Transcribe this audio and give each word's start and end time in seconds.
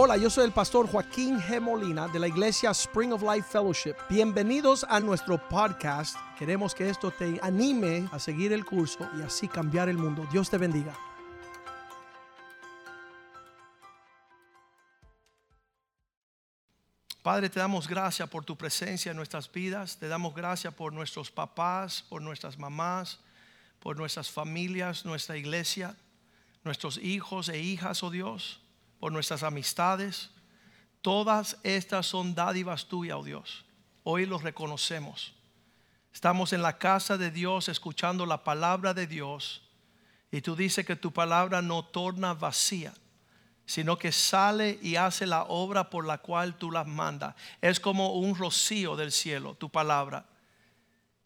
Hola, 0.00 0.16
yo 0.16 0.30
soy 0.30 0.44
el 0.44 0.52
pastor 0.52 0.86
Joaquín 0.86 1.40
G. 1.40 1.60
Molina 1.60 2.06
de 2.06 2.20
la 2.20 2.28
iglesia 2.28 2.70
Spring 2.70 3.12
of 3.12 3.20
Life 3.20 3.48
Fellowship. 3.50 3.96
Bienvenidos 4.08 4.86
a 4.88 5.00
nuestro 5.00 5.48
podcast. 5.48 6.16
Queremos 6.38 6.72
que 6.72 6.88
esto 6.88 7.10
te 7.10 7.40
anime 7.42 8.08
a 8.12 8.20
seguir 8.20 8.52
el 8.52 8.64
curso 8.64 9.10
y 9.18 9.22
así 9.22 9.48
cambiar 9.48 9.88
el 9.88 9.98
mundo. 9.98 10.24
Dios 10.30 10.48
te 10.48 10.56
bendiga. 10.56 10.96
Padre, 17.20 17.50
te 17.50 17.58
damos 17.58 17.88
gracias 17.88 18.28
por 18.28 18.44
tu 18.44 18.56
presencia 18.56 19.10
en 19.10 19.16
nuestras 19.16 19.50
vidas. 19.50 19.96
Te 19.96 20.06
damos 20.06 20.32
gracias 20.32 20.72
por 20.74 20.92
nuestros 20.92 21.32
papás, 21.32 22.04
por 22.08 22.22
nuestras 22.22 22.56
mamás, 22.56 23.18
por 23.80 23.96
nuestras 23.96 24.30
familias, 24.30 25.04
nuestra 25.04 25.36
iglesia, 25.36 25.96
nuestros 26.62 26.98
hijos 26.98 27.48
e 27.48 27.58
hijas, 27.58 28.04
oh 28.04 28.10
Dios, 28.10 28.60
por 28.98 29.12
nuestras 29.12 29.42
amistades. 29.42 30.30
Todas 31.02 31.58
estas 31.62 32.06
son 32.06 32.34
dádivas 32.34 32.86
tuyas, 32.86 33.16
oh 33.18 33.24
Dios. 33.24 33.64
Hoy 34.02 34.26
los 34.26 34.42
reconocemos. 34.42 35.34
Estamos 36.12 36.52
en 36.52 36.62
la 36.62 36.78
casa 36.78 37.16
de 37.16 37.30
Dios 37.30 37.68
escuchando 37.68 38.26
la 38.26 38.44
palabra 38.44 38.94
de 38.94 39.06
Dios. 39.06 39.62
Y 40.30 40.40
tú 40.40 40.56
dices 40.56 40.84
que 40.84 40.96
tu 40.96 41.12
palabra 41.12 41.62
no 41.62 41.84
torna 41.84 42.34
vacía 42.34 42.92
sino 43.68 43.98
que 43.98 44.12
sale 44.12 44.78
y 44.80 44.96
hace 44.96 45.26
la 45.26 45.42
obra 45.42 45.90
por 45.90 46.06
la 46.06 46.16
cual 46.16 46.56
tú 46.56 46.70
las 46.70 46.86
mandas. 46.86 47.34
Es 47.60 47.78
como 47.78 48.14
un 48.14 48.34
rocío 48.34 48.96
del 48.96 49.12
cielo, 49.12 49.56
tu 49.56 49.68
palabra, 49.68 50.24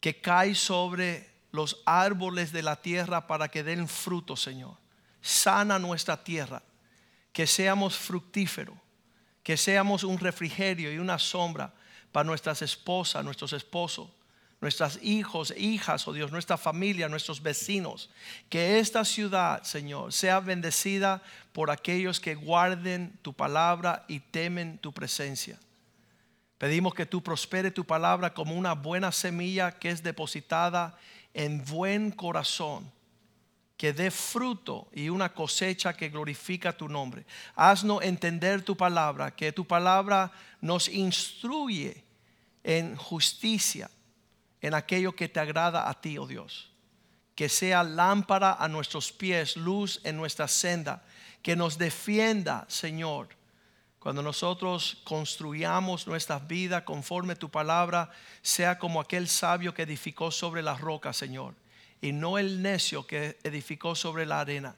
que 0.01 0.19
cae 0.19 0.53
sobre 0.53 1.29
los 1.53 1.81
árboles 1.85 2.51
de 2.51 2.61
la 2.61 2.81
tierra 2.81 3.27
para 3.27 3.47
que 3.47 3.63
den 3.63 3.87
fruto, 3.87 4.35
Señor. 4.35 4.75
Sana 5.21 5.79
nuestra 5.79 6.21
tierra, 6.21 6.61
que 7.33 7.45
seamos 7.45 7.97
fructíferos, 7.97 8.77
que 9.43 9.57
seamos 9.57 10.03
un 10.03 10.17
refrigerio 10.17 10.93
y 10.93 10.99
una 10.99 11.19
sombra 11.19 11.73
para 12.13 12.23
nuestras 12.23 12.61
esposas, 12.61 13.25
nuestros 13.25 13.51
esposos 13.51 14.07
nuestros 14.63 14.97
hijos, 15.03 15.53
hijas, 15.57 16.07
oh 16.07 16.13
Dios, 16.13 16.31
nuestra 16.31 16.57
familia, 16.57 17.09
nuestros 17.09 17.43
vecinos. 17.43 18.09
Que 18.47 18.79
esta 18.79 19.03
ciudad, 19.03 19.61
Señor, 19.63 20.13
sea 20.13 20.39
bendecida 20.39 21.21
por 21.51 21.69
aquellos 21.69 22.21
que 22.21 22.33
guarden 22.33 23.19
tu 23.21 23.33
palabra 23.33 24.05
y 24.07 24.21
temen 24.21 24.77
tu 24.77 24.93
presencia. 24.93 25.59
Pedimos 26.57 26.93
que 26.93 27.05
tú 27.05 27.21
prospere 27.21 27.71
tu 27.71 27.83
palabra 27.83 28.33
como 28.33 28.55
una 28.55 28.73
buena 28.73 29.11
semilla 29.11 29.69
que 29.69 29.89
es 29.89 30.01
depositada 30.01 30.97
en 31.33 31.65
buen 31.65 32.09
corazón, 32.09 32.89
que 33.77 33.93
dé 33.93 34.11
fruto 34.11 34.87
y 34.93 35.09
una 35.09 35.33
cosecha 35.33 35.93
que 35.93 36.09
glorifica 36.09 36.75
tu 36.75 36.87
nombre. 36.87 37.25
Haznos 37.55 38.03
entender 38.03 38.61
tu 38.61 38.77
palabra, 38.77 39.35
que 39.35 39.51
tu 39.51 39.65
palabra 39.65 40.31
nos 40.61 40.87
instruye 40.87 42.03
en 42.63 42.95
justicia 42.95 43.89
en 44.61 44.73
aquello 44.73 45.15
que 45.15 45.27
te 45.27 45.39
agrada 45.39 45.89
a 45.89 45.93
ti, 45.99 46.17
oh 46.17 46.25
Dios. 46.25 46.71
Que 47.35 47.49
sea 47.49 47.83
lámpara 47.83 48.53
a 48.53 48.67
nuestros 48.67 49.11
pies, 49.11 49.57
luz 49.57 49.99
en 50.03 50.15
nuestra 50.15 50.47
senda. 50.47 51.03
Que 51.41 51.55
nos 51.55 51.77
defienda, 51.77 52.65
Señor. 52.69 53.27
Cuando 53.99 54.21
nosotros 54.21 55.01
construyamos 55.03 56.07
nuestra 56.07 56.39
vida 56.39 56.85
conforme 56.85 57.35
tu 57.35 57.49
palabra, 57.49 58.09
sea 58.41 58.77
como 58.77 59.01
aquel 59.01 59.27
sabio 59.27 59.73
que 59.73 59.83
edificó 59.83 60.31
sobre 60.31 60.61
la 60.61 60.75
roca, 60.75 61.11
Señor, 61.11 61.55
y 62.03 62.11
no 62.11 62.37
el 62.37 62.61
necio 62.61 63.07
que 63.07 63.37
edificó 63.43 63.95
sobre 63.95 64.25
la 64.25 64.41
arena. 64.41 64.75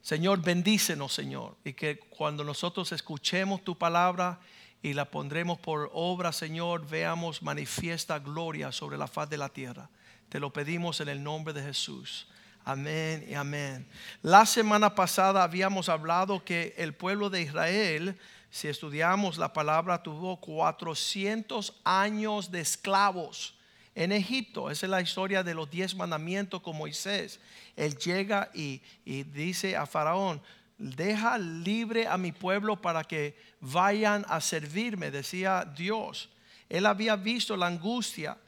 Señor, 0.00 0.40
bendícenos, 0.40 1.12
Señor, 1.12 1.56
y 1.64 1.72
que 1.72 1.98
cuando 1.98 2.44
nosotros 2.44 2.92
escuchemos 2.92 3.64
tu 3.64 3.76
palabra 3.76 4.38
y 4.80 4.92
la 4.92 5.10
pondremos 5.10 5.58
por 5.58 5.90
obra, 5.92 6.30
Señor, 6.30 6.86
veamos 6.88 7.42
manifiesta 7.42 8.20
gloria 8.20 8.70
sobre 8.70 8.96
la 8.96 9.08
faz 9.08 9.28
de 9.28 9.38
la 9.38 9.48
tierra. 9.48 9.90
Te 10.28 10.38
lo 10.38 10.52
pedimos 10.52 11.00
en 11.00 11.08
el 11.08 11.20
nombre 11.20 11.52
de 11.52 11.64
Jesús. 11.64 12.28
Amén 12.64 13.26
y 13.28 13.34
amén. 13.34 13.84
La 14.22 14.46
semana 14.46 14.94
pasada 14.94 15.42
habíamos 15.42 15.88
hablado 15.88 16.44
que 16.44 16.74
el 16.78 16.94
pueblo 16.94 17.28
de 17.28 17.42
Israel, 17.42 18.16
si 18.50 18.68
estudiamos 18.68 19.36
la 19.36 19.52
palabra, 19.52 20.00
tuvo 20.00 20.36
400 20.40 21.80
años 21.82 22.52
de 22.52 22.60
esclavos 22.60 23.56
en 23.94 24.12
Egipto. 24.12 24.70
Esa 24.70 24.86
es 24.86 24.90
la 24.90 25.00
historia 25.00 25.42
de 25.42 25.54
los 25.54 25.70
diez 25.70 25.94
mandamientos 25.94 26.60
con 26.62 26.76
Moisés. 26.76 27.40
Él 27.76 27.96
llega 27.96 28.50
y, 28.54 28.80
y 29.04 29.22
dice 29.24 29.76
a 29.76 29.86
Faraón, 29.86 30.40
deja 30.78 31.36
libre 31.36 32.06
a 32.06 32.16
mi 32.16 32.32
pueblo 32.32 32.80
para 32.80 33.04
que 33.04 33.36
vayan 33.60 34.24
a 34.28 34.40
servirme, 34.40 35.10
decía 35.10 35.70
Dios. 35.76 36.30
Él 36.68 36.86
había 36.86 37.16
visto 37.16 37.56
la 37.56 37.66
angustia 37.66 38.38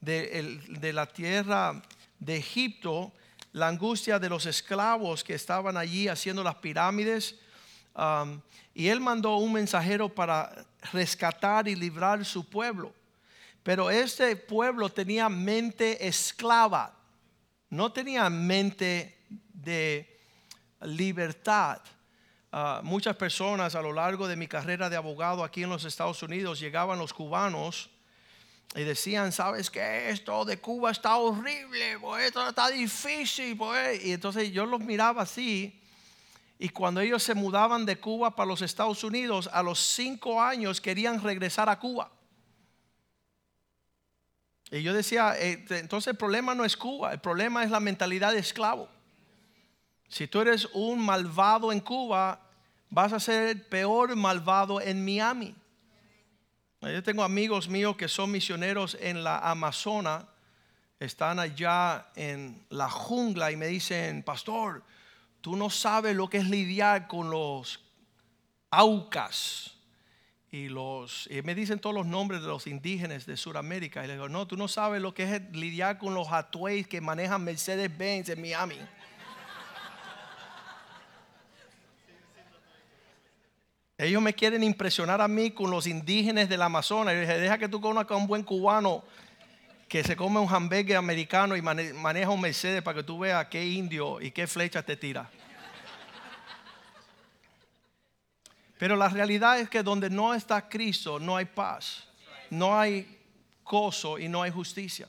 de, 0.00 0.92
la 0.92 1.06
tierra 1.06 1.82
de 2.18 2.36
Egipto, 2.36 3.12
la 3.52 3.68
angustia 3.68 4.18
de 4.18 4.28
los 4.28 4.46
esclavos 4.46 5.22
que 5.22 5.34
estaban 5.34 5.76
allí 5.76 6.08
haciendo 6.08 6.42
las 6.42 6.56
pirámides. 6.56 7.36
Um, 7.94 8.40
y 8.74 8.88
él 8.88 9.00
mandó 9.00 9.36
un 9.36 9.52
mensajero 9.52 10.08
para 10.08 10.66
rescatar 10.92 11.68
y 11.68 11.74
librar 11.74 12.24
su 12.24 12.48
pueblo. 12.48 12.92
Pero 13.66 13.90
este 13.90 14.36
pueblo 14.36 14.88
tenía 14.90 15.28
mente 15.28 16.06
esclava, 16.06 16.94
no 17.68 17.90
tenía 17.90 18.30
mente 18.30 19.26
de 19.52 20.20
libertad. 20.82 21.80
Ah, 22.52 22.80
muchas 22.84 23.16
personas 23.16 23.74
a 23.74 23.82
lo 23.82 23.92
largo 23.92 24.28
de 24.28 24.36
mi 24.36 24.46
carrera 24.46 24.88
de 24.88 24.94
abogado 24.94 25.42
aquí 25.42 25.64
en 25.64 25.70
los 25.70 25.84
Estados 25.84 26.22
Unidos 26.22 26.60
llegaban 26.60 27.00
los 27.00 27.12
cubanos 27.12 27.90
y 28.76 28.84
decían, 28.84 29.32
¿sabes 29.32 29.68
qué? 29.68 30.10
Esto 30.10 30.44
de 30.44 30.60
Cuba 30.60 30.92
está 30.92 31.16
horrible, 31.16 31.98
pues, 32.00 32.26
esto 32.26 32.48
está 32.48 32.68
difícil. 32.68 33.56
Pues". 33.56 34.04
Y 34.04 34.12
entonces 34.12 34.52
yo 34.52 34.64
los 34.64 34.78
miraba 34.78 35.22
así. 35.22 35.82
Y 36.56 36.68
cuando 36.68 37.00
ellos 37.00 37.20
se 37.20 37.34
mudaban 37.34 37.84
de 37.84 37.98
Cuba 37.98 38.36
para 38.36 38.46
los 38.46 38.62
Estados 38.62 39.02
Unidos, 39.02 39.50
a 39.52 39.60
los 39.64 39.80
cinco 39.80 40.40
años 40.40 40.80
querían 40.80 41.20
regresar 41.20 41.68
a 41.68 41.80
Cuba. 41.80 42.12
Y 44.70 44.82
yo 44.82 44.92
decía, 44.92 45.34
eh, 45.38 45.64
entonces 45.70 46.08
el 46.08 46.16
problema 46.16 46.54
no 46.54 46.64
es 46.64 46.76
Cuba, 46.76 47.12
el 47.12 47.20
problema 47.20 47.62
es 47.62 47.70
la 47.70 47.80
mentalidad 47.80 48.32
de 48.32 48.40
esclavo. 48.40 48.88
Si 50.08 50.26
tú 50.26 50.40
eres 50.40 50.68
un 50.72 51.04
malvado 51.04 51.72
en 51.72 51.80
Cuba, 51.80 52.40
vas 52.90 53.12
a 53.12 53.20
ser 53.20 53.48
el 53.48 53.62
peor 53.62 54.14
malvado 54.16 54.80
en 54.80 55.04
Miami. 55.04 55.54
Yo 56.80 57.02
tengo 57.02 57.24
amigos 57.24 57.68
míos 57.68 57.96
que 57.96 58.06
son 58.06 58.30
misioneros 58.30 58.96
en 59.00 59.24
la 59.24 59.38
Amazona, 59.38 60.28
están 61.00 61.38
allá 61.38 62.08
en 62.14 62.64
la 62.70 62.88
jungla 62.88 63.50
y 63.50 63.56
me 63.56 63.66
dicen, 63.66 64.22
pastor, 64.22 64.84
tú 65.40 65.56
no 65.56 65.68
sabes 65.68 66.14
lo 66.14 66.28
que 66.28 66.38
es 66.38 66.48
lidiar 66.48 67.08
con 67.08 67.30
los 67.30 67.80
aucas. 68.70 69.75
Y, 70.50 70.68
los, 70.68 71.28
y 71.30 71.42
me 71.42 71.54
dicen 71.54 71.78
todos 71.78 71.94
los 71.94 72.06
nombres 72.06 72.40
de 72.40 72.46
los 72.46 72.66
indígenas 72.66 73.26
de 73.26 73.36
Sudamérica. 73.36 74.04
Y 74.04 74.06
le 74.06 74.14
digo, 74.14 74.28
no, 74.28 74.46
tú 74.46 74.56
no 74.56 74.68
sabes 74.68 75.02
lo 75.02 75.12
que 75.12 75.36
es 75.36 75.42
lidiar 75.52 75.98
con 75.98 76.14
los 76.14 76.30
atueis 76.30 76.86
que 76.86 77.00
manejan 77.00 77.42
Mercedes-Benz 77.44 78.28
en 78.28 78.40
Miami. 78.40 78.78
Ellos 83.98 84.20
me 84.20 84.34
quieren 84.34 84.62
impresionar 84.62 85.20
a 85.22 85.28
mí 85.28 85.50
con 85.50 85.70
los 85.70 85.86
indígenas 85.86 86.48
del 86.48 86.62
Amazonas. 86.62 87.14
Y 87.14 87.20
dije, 87.20 87.38
deja 87.38 87.58
que 87.58 87.68
tú 87.68 87.80
conozcas 87.80 88.14
a 88.14 88.20
un 88.20 88.26
buen 88.26 88.42
cubano 88.42 89.02
que 89.88 90.04
se 90.04 90.16
come 90.16 90.40
un 90.40 90.52
hamburger 90.52 90.96
americano 90.96 91.56
y 91.56 91.62
maneja 91.62 92.30
un 92.30 92.40
Mercedes 92.40 92.82
para 92.82 92.98
que 92.98 93.02
tú 93.04 93.20
veas 93.20 93.46
qué 93.46 93.64
indio 93.64 94.20
y 94.20 94.32
qué 94.32 94.46
flecha 94.46 94.82
te 94.82 94.96
tira. 94.96 95.30
Pero 98.78 98.96
la 98.96 99.08
realidad 99.08 99.58
es 99.58 99.68
que 99.70 99.82
donde 99.82 100.10
no 100.10 100.34
está 100.34 100.68
Cristo 100.68 101.18
no 101.18 101.36
hay 101.36 101.46
paz, 101.46 102.04
no 102.50 102.78
hay 102.78 103.18
gozo 103.64 104.18
y 104.18 104.28
no 104.28 104.42
hay 104.42 104.50
justicia. 104.50 105.08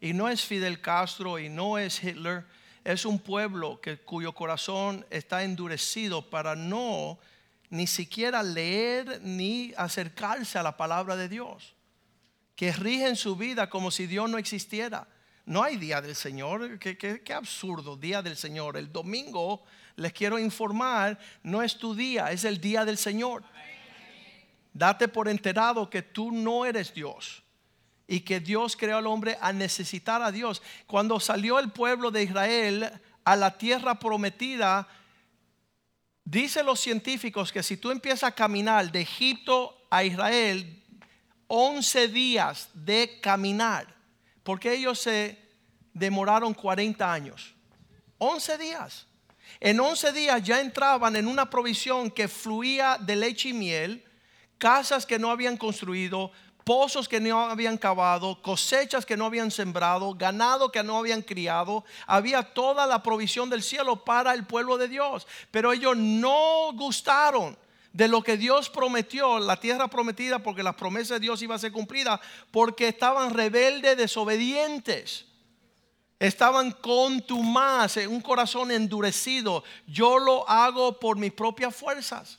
Y 0.00 0.12
no 0.12 0.28
es 0.28 0.44
Fidel 0.44 0.80
Castro 0.80 1.38
y 1.38 1.48
no 1.48 1.78
es 1.78 2.02
Hitler, 2.02 2.44
es 2.84 3.04
un 3.04 3.18
pueblo 3.18 3.80
cuyo 4.04 4.32
corazón 4.32 5.04
está 5.10 5.42
endurecido 5.42 6.28
para 6.30 6.54
no 6.54 7.18
ni 7.70 7.86
siquiera 7.86 8.42
leer 8.42 9.20
ni 9.22 9.72
acercarse 9.76 10.58
a 10.58 10.62
la 10.62 10.76
palabra 10.76 11.16
de 11.16 11.28
Dios, 11.28 11.74
que 12.54 12.72
rigen 12.72 13.16
su 13.16 13.36
vida 13.36 13.68
como 13.68 13.90
si 13.90 14.06
Dios 14.06 14.30
no 14.30 14.38
existiera. 14.38 15.08
No 15.44 15.62
hay 15.62 15.76
día 15.76 16.00
del 16.00 16.14
Señor, 16.16 16.78
qué, 16.78 17.22
absurdo, 17.34 17.96
día 17.96 18.22
del 18.22 18.36
Señor. 18.36 18.76
El 18.76 18.92
domingo, 18.92 19.62
les 19.96 20.12
quiero 20.12 20.38
informar, 20.38 21.18
no 21.42 21.62
es 21.62 21.76
tu 21.76 21.94
día, 21.94 22.30
es 22.30 22.44
el 22.44 22.60
día 22.60 22.84
del 22.84 22.98
Señor. 22.98 23.42
Date 24.72 25.08
por 25.08 25.28
enterado 25.28 25.88
que 25.88 26.02
tú 26.02 26.30
no 26.30 26.64
eres 26.64 26.92
Dios 26.92 27.42
y 28.06 28.20
que 28.20 28.40
Dios 28.40 28.76
creó 28.76 28.98
al 28.98 29.06
hombre 29.06 29.38
a 29.40 29.52
necesitar 29.52 30.22
a 30.22 30.30
Dios. 30.30 30.62
Cuando 30.86 31.18
salió 31.18 31.58
el 31.58 31.72
pueblo 31.72 32.10
de 32.10 32.22
Israel 32.22 32.90
a 33.24 33.36
la 33.36 33.56
tierra 33.58 33.98
prometida, 33.98 34.86
Dicen 36.26 36.66
los 36.66 36.80
científicos 36.80 37.52
que 37.52 37.62
si 37.62 37.76
tú 37.76 37.92
empiezas 37.92 38.24
a 38.24 38.34
caminar 38.34 38.90
de 38.90 39.02
Egipto 39.02 39.86
a 39.88 40.02
Israel, 40.02 40.82
11 41.46 42.08
días 42.08 42.68
de 42.74 43.20
caminar, 43.22 43.86
porque 44.42 44.72
ellos 44.72 44.98
se 44.98 45.38
demoraron 45.94 46.52
40 46.52 47.12
años. 47.12 47.54
11 48.18 48.58
días. 48.58 49.06
En 49.60 49.80
11 49.80 50.12
días 50.12 50.42
ya 50.42 50.60
entraban 50.60 51.16
en 51.16 51.26
una 51.26 51.48
provisión 51.48 52.10
que 52.10 52.28
fluía 52.28 52.98
de 53.00 53.16
leche 53.16 53.50
y 53.50 53.52
miel, 53.52 54.04
casas 54.58 55.06
que 55.06 55.18
no 55.18 55.30
habían 55.30 55.56
construido, 55.56 56.30
pozos 56.66 57.08
que 57.08 57.20
no 57.20 57.42
habían 57.42 57.78
cavado, 57.78 58.42
cosechas 58.42 59.06
que 59.06 59.16
no 59.16 59.26
habían 59.26 59.52
sembrado, 59.52 60.12
ganado 60.14 60.72
que 60.72 60.82
no 60.82 60.98
habían 60.98 61.22
criado. 61.22 61.84
Había 62.08 62.42
toda 62.42 62.88
la 62.88 63.04
provisión 63.04 63.48
del 63.48 63.62
cielo 63.62 64.04
para 64.04 64.34
el 64.34 64.44
pueblo 64.44 64.76
de 64.76 64.88
Dios. 64.88 65.28
Pero 65.52 65.72
ellos 65.72 65.96
no 65.96 66.72
gustaron 66.74 67.56
de 67.92 68.08
lo 68.08 68.20
que 68.20 68.36
Dios 68.36 68.68
prometió, 68.68 69.38
la 69.38 69.60
tierra 69.60 69.86
prometida, 69.86 70.40
porque 70.40 70.64
la 70.64 70.76
promesa 70.76 71.14
de 71.14 71.20
Dios 71.20 71.40
iba 71.40 71.54
a 71.54 71.58
ser 71.60 71.70
cumplida, 71.70 72.20
porque 72.50 72.88
estaban 72.88 73.32
rebeldes, 73.32 73.96
desobedientes. 73.96 75.25
Estaban 76.18 76.70
con 76.72 77.20
tu 77.20 77.42
más, 77.42 77.96
un 77.98 78.20
corazón 78.20 78.70
endurecido. 78.70 79.62
Yo 79.86 80.18
lo 80.18 80.48
hago 80.48 80.98
por 80.98 81.18
mis 81.18 81.32
propias 81.32 81.74
fuerzas. 81.76 82.38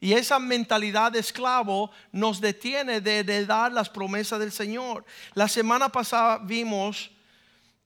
Y 0.00 0.12
esa 0.12 0.38
mentalidad 0.38 1.10
de 1.10 1.18
esclavo 1.18 1.90
nos 2.12 2.40
detiene 2.40 3.00
de, 3.00 3.46
dar 3.46 3.72
las 3.72 3.88
promesas 3.88 4.38
del 4.38 4.52
Señor. 4.52 5.04
La 5.34 5.48
semana 5.48 5.88
pasada 5.88 6.38
vimos 6.38 7.10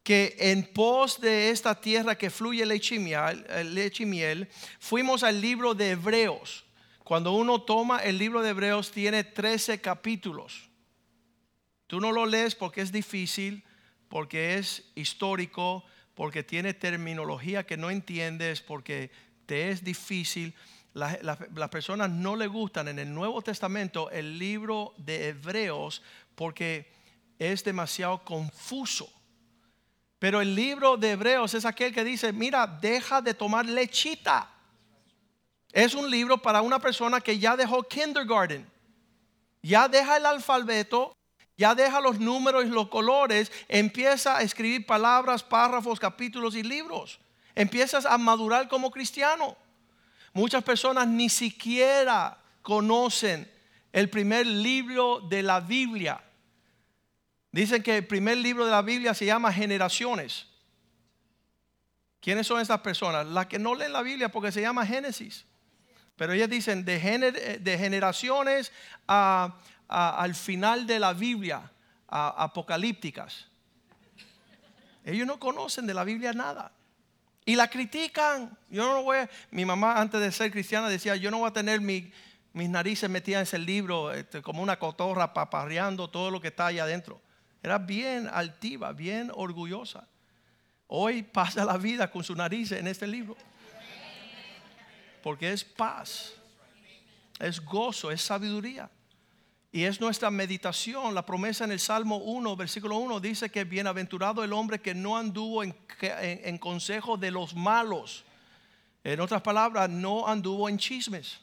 que 0.02 0.36
en 0.38 0.64
pos 0.64 1.20
de 1.20 1.50
esta 1.50 1.80
tierra 1.80 2.18
que 2.18 2.28
fluye 2.28 2.66
leche 2.66 2.96
y, 2.96 2.98
miel, 2.98 3.46
eh, 3.48 3.64
leche 3.64 4.02
y 4.02 4.06
miel, 4.06 4.48
fuimos 4.78 5.22
al 5.22 5.40
libro 5.40 5.74
de 5.74 5.92
Hebreos. 5.92 6.64
Cuando 7.04 7.32
uno 7.32 7.62
toma 7.62 7.98
el 7.98 8.18
libro 8.18 8.42
de 8.42 8.50
Hebreos 8.50 8.90
tiene 8.90 9.24
13 9.24 9.80
capítulos. 9.80 10.68
Tú 11.86 12.00
no 12.00 12.12
lo 12.12 12.26
lees 12.26 12.54
porque 12.54 12.82
es 12.82 12.92
difícil, 12.92 13.64
porque 14.12 14.58
es 14.58 14.84
histórico, 14.94 15.84
porque 16.14 16.42
tiene 16.42 16.74
terminología 16.74 17.64
que 17.64 17.78
no 17.78 17.88
entiendes, 17.88 18.60
porque 18.60 19.10
te 19.46 19.70
es 19.70 19.82
difícil 19.82 20.54
las, 20.92 21.16
personas 21.70 22.10
no 22.10 22.36
le 22.36 22.46
gustan 22.46 22.88
en 22.88 22.98
el 22.98 23.14
Nuevo 23.14 23.40
Testamento 23.40 24.10
el 24.10 24.38
libro 24.38 24.92
de 24.98 25.28
Hebreos 25.28 26.02
porque 26.34 26.92
es 27.38 27.64
demasiado 27.64 28.22
confuso. 28.22 29.10
Pero 30.18 30.42
el 30.42 30.54
libro 30.54 30.98
de 30.98 31.12
Hebreos 31.12 31.54
es 31.54 31.64
aquel 31.64 31.94
que 31.94 32.04
dice, 32.04 32.34
mira, 32.34 32.66
deja 32.66 33.22
de 33.22 33.32
tomar 33.32 33.64
lechita. 33.64 34.50
Es 35.72 35.94
un 35.94 36.10
libro 36.10 36.36
para 36.36 36.60
una 36.60 36.78
persona 36.78 37.18
que 37.18 37.38
ya 37.38 37.56
dejó 37.56 37.82
kindergarten, 37.82 38.70
ya 39.62 39.88
deja 39.88 40.18
el 40.18 40.26
alfabeto, 40.26 41.16
ya 41.56 41.74
deja 41.74 42.00
los 42.00 42.18
números 42.18 42.64
y 42.64 42.68
los 42.68 42.88
colores, 42.88 43.52
empieza 43.68 44.36
a 44.36 44.42
escribir 44.42 44.86
palabras, 44.86 45.42
párrafos, 45.42 46.00
capítulos 46.00 46.54
y 46.54 46.62
libros. 46.62 47.20
Empiezas 47.54 48.06
a 48.06 48.16
madurar 48.18 48.68
como 48.68 48.90
cristiano. 48.90 49.56
Muchas 50.32 50.64
personas 50.64 51.06
ni 51.06 51.28
siquiera 51.28 52.38
conocen 52.62 53.50
el 53.92 54.08
primer 54.08 54.46
libro 54.46 55.20
de 55.20 55.42
la 55.42 55.60
Biblia. 55.60 56.22
Dicen 57.50 57.82
que 57.82 57.98
el 57.98 58.06
primer 58.06 58.38
libro 58.38 58.64
de 58.64 58.70
la 58.70 58.80
Biblia 58.80 59.12
se 59.12 59.26
llama 59.26 59.52
Generaciones. 59.52 60.46
¿Quiénes 62.20 62.46
son 62.46 62.60
esas 62.60 62.80
personas? 62.80 63.26
Las 63.26 63.46
que 63.46 63.58
no 63.58 63.74
leen 63.74 63.92
la 63.92 64.00
Biblia 64.00 64.30
porque 64.30 64.52
se 64.52 64.62
llama 64.62 64.86
Génesis. 64.86 65.44
Pero 66.16 66.32
ellas 66.32 66.48
dicen 66.48 66.84
de, 66.84 67.00
generaciones 67.78 68.72
al 69.92 70.34
final 70.34 70.86
de 70.86 70.98
la 70.98 71.12
Biblia, 71.12 71.70
apocalípticas. 72.08 73.46
Ellos 75.04 75.26
no 75.26 75.38
conocen 75.38 75.86
de 75.86 75.94
la 75.94 76.04
Biblia 76.04 76.32
nada. 76.32 76.72
Y 77.44 77.56
la 77.56 77.68
critican. 77.68 78.56
Yo 78.70 78.84
no 78.84 79.02
voy 79.02 79.18
mi 79.50 79.64
mamá 79.64 80.00
antes 80.00 80.20
de 80.20 80.30
ser 80.30 80.50
cristiana 80.50 80.88
decía, 80.88 81.16
yo 81.16 81.30
no 81.30 81.38
voy 81.38 81.48
a 81.48 81.52
tener 81.52 81.80
mis 81.80 82.12
narices 82.54 83.10
metidas 83.10 83.40
en 83.40 83.42
ese 83.42 83.58
libro 83.58 84.12
este, 84.12 84.42
como 84.42 84.62
una 84.62 84.78
cotorra 84.78 85.34
paparreando 85.34 86.08
todo 86.08 86.30
lo 86.30 86.40
que 86.40 86.48
está 86.48 86.66
ahí 86.66 86.78
adentro. 86.78 87.20
Era 87.62 87.78
bien 87.78 88.28
altiva, 88.32 88.92
bien 88.92 89.30
orgullosa. 89.34 90.06
Hoy 90.86 91.22
pasa 91.22 91.64
la 91.64 91.76
vida 91.76 92.10
con 92.10 92.22
su 92.22 92.34
nariz 92.34 92.72
en 92.72 92.86
este 92.86 93.06
libro. 93.06 93.36
Porque 95.22 95.52
es 95.52 95.64
paz, 95.64 96.34
es 97.38 97.60
gozo, 97.60 98.10
es 98.10 98.22
sabiduría. 98.22 98.90
Y 99.74 99.84
es 99.84 100.02
nuestra 100.02 100.30
meditación. 100.30 101.14
La 101.14 101.24
promesa 101.24 101.64
en 101.64 101.72
el 101.72 101.80
Salmo 101.80 102.18
1, 102.18 102.56
versículo 102.56 102.98
1 102.98 103.20
dice 103.20 103.50
que 103.50 103.64
bienaventurado 103.64 104.44
el 104.44 104.52
hombre 104.52 104.82
que 104.82 104.94
no 104.94 105.16
anduvo 105.16 105.64
en, 105.64 105.74
en, 106.00 106.58
consejo 106.58 107.16
de 107.16 107.30
los 107.30 107.54
malos. 107.54 108.22
En 109.02 109.18
otras 109.18 109.40
palabras, 109.40 109.88
no 109.88 110.28
anduvo 110.28 110.68
en 110.68 110.76
chismes, 110.76 111.40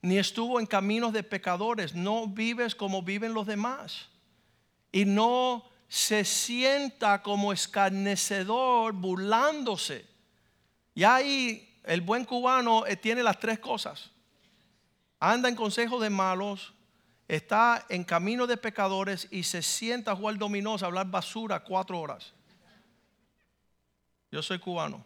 ni 0.00 0.16
estuvo 0.16 0.60
en 0.60 0.66
caminos 0.66 1.12
de 1.12 1.24
pecadores. 1.24 1.92
No 1.92 2.28
vives 2.28 2.76
como 2.76 3.02
viven 3.02 3.34
los 3.34 3.48
demás. 3.48 4.08
Y 4.92 5.04
no 5.04 5.64
se 5.88 6.24
sienta 6.24 7.20
como 7.20 7.52
escarnecedor 7.52 8.92
burlándose. 8.92 10.06
Y 10.94 11.02
ahí 11.02 11.80
el 11.82 12.00
buen 12.00 12.24
cubano 12.24 12.86
eh, 12.86 12.94
tiene 12.94 13.24
las 13.24 13.40
tres 13.40 13.58
cosas. 13.58 14.08
Anda 15.18 15.48
en 15.48 15.56
consejo 15.56 15.98
de 15.98 16.10
malos 16.10 16.74
está 17.30 17.86
en 17.88 18.02
camino 18.02 18.44
de 18.48 18.56
pecadores 18.56 19.28
y 19.30 19.44
se 19.44 19.62
sienta 19.62 20.10
a 20.10 20.16
jugar 20.16 20.36
dominó, 20.36 20.74
a 20.74 20.84
hablar 20.84 21.06
basura 21.06 21.60
cuatro 21.60 22.00
horas. 22.00 22.32
Yo 24.32 24.42
soy 24.42 24.58
cubano. 24.58 25.04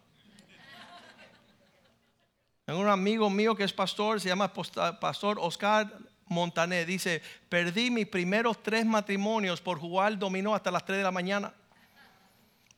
Tengo 2.65 2.81
un 2.81 2.89
amigo 2.89 3.29
mío 3.29 3.55
que 3.55 3.65
es 3.65 3.75
pastor, 3.75 4.23
se 4.23 4.29
llama 4.29 4.51
Pastor 4.55 5.37
Oscar 5.39 5.99
Montané. 6.25 6.87
Dice, 6.87 7.21
perdí 7.51 7.91
mis 7.91 8.07
primeros 8.07 8.63
tres 8.63 8.87
matrimonios 8.87 9.61
por 9.61 9.79
jugar 9.79 10.19
dominó 10.19 10.55
hasta 10.55 10.71
las 10.71 10.87
tres 10.87 10.97
de 10.97 11.05
la 11.05 11.11
mañana. 11.11 11.53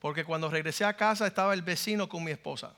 Porque 0.00 0.24
cuando 0.24 0.50
regresé 0.50 0.84
a 0.84 0.96
casa 0.96 1.24
estaba 1.24 1.54
el 1.54 1.62
vecino 1.62 2.08
con 2.08 2.24
mi 2.24 2.32
esposa. 2.32 2.74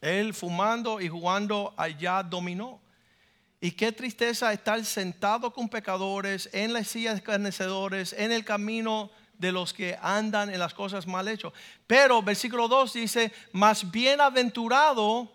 Él 0.00 0.34
fumando 0.34 1.00
y 1.00 1.08
jugando 1.08 1.72
allá 1.76 2.24
dominó. 2.24 2.81
Y 3.64 3.70
qué 3.70 3.92
tristeza 3.92 4.52
estar 4.52 4.84
sentado 4.84 5.52
con 5.52 5.68
pecadores 5.68 6.50
en 6.52 6.72
las 6.72 6.88
sillas 6.88 7.14
de 7.14 7.18
escarnecedores, 7.18 8.12
en 8.12 8.32
el 8.32 8.44
camino 8.44 9.08
de 9.38 9.52
los 9.52 9.72
que 9.72 9.96
andan 10.02 10.50
en 10.52 10.58
las 10.58 10.74
cosas 10.74 11.06
mal 11.06 11.28
hechas. 11.28 11.52
Pero 11.86 12.24
versículo 12.24 12.66
2 12.66 12.92
dice, 12.92 13.32
más 13.52 13.88
bienaventurado 13.88 15.30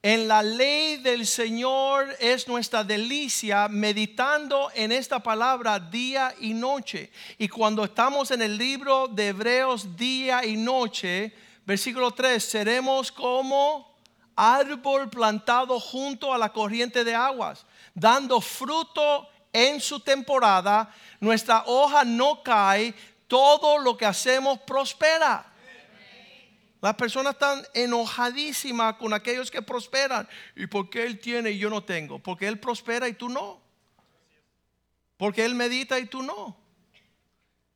en 0.00 0.28
la 0.28 0.42
ley 0.42 0.96
del 0.96 1.26
Señor 1.26 2.08
es 2.18 2.48
nuestra 2.48 2.84
delicia, 2.84 3.68
meditando 3.68 4.70
en 4.74 4.92
esta 4.92 5.22
palabra 5.22 5.78
día 5.78 6.34
y 6.40 6.54
noche. 6.54 7.12
Y 7.36 7.48
cuando 7.48 7.84
estamos 7.84 8.30
en 8.30 8.40
el 8.40 8.56
libro 8.56 9.08
de 9.08 9.28
Hebreos 9.28 9.94
día 9.94 10.42
y 10.46 10.56
noche, 10.56 11.34
versículo 11.66 12.12
3, 12.12 12.42
seremos 12.42 13.12
como 13.12 13.89
árbol 14.40 15.10
plantado 15.10 15.78
junto 15.78 16.32
a 16.32 16.38
la 16.38 16.50
corriente 16.50 17.04
de 17.04 17.14
aguas, 17.14 17.66
dando 17.94 18.40
fruto 18.40 19.28
en 19.52 19.80
su 19.80 20.00
temporada, 20.00 20.94
nuestra 21.20 21.64
hoja 21.66 22.04
no 22.04 22.42
cae, 22.42 22.94
todo 23.26 23.78
lo 23.78 23.96
que 23.96 24.06
hacemos 24.06 24.58
prospera. 24.60 25.46
Las 26.80 26.94
personas 26.94 27.34
están 27.34 27.62
enojadísimas 27.74 28.94
con 28.94 29.12
aquellos 29.12 29.50
que 29.50 29.60
prosperan. 29.60 30.26
¿Y 30.56 30.66
por 30.66 30.88
qué 30.88 31.04
él 31.04 31.20
tiene 31.20 31.50
y 31.50 31.58
yo 31.58 31.68
no 31.68 31.84
tengo? 31.84 32.18
Porque 32.18 32.48
él 32.48 32.58
prospera 32.58 33.06
y 33.06 33.12
tú 33.12 33.28
no. 33.28 33.60
Porque 35.18 35.44
él 35.44 35.54
medita 35.54 35.98
y 35.98 36.06
tú 36.06 36.22
no. 36.22 36.56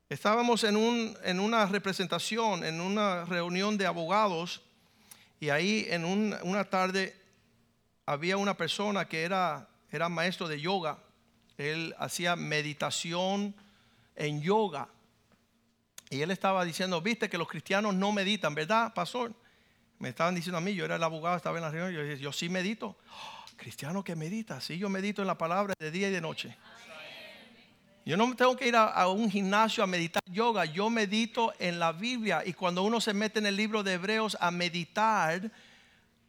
Estábamos 0.09 0.63
en, 0.63 0.75
un, 0.75 1.15
en 1.23 1.39
una 1.39 1.67
representación, 1.67 2.63
en 2.63 2.81
una 2.81 3.25
reunión 3.25 3.77
de 3.77 3.85
abogados 3.85 4.61
y 5.45 5.51
ahí 5.51 5.85
en 5.91 6.05
una 6.05 6.63
tarde 6.63 7.15
había 8.07 8.35
una 8.35 8.57
persona 8.57 9.07
que 9.07 9.21
era, 9.21 9.69
era 9.91 10.09
maestro 10.09 10.47
de 10.47 10.59
yoga. 10.59 10.97
Él 11.55 11.93
hacía 11.99 12.35
meditación 12.35 13.53
en 14.15 14.41
yoga. 14.41 14.89
Y 16.09 16.21
él 16.21 16.31
estaba 16.31 16.65
diciendo, 16.65 16.99
viste 16.99 17.29
que 17.29 17.37
los 17.37 17.47
cristianos 17.47 17.93
no 17.93 18.11
meditan, 18.11 18.55
¿verdad, 18.55 18.91
pastor? 18.95 19.33
Me 19.99 20.09
estaban 20.09 20.33
diciendo 20.33 20.57
a 20.57 20.61
mí, 20.61 20.73
yo 20.73 20.83
era 20.83 20.95
el 20.95 21.03
abogado, 21.03 21.37
estaba 21.37 21.59
en 21.59 21.63
la 21.63 21.69
reunión, 21.69 22.07
yo 22.07 22.15
yo 22.15 22.33
sí 22.33 22.49
medito. 22.49 22.97
Cristiano 23.55 24.03
que 24.03 24.15
medita, 24.15 24.59
sí, 24.61 24.79
yo 24.79 24.89
medito 24.89 25.21
en 25.21 25.27
la 25.27 25.37
palabra 25.37 25.75
de 25.77 25.91
día 25.91 26.07
y 26.09 26.11
de 26.11 26.21
noche. 26.21 26.57
Yo 28.05 28.15
no 28.15 28.35
tengo 28.35 28.55
que 28.55 28.67
ir 28.67 28.75
a, 28.75 29.07
un 29.07 29.31
gimnasio 29.31 29.83
a 29.83 29.87
meditar 29.87 30.21
yoga, 30.27 30.63
yo 30.65 30.91
medito 30.91 31.51
en 31.57 31.79
la 31.79 31.91
Biblia. 31.91 32.43
Y 32.45 32.53
cuando 32.53 32.83
uno 32.83 33.01
se 33.01 33.15
mete 33.15 33.39
en 33.39 33.47
el 33.47 33.55
libro 33.55 33.81
de 33.81 33.93
Hebreos 33.93 34.37
a 34.39 34.51
meditar, 34.51 35.51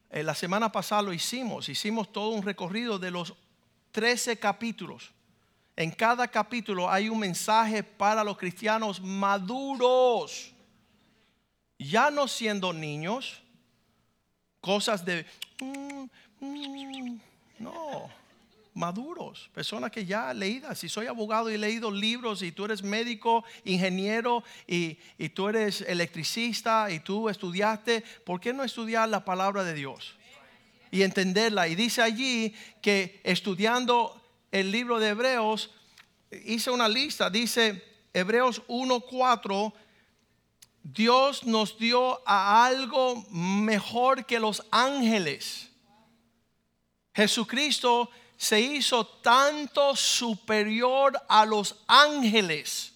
eh, 0.08 0.22
la 0.22 0.34
semana 0.34 0.72
pasada 0.72 1.02
lo 1.02 1.12
hicimos, 1.12 1.68
hicimos 1.68 2.10
todo 2.10 2.30
un 2.30 2.42
recorrido 2.42 2.98
de 2.98 3.10
los 3.10 3.34
13 3.92 4.38
capítulos. 4.38 5.12
En 5.76 5.90
cada 5.90 6.26
capítulo 6.28 6.90
hay 6.90 7.10
un 7.10 7.18
mensaje 7.18 7.82
para 7.82 8.24
los 8.24 8.38
cristianos 8.38 8.98
maduros, 8.98 10.54
ya 11.78 12.10
no 12.10 12.26
siendo 12.26 12.72
niños, 12.72 13.42
cosas 14.62 15.04
de... 15.04 15.26
Mm, 15.60 16.06
mm, 16.40 17.20
no, 17.58 18.08
maduros, 18.76 19.50
personas 19.54 19.90
que 19.90 20.04
ya 20.04 20.32
leídas. 20.32 20.78
Si 20.78 20.88
soy 20.88 21.06
abogado 21.06 21.50
y 21.50 21.54
he 21.54 21.58
leído 21.58 21.90
libros 21.90 22.42
y 22.42 22.52
tú 22.52 22.66
eres 22.66 22.82
médico, 22.82 23.44
ingeniero 23.64 24.44
y, 24.66 24.98
y, 25.18 25.30
tú 25.30 25.48
eres 25.48 25.80
electricista 25.80 26.90
y 26.90 27.00
tú 27.00 27.28
estudiaste, 27.28 28.04
¿por 28.24 28.40
qué 28.40 28.52
no 28.52 28.62
estudiar 28.62 29.08
la 29.08 29.24
palabra 29.24 29.64
de 29.64 29.74
Dios? 29.74 30.14
Y 30.90 31.02
entenderla. 31.02 31.68
Y 31.68 31.74
dice 31.74 32.02
allí 32.02 32.54
que 32.82 33.20
estudiando 33.24 34.22
el 34.52 34.70
libro 34.70 35.00
de 35.00 35.08
Hebreos, 35.08 35.70
hice 36.44 36.70
una 36.70 36.88
lista, 36.88 37.30
dice 37.30 37.82
Hebreos 38.12 38.62
1.4, 38.68 39.72
Dios 40.82 41.44
nos 41.44 41.78
dio 41.78 42.22
a 42.28 42.64
algo 42.66 43.24
mejor 43.30 44.24
que 44.26 44.38
los 44.38 44.62
ángeles. 44.70 45.70
Jesucristo 47.14 48.10
se 48.36 48.60
hizo 48.60 49.06
tanto 49.06 49.96
superior 49.96 51.20
a 51.28 51.46
los 51.46 51.76
ángeles. 51.86 52.92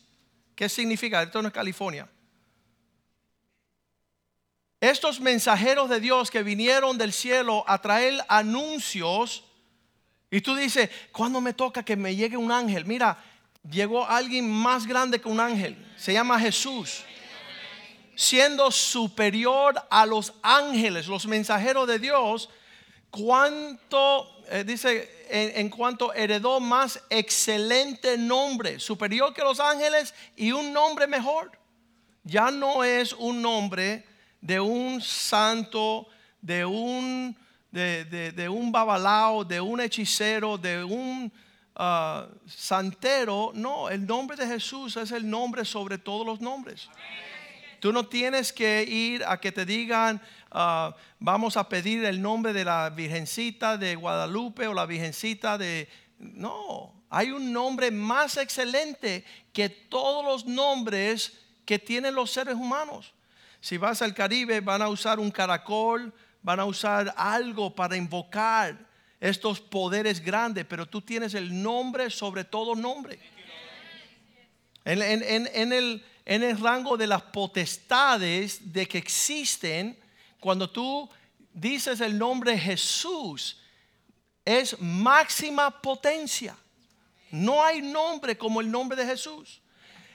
¿Qué 0.55 0.69
significa? 0.69 1.23
Esto 1.23 1.41
no 1.41 1.49
es 1.49 1.55
California. 1.55 2.09
Estos 4.81 5.21
mensajeros 5.21 5.91
de 5.91 6.01
Dios 6.01 6.31
que 6.31 6.43
vinieron 6.43 6.97
del 6.97 7.13
cielo 7.13 7.65
a 7.67 7.81
traer 7.83 8.25
anuncios, 8.29 9.45
y 10.31 10.41
tú 10.41 10.55
dices, 10.55 10.89
¿cuándo 11.13 11.41
me 11.41 11.53
toca 11.53 11.83
que 11.83 11.97
me 11.97 12.17
llegue 12.17 12.37
un 12.37 12.51
ángel? 12.51 12.87
Mira, 12.87 13.23
llegó 13.69 14.07
alguien 14.07 14.51
más 14.51 14.87
grande 14.87 15.21
que 15.21 15.29
un 15.29 15.41
ángel, 15.41 15.77
se 15.97 16.15
llama 16.15 16.41
Jesús, 16.41 17.03
siendo 18.15 18.71
superior 18.71 19.75
a 19.91 20.07
los 20.07 20.33
ángeles, 20.43 21.09
los 21.09 21.27
mensajeros 21.27 21.87
de 21.87 21.99
Dios, 21.99 22.49
cuánto, 23.11 24.40
eh, 24.51 24.65
dice, 24.65 25.09
en, 25.29 25.71
cuanto 25.71 26.13
heredó 26.13 26.59
más 26.59 27.01
excelente 27.09 28.19
nombre, 28.19 28.81
superior 28.81 29.33
que 29.33 29.43
los 29.43 29.61
ángeles 29.61 30.13
y 30.35 30.51
un 30.51 30.73
nombre 30.73 31.07
mejor. 31.07 31.53
Ya 32.25 32.51
no 32.51 32.83
es 32.83 33.13
un 33.13 33.41
nombre 33.41 34.05
de 34.41 34.59
un 34.59 35.01
santo, 35.01 36.09
de 36.43 36.65
un 36.65 37.37
de, 37.71 38.49
un 38.51 38.73
babalao, 38.73 39.45
de 39.45 39.61
un 39.61 39.81
hechicero, 39.81 40.59
de 40.59 40.83
un 40.83 41.33
uh, 41.79 42.49
santero. 42.49 43.53
No, 43.55 43.89
el 43.89 44.05
nombre 44.05 44.37
de 44.37 44.47
Jesús 44.47 44.97
es 44.97 45.13
el 45.13 45.29
nombre 45.29 45.65
sobre 45.65 45.97
todos 45.99 46.27
los 46.27 46.41
nombres. 46.41 46.89
Tú 47.81 47.93
no 47.93 48.07
tienes 48.07 48.53
que 48.53 48.85
ir 48.85 49.25
a 49.25 49.41
que 49.41 49.53
te 49.53 49.65
digan, 49.65 50.21
uh, 50.53 50.93
vamos 51.19 51.57
a 51.57 51.69
pedir 51.69 52.05
el 52.05 52.21
nombre 52.21 52.53
de 52.53 52.65
la 52.65 52.91
Virgencita 52.91 53.77
de 53.77 53.97
Guadalupe 53.97 54.67
o 54.67 54.75
la 54.75 54.87
Virgencita 54.87 55.59
de... 55.59 55.89
No, 56.19 56.93
hay 57.09 57.31
un 57.31 57.53
nombre 57.53 57.91
más 57.91 58.37
excelente 58.37 59.25
que 59.53 59.69
todos 59.69 60.25
los 60.25 60.47
nombres 60.47 61.41
que 61.65 61.79
tienen 61.79 62.15
los 62.15 62.31
seres 62.31 62.55
humanos. 62.55 63.15
Si 63.61 63.79
vas 63.79 64.03
al 64.03 64.15
Caribe 64.15 64.61
van 64.61 64.83
a 64.83 64.89
usar 64.89 65.19
un 65.19 65.31
caracol, 65.31 66.13
van 66.43 66.61
a 66.61 66.65
usar 66.67 67.15
algo 67.17 67.75
para 67.75 67.97
invocar 67.97 68.77
estos 69.21 69.61
poderes 69.61 70.21
grandes, 70.21 70.65
pero 70.65 70.87
tú 70.87 71.03
tienes 71.03 71.35
el 71.35 71.63
nombre 71.63 72.11
sobre 72.11 72.45
todo 72.45 72.75
nombre. 72.75 73.19
En, 74.85 75.73
el, 75.73 76.05
en 76.31 76.43
el 76.45 76.57
rango 76.59 76.97
de 76.97 77.09
las 77.09 77.23
potestades 77.23 78.73
de 78.73 78.87
que 78.87 78.99
existen, 78.99 79.99
cuando 80.39 80.71
tú 80.71 81.11
dices 81.53 82.01
el 82.01 82.17
nombre 82.17 82.57
Jesús, 82.57 83.61
es 84.45 84.81
máxima 84.81 85.83
potencia. 85.83 86.57
No 87.33 87.65
hay 87.65 87.83
nombre 87.83 88.39
como 88.39 88.61
el 88.61 88.71
nombre 88.71 88.97
de 88.97 89.07
Jesús. 89.07 89.61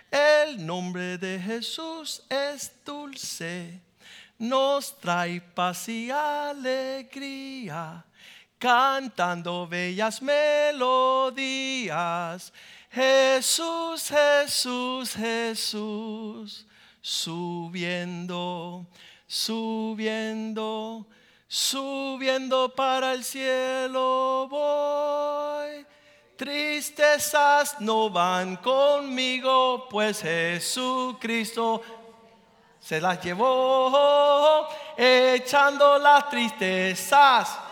El 0.10 0.66
nombre 0.66 1.18
de 1.18 1.38
Jesús 1.40 2.24
es 2.30 2.72
dulce 2.86 3.82
nos 4.38 5.00
trae 5.00 5.40
paz 5.42 5.88
y 5.88 6.12
alegría, 6.12 8.06
cantando 8.60 9.66
bellas 9.68 10.22
melodías. 10.22 11.34
Jesús, 12.96 14.08
Jesús, 14.08 15.14
Jesús, 15.16 16.66
subiendo, 17.02 18.88
subiendo, 19.28 21.06
subiendo 21.46 22.74
para 22.74 23.12
el 23.12 23.26
cielo 23.26 24.48
voy. 24.50 25.86
Tristezas 26.38 27.82
no 27.82 28.10
van 28.10 28.56
conmigo, 28.56 29.90
pues 29.90 30.22
Jesucristo 30.22 31.82
se 32.80 33.02
las 33.02 33.22
llevó 33.22 34.70
echando 34.96 35.98
las 36.00 36.30
tristezas. 36.30 37.65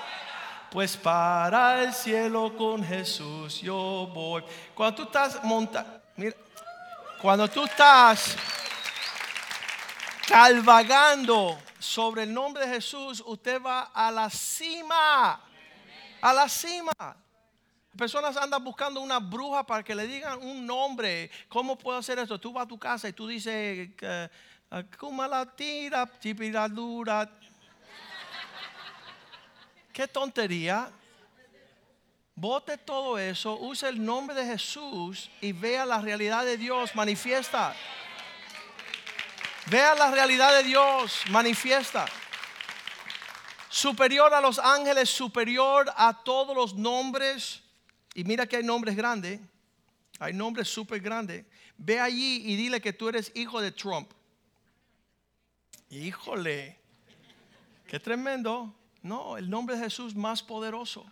Pues 0.73 0.97
para 0.97 1.83
el 1.83 1.93
cielo 1.93 2.57
con 2.57 2.83
Jesús 2.83 3.61
yo 3.61 4.09
voy. 4.11 4.43
Cuando 4.73 4.95
tú 4.95 5.03
estás 5.03 5.43
montando, 5.43 6.01
cuando 7.21 7.47
tú 7.47 7.65
estás 7.65 8.35
calvagando 10.27 11.59
sobre 11.77 12.23
el 12.23 12.33
nombre 12.33 12.65
de 12.65 12.73
Jesús, 12.73 13.21
usted 13.23 13.61
va 13.61 13.91
a 13.93 14.09
la 14.09 14.31
cima. 14.31 15.39
A 16.19 16.33
la 16.33 16.49
cima. 16.49 16.91
Personas 17.95 18.35
andan 18.35 18.63
buscando 18.63 18.99
una 18.99 19.19
bruja 19.19 19.63
para 19.63 19.83
que 19.83 19.93
le 19.93 20.07
digan 20.07 20.39
un 20.41 20.65
nombre. 20.65 21.29
¿Cómo 21.49 21.77
puedo 21.77 21.99
hacer 21.99 22.17
esto? 22.17 22.39
Tú 22.39 22.51
vas 22.51 22.63
a 22.65 22.67
tu 22.67 22.79
casa 22.79 23.07
y 23.07 23.13
tú 23.13 23.27
dices 23.27 23.89
que 23.95 24.31
la 24.71 25.45
tira, 25.55 26.67
dura. 26.67 27.29
Qué 29.93 30.07
tontería. 30.07 30.91
Bote 32.35 32.79
todo 32.79 33.19
eso, 33.19 33.59
use 33.59 33.87
el 33.87 34.03
nombre 34.03 34.35
de 34.35 34.43
Jesús 34.43 35.29
y 35.39 35.51
vea 35.51 35.85
la 35.85 36.01
realidad 36.01 36.43
de 36.43 36.57
Dios 36.57 36.95
manifiesta. 36.95 37.75
Vea 39.67 39.93
la 39.93 40.09
realidad 40.09 40.51
de 40.57 40.63
Dios 40.63 41.21
manifiesta. 41.29 42.07
Superior 43.69 44.33
a 44.33 44.41
los 44.41 44.57
ángeles, 44.57 45.11
superior 45.11 45.93
a 45.95 46.23
todos 46.23 46.55
los 46.55 46.73
nombres. 46.73 47.61
Y 48.15 48.23
mira 48.23 48.47
que 48.47 48.57
hay 48.57 48.63
nombres 48.63 48.95
grandes. 48.95 49.39
Hay 50.19 50.33
nombres 50.33 50.67
súper 50.67 51.01
grandes. 51.01 51.45
Ve 51.77 51.99
allí 51.99 52.41
y 52.45 52.55
dile 52.55 52.81
que 52.81 52.93
tú 52.93 53.09
eres 53.09 53.31
hijo 53.35 53.61
de 53.61 53.71
Trump. 53.71 54.11
Híjole, 55.89 56.79
qué 57.87 57.99
tremendo. 57.99 58.73
No, 59.03 59.37
el 59.37 59.49
nombre 59.49 59.75
de 59.75 59.83
Jesús 59.83 60.15
más 60.15 60.41
poderoso. 60.41 61.05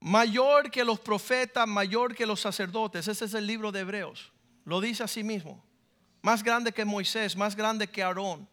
Mayor 0.00 0.70
que 0.70 0.84
los 0.84 1.00
profetas, 1.00 1.66
mayor 1.66 2.14
que 2.14 2.26
los 2.26 2.40
sacerdotes. 2.40 3.08
Ese 3.08 3.24
es 3.24 3.34
el 3.34 3.46
libro 3.46 3.72
de 3.72 3.80
Hebreos. 3.80 4.30
Lo 4.64 4.80
dice 4.80 5.02
a 5.02 5.08
sí 5.08 5.24
mismo. 5.24 5.64
Más 6.20 6.42
grande 6.42 6.72
que 6.72 6.84
Moisés, 6.84 7.36
más 7.36 7.56
grande 7.56 7.88
que 7.88 8.02
Aarón, 8.02 8.48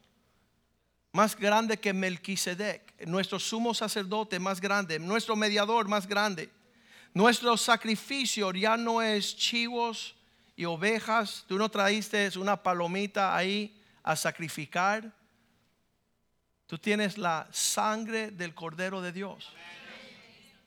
más 1.12 1.36
grande 1.36 1.78
que 1.78 1.92
Melquisedec, 1.92 3.06
nuestro 3.08 3.40
sumo 3.40 3.74
sacerdote 3.74 4.40
más 4.40 4.62
grande, 4.62 5.00
nuestro 5.00 5.36
mediador 5.36 5.88
más 5.88 6.08
grande. 6.08 6.50
Nuestro 7.14 7.58
sacrificio 7.58 8.52
ya 8.54 8.78
no 8.78 9.02
es 9.02 9.36
chivos, 9.36 10.16
y 10.56 10.66
ovejas, 10.66 11.46
tú 11.48 11.58
no 11.58 11.70
traíste 11.70 12.30
una 12.38 12.62
palomita 12.62 13.36
ahí 13.36 13.76
a 14.04 14.16
sacrificar. 14.16 15.12
Tú 16.74 16.80
tienes 16.80 17.20
la 17.20 17.48
sangre 17.52 18.32
del 18.32 18.56
Cordero 18.56 19.00
de 19.00 19.12
Dios, 19.12 19.54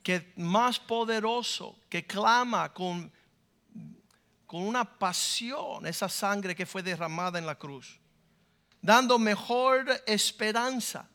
que 0.05 0.33
más 0.37 0.79
poderoso, 0.79 1.81
que 1.89 2.07
clama 2.07 2.73
con, 2.73 3.11
con 4.47 4.63
una 4.63 4.85
pasión 4.85 5.85
esa 5.85 6.09
sangre 6.09 6.55
que 6.55 6.65
fue 6.65 6.85
derramada 6.85 7.41
en 7.41 7.45
la 7.45 7.57
cruz, 7.57 7.99
dando 8.81 9.19
mejor 9.19 10.01
esperanza. 10.07 11.11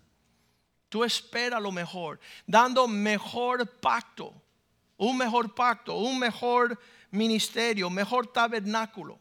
Tú 0.90 1.06
esperas 1.06 1.62
lo 1.62 1.72
mejor, 1.72 2.20
dando 2.46 2.86
mejor 2.86 3.66
pacto 3.80 4.44
un 4.98 5.16
mejor 5.16 5.56
pacto, 5.56 5.96
un 6.00 6.20
mejor 6.20 6.78
ministerio, 7.12 7.90
mejor 7.90 8.28
tabernáculo. 8.28 9.21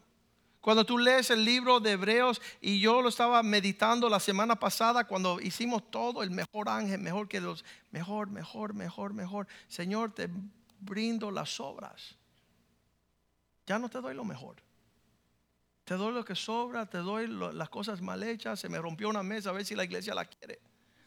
Cuando 0.61 0.85
tú 0.85 0.99
lees 0.99 1.31
el 1.31 1.43
libro 1.43 1.79
de 1.79 1.93
Hebreos 1.93 2.39
y 2.61 2.79
yo 2.79 3.01
lo 3.01 3.09
estaba 3.09 3.41
meditando 3.41 4.07
la 4.07 4.19
semana 4.19 4.55
pasada 4.55 5.05
cuando 5.05 5.41
hicimos 5.41 5.89
todo, 5.89 6.21
el 6.21 6.29
mejor 6.29 6.69
ángel, 6.69 7.01
mejor 7.01 7.27
que 7.27 7.41
los, 7.41 7.65
mejor, 7.89 8.29
mejor, 8.29 8.75
mejor, 8.75 9.13
mejor. 9.13 9.47
Señor, 9.67 10.11
te 10.11 10.29
brindo 10.79 11.31
las 11.31 11.59
obras. 11.59 12.15
Ya 13.65 13.79
no 13.79 13.89
te 13.89 14.01
doy 14.01 14.13
lo 14.13 14.23
mejor. 14.23 14.57
Te 15.83 15.95
doy 15.95 16.13
lo 16.13 16.23
que 16.23 16.35
sobra, 16.35 16.85
te 16.85 16.99
doy 16.99 17.27
las 17.27 17.69
cosas 17.69 17.99
mal 17.99 18.21
hechas. 18.21 18.59
Se 18.59 18.69
me 18.69 18.77
rompió 18.77 19.09
una 19.09 19.23
mesa, 19.23 19.49
a 19.49 19.53
ver 19.53 19.65
si 19.65 19.75
la 19.75 19.83
iglesia 19.83 20.13
la 20.13 20.25
quiere. 20.25 20.59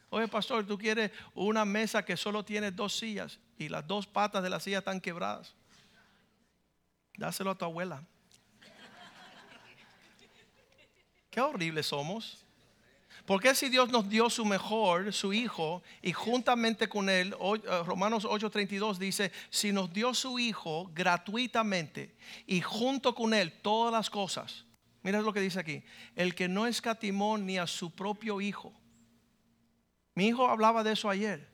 Oye, 0.09 0.27
pastor, 0.27 0.65
tú 0.65 0.77
quieres 0.77 1.11
una 1.33 1.63
mesa 1.63 2.03
que 2.03 2.17
solo 2.17 2.43
tiene 2.43 2.71
dos 2.71 2.97
sillas 2.97 3.39
y 3.57 3.69
las 3.69 3.87
dos 3.87 4.05
patas 4.05 4.43
de 4.43 4.49
la 4.49 4.59
silla 4.59 4.79
están 4.79 4.99
quebradas. 4.99 5.55
Dáselo 7.17 7.51
a 7.51 7.55
tu 7.55 7.63
abuela. 7.63 8.05
Qué 11.35 11.41
horribles 11.41 11.87
somos. 11.87 12.45
Porque 13.25 13.53
si 13.55 13.67
Dios 13.67 13.89
nos 13.89 14.07
dio 14.07 14.29
su 14.29 14.45
mejor, 14.45 15.11
su 15.11 15.33
Hijo, 15.33 15.83
y 16.01 16.13
juntamente 16.13 16.87
con 16.87 17.09
Él, 17.09 17.35
eh, 17.37 17.83
Romanos 17.85 18.23
8:32 18.23 18.97
dice, 18.97 19.33
si 19.49 19.73
nos 19.73 19.91
dio 19.91 20.13
su 20.13 20.39
Hijo 20.39 20.89
gratuitamente 20.93 22.15
y 22.47 22.61
junto 22.61 23.13
con 23.13 23.33
Él 23.33 23.51
todas 23.61 23.91
las 23.91 24.09
cosas, 24.09 24.63
mira 25.03 25.19
lo 25.19 25.33
que 25.33 25.41
dice 25.41 25.59
aquí, 25.59 25.83
el 26.15 26.33
que 26.35 26.47
no 26.47 26.67
escatimó 26.67 27.37
ni 27.37 27.57
a 27.57 27.67
su 27.67 27.91
propio 27.91 28.39
Hijo. 28.39 28.71
Mi 30.13 30.27
hijo 30.27 30.47
hablaba 30.47 30.85
de 30.85 30.93
eso 30.93 31.09
ayer. 31.09 31.49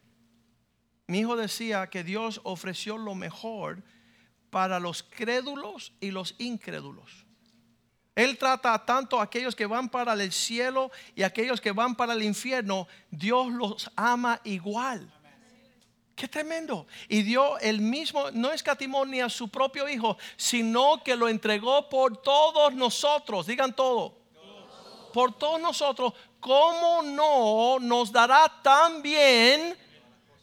Mi 1.08 1.22
hijo 1.22 1.36
decía 1.36 1.90
que 1.90 2.04
Dios 2.04 2.40
ofreció 2.44 3.00
lo 3.00 3.16
mejor 3.16 3.82
para 4.52 4.80
los 4.80 5.02
crédulos 5.02 5.92
y 6.00 6.12
los 6.12 6.36
incrédulos. 6.38 7.26
Él 8.16 8.38
trata 8.38 8.78
tanto 8.86 9.20
a 9.20 9.24
aquellos 9.24 9.56
que 9.56 9.66
van 9.66 9.88
para 9.88 10.14
el 10.14 10.32
cielo 10.32 10.92
y 11.16 11.24
a 11.24 11.28
aquellos 11.28 11.62
que 11.62 11.72
van 11.72 11.96
para 11.96 12.14
el 12.14 12.24
infierno. 12.24 12.88
Dios 13.10 13.52
los 13.52 13.90
ama 13.96 14.42
igual. 14.44 15.12
Qué 16.14 16.28
tremendo. 16.28 16.86
Y 17.08 17.24
dio 17.24 17.58
el 17.60 17.80
mismo, 17.80 18.30
no 18.32 18.52
escatimó 18.52 19.06
ni 19.06 19.22
a 19.22 19.30
su 19.30 19.48
propio 19.48 19.88
hijo, 19.88 20.18
sino 20.36 21.02
que 21.04 21.16
lo 21.16 21.30
entregó 21.30 21.88
por 21.88 22.22
todos 22.22 22.74
nosotros. 22.74 23.48
Digan 23.48 23.74
todo. 23.74 24.18
Por 25.14 25.38
todos 25.38 25.62
nosotros. 25.62 26.14
¿Cómo 26.42 27.02
no 27.04 27.80
nos 27.80 28.12
dará 28.12 28.52
también 28.62 29.78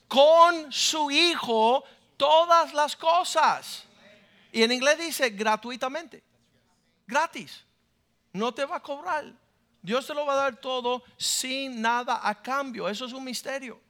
con 0.08 0.72
su 0.72 1.10
hijo 1.10 1.84
todas 2.16 2.72
las 2.72 2.96
cosas? 2.96 3.84
Y 4.52 4.62
en 4.62 4.72
inglés 4.72 4.98
dice 4.98 5.28
gratuitamente 5.30 6.27
gratis. 7.08 7.64
No 8.32 8.54
te 8.54 8.64
va 8.64 8.76
a 8.76 8.82
cobrar. 8.82 9.32
Dios 9.82 10.06
te 10.06 10.14
lo 10.14 10.26
va 10.26 10.34
a 10.34 10.36
dar 10.36 10.60
todo 10.60 11.02
sin 11.16 11.80
nada 11.80 12.20
a 12.22 12.40
cambio. 12.40 12.88
Eso 12.88 13.06
es 13.06 13.12
un 13.12 13.24
misterio. 13.24 13.80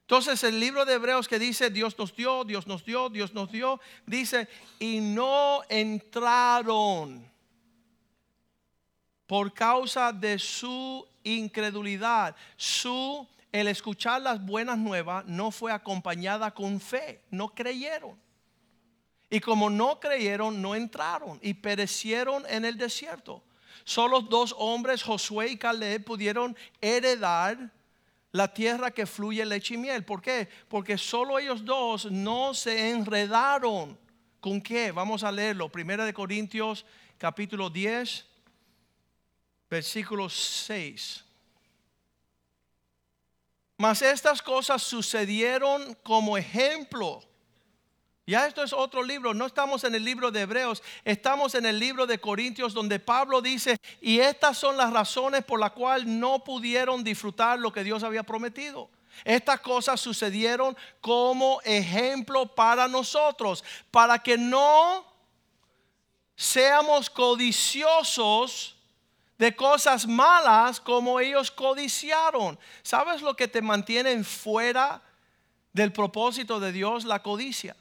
Entonces 0.00 0.42
el 0.42 0.58
libro 0.58 0.84
de 0.84 0.94
Hebreos 0.94 1.28
que 1.28 1.38
dice 1.38 1.70
Dios 1.70 1.96
nos 1.96 2.16
dio, 2.16 2.42
Dios 2.42 2.66
nos 2.66 2.84
dio, 2.84 3.10
Dios 3.10 3.32
nos 3.32 3.52
dio, 3.52 3.78
dice, 4.06 4.48
y 4.80 4.98
no 4.98 5.60
entraron 5.68 7.30
por 9.26 9.54
causa 9.54 10.12
de 10.12 10.36
su 10.40 11.06
incredulidad. 11.22 12.34
Su, 12.56 13.28
el 13.52 13.68
escuchar 13.68 14.22
las 14.22 14.44
buenas 14.44 14.78
nuevas 14.78 15.24
no 15.26 15.52
fue 15.52 15.70
acompañada 15.70 16.52
con 16.52 16.80
fe, 16.80 17.22
no 17.30 17.54
creyeron. 17.54 18.18
Y 19.30 19.38
como 19.38 19.70
no 19.70 20.00
creyeron, 20.00 20.60
no 20.60 20.74
entraron 20.74 21.38
y 21.40 21.54
perecieron 21.54 22.44
en 22.48 22.64
el 22.64 22.76
desierto. 22.76 23.42
Solo 23.84 24.20
dos 24.20 24.54
hombres, 24.58 25.04
Josué 25.04 25.48
y 25.50 25.56
Caleb, 25.56 26.04
pudieron 26.04 26.56
heredar 26.80 27.70
la 28.32 28.52
tierra 28.52 28.90
que 28.90 29.06
fluye 29.06 29.44
leche 29.46 29.74
y 29.74 29.78
miel. 29.78 30.04
¿Por 30.04 30.20
qué? 30.20 30.48
Porque 30.68 30.98
solo 30.98 31.38
ellos 31.38 31.64
dos 31.64 32.10
no 32.10 32.54
se 32.54 32.90
enredaron. 32.90 33.96
¿Con 34.40 34.60
qué? 34.60 34.90
Vamos 34.90 35.22
a 35.22 35.30
leerlo. 35.30 35.68
Primera 35.68 36.04
de 36.04 36.12
Corintios 36.12 36.84
capítulo 37.18 37.70
10, 37.70 38.26
versículo 39.68 40.28
6. 40.28 41.24
Mas 43.76 44.02
estas 44.02 44.42
cosas 44.42 44.82
sucedieron 44.82 45.94
como 46.02 46.36
ejemplo 46.36 47.22
ya 48.30 48.46
esto 48.46 48.62
es 48.62 48.72
otro 48.72 49.02
libro, 49.02 49.34
no 49.34 49.44
estamos 49.44 49.82
en 49.82 49.92
el 49.96 50.04
libro 50.04 50.30
de 50.30 50.42
Hebreos, 50.42 50.84
estamos 51.04 51.56
en 51.56 51.66
el 51.66 51.80
libro 51.80 52.06
de 52.06 52.20
Corintios 52.20 52.72
donde 52.72 53.00
Pablo 53.00 53.42
dice, 53.42 53.76
y 54.00 54.20
estas 54.20 54.56
son 54.56 54.76
las 54.76 54.92
razones 54.92 55.44
por 55.44 55.58
las 55.58 55.72
cuales 55.72 56.06
no 56.06 56.44
pudieron 56.44 57.02
disfrutar 57.02 57.58
lo 57.58 57.72
que 57.72 57.82
Dios 57.82 58.04
había 58.04 58.22
prometido. 58.22 58.88
Estas 59.24 59.58
cosas 59.60 60.00
sucedieron 60.00 60.76
como 61.00 61.60
ejemplo 61.64 62.46
para 62.46 62.86
nosotros, 62.86 63.64
para 63.90 64.20
que 64.20 64.38
no 64.38 65.04
seamos 66.36 67.10
codiciosos 67.10 68.76
de 69.38 69.56
cosas 69.56 70.06
malas 70.06 70.78
como 70.78 71.18
ellos 71.18 71.50
codiciaron. 71.50 72.56
¿Sabes 72.84 73.22
lo 73.22 73.34
que 73.34 73.48
te 73.48 73.60
mantiene 73.60 74.22
fuera 74.22 75.02
del 75.72 75.92
propósito 75.92 76.60
de 76.60 76.70
Dios? 76.70 77.04
La 77.04 77.24
codicia. 77.24 77.74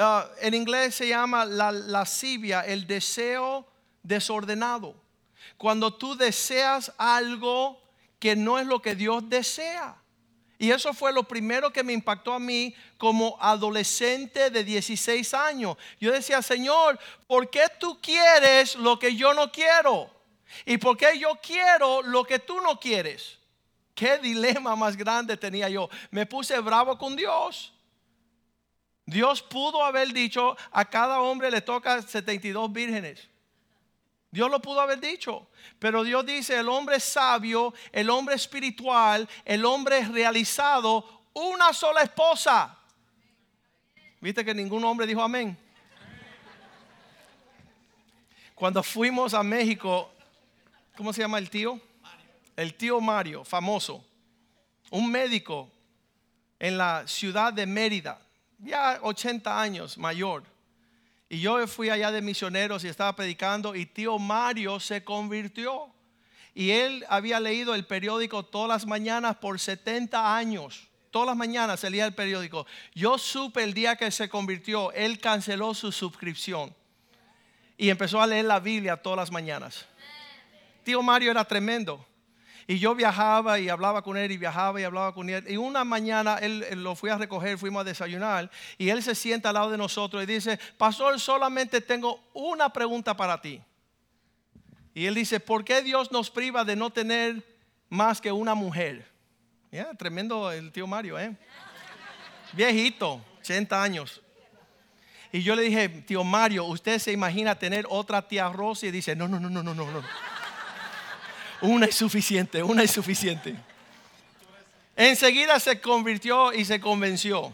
Ah, 0.00 0.30
en 0.40 0.54
inglés 0.54 0.94
se 0.94 1.08
llama 1.08 1.44
la 1.44 1.72
lascivia, 1.72 2.60
el 2.60 2.86
deseo 2.86 3.66
desordenado. 4.04 4.94
Cuando 5.56 5.92
tú 5.92 6.16
deseas 6.16 6.92
algo 6.96 7.82
que 8.20 8.36
no 8.36 8.60
es 8.60 8.66
lo 8.66 8.80
que 8.80 8.94
Dios 8.94 9.28
desea. 9.28 9.96
Y 10.56 10.70
eso 10.70 10.94
fue 10.94 11.12
lo 11.12 11.24
primero 11.24 11.72
que 11.72 11.82
me 11.82 11.92
impactó 11.92 12.32
a 12.32 12.38
mí 12.38 12.74
como 12.96 13.36
adolescente 13.40 14.50
de 14.50 14.62
16 14.62 15.34
años. 15.34 15.76
Yo 16.00 16.12
decía, 16.12 16.42
Señor, 16.42 16.98
¿por 17.26 17.50
qué 17.50 17.64
tú 17.80 18.00
quieres 18.00 18.76
lo 18.76 19.00
que 19.00 19.16
yo 19.16 19.34
no 19.34 19.50
quiero? 19.50 20.08
¿Y 20.64 20.78
por 20.78 20.96
qué 20.96 21.18
yo 21.18 21.38
quiero 21.42 22.02
lo 22.02 22.24
que 22.24 22.38
tú 22.38 22.60
no 22.60 22.78
quieres? 22.78 23.38
¿Qué 23.96 24.18
dilema 24.18 24.76
más 24.76 24.96
grande 24.96 25.36
tenía 25.36 25.68
yo? 25.68 25.88
Me 26.12 26.24
puse 26.24 26.58
bravo 26.60 26.96
con 26.96 27.16
Dios. 27.16 27.72
Dios 29.08 29.40
pudo 29.40 29.82
haber 29.82 30.12
dicho, 30.12 30.54
a 30.70 30.84
cada 30.84 31.22
hombre 31.22 31.50
le 31.50 31.62
toca 31.62 32.02
72 32.02 32.70
vírgenes. 32.70 33.26
Dios 34.30 34.50
lo 34.50 34.60
pudo 34.60 34.82
haber 34.82 35.00
dicho. 35.00 35.48
Pero 35.78 36.04
Dios 36.04 36.26
dice, 36.26 36.58
el 36.58 36.68
hombre 36.68 37.00
sabio, 37.00 37.72
el 37.90 38.10
hombre 38.10 38.34
espiritual, 38.34 39.26
el 39.46 39.64
hombre 39.64 40.06
realizado, 40.06 41.22
una 41.32 41.72
sola 41.72 42.02
esposa. 42.02 42.76
¿Viste 44.20 44.44
que 44.44 44.52
ningún 44.52 44.84
hombre 44.84 45.06
dijo 45.06 45.22
amén? 45.22 45.56
Cuando 48.54 48.82
fuimos 48.82 49.32
a 49.32 49.42
México, 49.42 50.12
¿cómo 50.98 51.14
se 51.14 51.22
llama 51.22 51.38
el 51.38 51.48
tío? 51.48 51.80
El 52.54 52.74
tío 52.74 53.00
Mario, 53.00 53.42
famoso. 53.42 54.04
Un 54.90 55.10
médico 55.10 55.70
en 56.58 56.76
la 56.76 57.06
ciudad 57.06 57.54
de 57.54 57.64
Mérida 57.64 58.27
ya 58.58 58.98
80 59.02 59.60
años 59.60 59.98
mayor. 59.98 60.44
Y 61.28 61.40
yo 61.40 61.66
fui 61.66 61.90
allá 61.90 62.10
de 62.10 62.22
misioneros 62.22 62.84
y 62.84 62.88
estaba 62.88 63.14
predicando 63.14 63.74
y 63.74 63.86
tío 63.86 64.18
Mario 64.18 64.80
se 64.80 65.04
convirtió. 65.04 65.92
Y 66.54 66.70
él 66.70 67.04
había 67.08 67.38
leído 67.38 67.74
el 67.74 67.86
periódico 67.86 68.44
todas 68.44 68.68
las 68.68 68.86
mañanas 68.86 69.36
por 69.36 69.60
70 69.60 70.36
años. 70.36 70.88
Todas 71.10 71.28
las 71.28 71.36
mañanas 71.36 71.80
se 71.80 71.90
leía 71.90 72.06
el 72.06 72.14
periódico. 72.14 72.66
Yo 72.94 73.18
supe 73.18 73.62
el 73.62 73.74
día 73.74 73.96
que 73.96 74.10
se 74.10 74.28
convirtió, 74.28 74.92
él 74.92 75.20
canceló 75.20 75.74
su 75.74 75.92
suscripción 75.92 76.74
y 77.76 77.90
empezó 77.90 78.20
a 78.20 78.26
leer 78.26 78.44
la 78.44 78.58
Biblia 78.58 78.96
todas 78.96 79.18
las 79.18 79.30
mañanas. 79.30 79.86
Tío 80.82 81.02
Mario 81.02 81.30
era 81.30 81.44
tremendo. 81.44 82.04
Y 82.70 82.78
yo 82.78 82.94
viajaba 82.94 83.58
y 83.58 83.70
hablaba 83.70 84.02
con 84.02 84.18
él 84.18 84.30
y 84.30 84.36
viajaba 84.36 84.78
y 84.78 84.84
hablaba 84.84 85.14
con 85.14 85.30
él. 85.30 85.42
Y 85.48 85.56
una 85.56 85.84
mañana 85.84 86.36
él, 86.36 86.66
lo 86.82 86.94
fui 86.94 87.08
a 87.08 87.16
recoger, 87.16 87.56
fuimos 87.56 87.80
a 87.80 87.84
desayunar 87.84 88.50
y 88.76 88.90
él 88.90 89.02
se 89.02 89.14
sienta 89.14 89.48
al 89.48 89.54
lado 89.54 89.70
de 89.70 89.78
nosotros 89.78 90.22
y 90.22 90.26
dice, 90.26 90.60
pastor, 90.76 91.18
solamente 91.18 91.80
tengo 91.80 92.20
una 92.34 92.70
pregunta 92.70 93.16
para 93.16 93.40
ti. 93.40 93.58
Y 94.92 95.06
él 95.06 95.14
dice, 95.14 95.40
¿por 95.40 95.64
qué 95.64 95.80
Dios 95.80 96.12
nos 96.12 96.30
priva 96.30 96.62
de 96.62 96.76
no 96.76 96.90
tener 96.90 97.42
más 97.88 98.20
que 98.20 98.30
una 98.30 98.54
mujer? 98.54 99.10
Tremendo 99.96 100.52
el 100.52 100.70
tío 100.70 100.86
Mario, 100.86 101.18
¿eh? 101.18 101.34
Viejito, 102.52 103.24
80 103.40 103.82
años. 103.82 104.20
Y 105.32 105.42
yo 105.42 105.56
le 105.56 105.62
dije, 105.62 105.88
tío 105.88 106.22
Mario, 106.22 106.66
¿usted 106.66 106.98
se 106.98 107.12
imagina 107.12 107.58
tener 107.58 107.86
otra 107.88 108.28
tía 108.28 108.50
Rosy? 108.50 108.88
Y 108.88 108.90
dice, 108.90 109.16
no, 109.16 109.26
no, 109.26 109.40
no, 109.40 109.48
no, 109.48 109.62
no. 109.62 109.74
no. 109.74 110.37
Una 111.60 111.86
es 111.86 111.94
suficiente, 111.94 112.62
una 112.62 112.82
es 112.82 112.90
suficiente. 112.90 113.56
Enseguida 114.96 115.58
se 115.60 115.80
convirtió 115.80 116.52
y 116.52 116.64
se 116.64 116.80
convenció. 116.80 117.52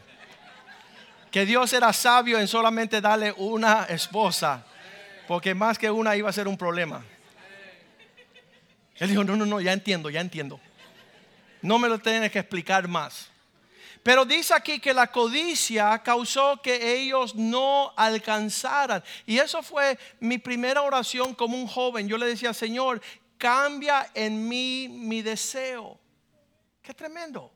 Que 1.31 1.45
Dios 1.45 1.73
era 1.73 1.93
sabio 1.93 2.39
en 2.39 2.47
solamente 2.47 3.01
darle 3.01 3.33
una 3.37 3.85
esposa, 3.85 4.65
porque 5.27 5.55
más 5.55 5.79
que 5.79 5.91
una 5.91 6.17
iba 6.17 6.31
a 6.31 6.33
ser 6.33 6.49
un 6.49 6.57
problema. 6.57 7.05
Él 8.97 9.11
dijo, 9.11 9.25
no, 9.25 9.37
no, 9.37 9.45
no, 9.45 9.61
ya 9.61 9.73
entiendo, 9.73 10.11
ya 10.11 10.21
entiendo. 10.21 10.61
No 11.61 11.79
me 11.79 11.89
lo 11.89 11.99
tienes 11.99 12.31
que 12.31 12.39
explicar 12.39 12.87
más. 12.87 13.29
Pero 14.03 14.27
dice 14.27 14.53
aquí 14.55 14.79
que 14.81 14.93
la 14.93 15.11
codicia 15.11 15.99
causó 16.03 16.61
que 16.63 16.95
ellos 16.95 17.35
no 17.35 17.93
alcanzaran. 17.97 19.03
Y 19.27 19.39
eso 19.39 19.63
fue 19.63 19.99
mi 20.21 20.37
primera 20.37 20.83
oración 20.83 21.35
como 21.35 21.57
un 21.57 21.67
joven. 21.67 22.07
Yo 22.07 22.19
le 22.19 22.27
decía, 22.27 22.53
Señor, 22.53 23.01
cambia 23.39 24.11
en 24.15 24.49
mí 24.49 24.89
mi 24.89 25.23
deseo. 25.23 25.99
Qué 26.83 26.95
tremendo. 26.95 27.53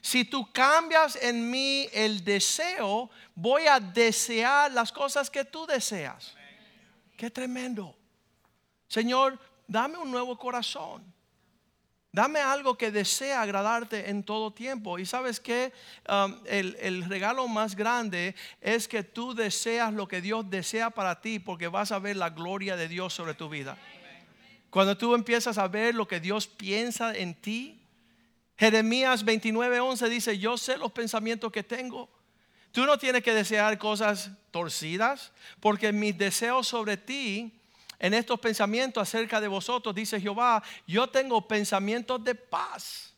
Si 0.00 0.24
tú 0.24 0.50
cambias 0.52 1.16
en 1.16 1.50
mí 1.50 1.88
el 1.92 2.24
deseo, 2.24 3.10
voy 3.34 3.66
a 3.66 3.80
desear 3.80 4.72
las 4.72 4.92
cosas 4.92 5.28
que 5.28 5.44
tú 5.44 5.66
deseas. 5.66 6.34
Qué 7.16 7.30
tremendo. 7.30 7.96
Señor, 8.86 9.38
dame 9.66 9.98
un 9.98 10.10
nuevo 10.10 10.38
corazón. 10.38 11.04
Dame 12.10 12.40
algo 12.40 12.78
que 12.78 12.90
desea 12.90 13.42
agradarte 13.42 14.08
en 14.08 14.22
todo 14.22 14.52
tiempo. 14.52 14.98
Y 14.98 15.04
sabes 15.04 15.40
que 15.40 15.72
um, 16.08 16.36
el, 16.46 16.76
el, 16.80 17.04
regalo 17.04 17.46
más 17.48 17.76
grande 17.76 18.34
es 18.60 18.88
que 18.88 19.02
tú 19.02 19.34
deseas 19.34 19.92
lo 19.92 20.08
que 20.08 20.22
Dios 20.22 20.48
desea 20.48 20.90
para 20.90 21.20
ti 21.20 21.38
porque 21.38 21.68
vas 21.68 21.92
a 21.92 21.98
ver 21.98 22.16
la 22.16 22.30
gloria 22.30 22.76
de 22.76 22.88
Dios 22.88 23.12
sobre 23.12 23.34
tu 23.34 23.48
vida. 23.50 23.76
Cuando 24.70 24.96
tú 24.96 25.14
empiezas 25.14 25.58
a 25.58 25.68
ver 25.68 25.94
lo 25.94 26.06
que 26.06 26.20
Dios 26.20 26.46
piensa 26.46 27.16
en 27.16 27.34
ti. 27.34 27.80
Jeremías 28.56 29.24
29:11 29.24 30.08
dice, 30.08 30.38
yo 30.38 30.58
sé 30.58 30.76
los 30.76 30.92
pensamientos 30.92 31.50
que 31.52 31.62
tengo. 31.62 32.08
Tú 32.72 32.84
no 32.84 32.98
tienes 32.98 33.22
que 33.22 33.32
desear 33.32 33.78
cosas 33.78 34.30
torcidas 34.50 35.32
porque 35.60 35.92
mis 35.92 36.16
deseos 36.16 36.68
sobre 36.68 36.96
ti 36.96 37.52
en 37.98 38.14
estos 38.14 38.38
pensamientos 38.38 39.02
acerca 39.02 39.40
de 39.40 39.48
vosotros, 39.48 39.94
dice 39.94 40.20
Jehová, 40.20 40.62
yo 40.86 41.08
tengo 41.08 41.46
pensamientos 41.48 42.22
de 42.22 42.34
paz, 42.34 43.12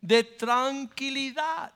de 0.00 0.24
tranquilidad, 0.24 1.72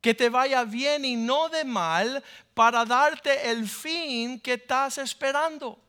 que 0.00 0.14
te 0.14 0.28
vaya 0.28 0.62
bien 0.62 1.04
y 1.04 1.16
no 1.16 1.48
de 1.48 1.64
mal, 1.64 2.22
para 2.54 2.84
darte 2.84 3.50
el 3.50 3.68
fin 3.68 4.38
que 4.38 4.52
estás 4.52 4.98
esperando. 4.98 5.80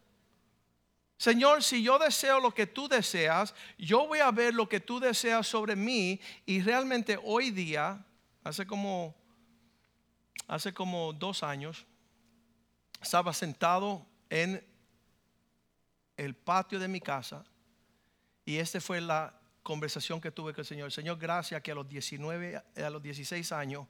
Señor, 1.17 1.63
si 1.63 1.81
yo 1.81 1.97
deseo 1.97 2.39
lo 2.39 2.53
que 2.53 2.67
tú 2.67 2.87
deseas, 2.87 3.55
yo 3.77 4.05
voy 4.05 4.19
a 4.19 4.29
ver 4.29 4.53
lo 4.53 4.69
que 4.69 4.79
tú 4.79 4.99
deseas 4.99 5.47
sobre 5.47 5.75
mí 5.75 6.19
y 6.45 6.61
realmente 6.61 7.19
hoy 7.23 7.49
día, 7.49 8.05
hace 8.43 8.67
como, 8.67 9.15
hace 10.47 10.73
como 10.73 11.13
dos 11.13 11.41
años, 11.41 11.87
estaba 13.01 13.33
sentado 13.33 14.05
en 14.29 14.63
el 16.17 16.35
patio 16.35 16.79
de 16.79 16.87
mi 16.87 17.01
casa 17.01 17.43
y 18.45 18.57
esta 18.57 18.79
fue 18.79 19.01
la 19.01 19.33
conversación 19.63 20.21
que 20.21 20.31
tuve 20.31 20.53
con 20.53 20.61
el 20.61 20.65
Señor. 20.65 20.91
Señor, 20.91 21.17
gracias 21.17 21.61
que 21.63 21.71
a 21.71 21.75
los 21.75 21.87
19, 21.89 22.55
a 22.57 22.89
los 22.91 23.01
16 23.01 23.51
años, 23.51 23.87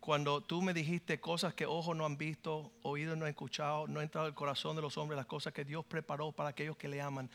cuando 0.00 0.42
tú 0.42 0.62
me 0.62 0.72
dijiste 0.72 1.20
cosas 1.20 1.54
que 1.54 1.66
ojos 1.66 1.96
no 1.96 2.04
han 2.04 2.16
visto, 2.16 2.72
oídos 2.82 3.16
no 3.16 3.24
han 3.24 3.30
escuchado, 3.30 3.86
no 3.86 4.00
ha 4.00 4.02
entrado 4.02 4.26
el 4.26 4.34
corazón 4.34 4.76
de 4.76 4.82
los 4.82 4.96
hombres, 4.96 5.16
las 5.16 5.26
cosas 5.26 5.52
que 5.52 5.64
Dios 5.64 5.84
preparó 5.84 6.32
para 6.32 6.50
aquellos 6.50 6.76
que 6.76 6.88
le 6.88 7.00
aman, 7.00 7.30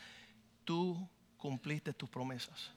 tú 0.64 1.08
cumpliste 1.36 1.92
tus 1.92 2.08
promesas. 2.08 2.72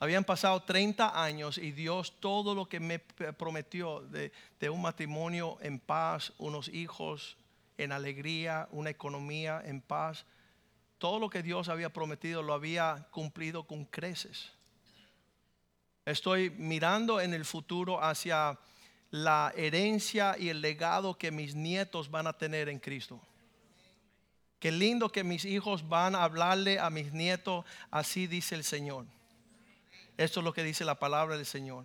Habían 0.00 0.24
pasado 0.24 0.62
30 0.62 1.22
años 1.22 1.58
y 1.58 1.72
Dios 1.72 2.20
todo 2.20 2.54
lo 2.54 2.68
que 2.68 2.80
me 2.80 2.98
prometió 2.98 4.00
de, 4.00 4.32
de 4.58 4.70
un 4.70 4.80
matrimonio 4.80 5.58
en 5.60 5.78
paz, 5.78 6.32
unos 6.38 6.68
hijos 6.68 7.36
en 7.76 7.92
alegría, 7.92 8.66
una 8.72 8.90
economía 8.90 9.62
en 9.64 9.82
paz. 9.82 10.24
Todo 10.98 11.18
lo 11.18 11.28
que 11.28 11.42
Dios 11.42 11.68
había 11.68 11.92
prometido 11.92 12.42
lo 12.42 12.54
había 12.54 13.08
cumplido 13.10 13.66
con 13.66 13.84
creces. 13.84 14.52
Estoy 16.10 16.50
mirando 16.50 17.20
en 17.20 17.34
el 17.34 17.44
futuro 17.44 18.02
hacia 18.02 18.58
la 19.10 19.52
herencia 19.56 20.36
y 20.38 20.48
el 20.48 20.60
legado 20.60 21.16
que 21.16 21.30
mis 21.30 21.54
nietos 21.54 22.10
van 22.10 22.26
a 22.26 22.32
tener 22.32 22.68
en 22.68 22.78
Cristo. 22.78 23.20
Qué 24.58 24.70
lindo 24.70 25.10
que 25.10 25.24
mis 25.24 25.44
hijos 25.44 25.88
van 25.88 26.14
a 26.14 26.22
hablarle 26.24 26.78
a 26.78 26.90
mis 26.90 27.12
nietos, 27.12 27.64
así 27.90 28.26
dice 28.26 28.54
el 28.54 28.64
Señor. 28.64 29.06
Esto 30.16 30.40
es 30.40 30.44
lo 30.44 30.52
que 30.52 30.62
dice 30.62 30.84
la 30.84 30.98
palabra 30.98 31.36
del 31.36 31.46
Señor. 31.46 31.84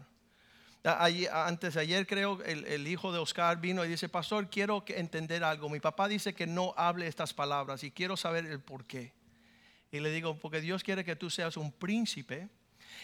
Antes 0.84 1.74
de 1.74 1.82
ayer 1.82 2.06
creo 2.06 2.44
el, 2.44 2.88
hijo 2.88 3.12
de 3.12 3.18
Oscar 3.18 3.60
vino 3.60 3.84
y 3.86 3.88
dice, 3.88 4.10
pastor, 4.10 4.50
quiero 4.50 4.84
entender 4.88 5.44
algo. 5.44 5.70
Mi 5.70 5.80
papá 5.80 6.08
dice 6.08 6.36
que 6.36 6.46
no 6.46 6.74
hable 6.78 7.08
estas 7.08 7.34
palabras 7.34 7.84
y 7.84 7.92
quiero 7.92 8.18
saber 8.18 8.46
el 8.46 8.60
por 8.60 8.86
qué. 8.86 9.14
Y 9.92 10.00
le 10.00 10.12
digo, 10.12 10.38
porque 10.38 10.62
Dios 10.62 10.84
quiere 10.84 11.06
que 11.06 11.16
tú 11.16 11.30
seas 11.30 11.58
un 11.58 11.72
príncipe 11.72 12.50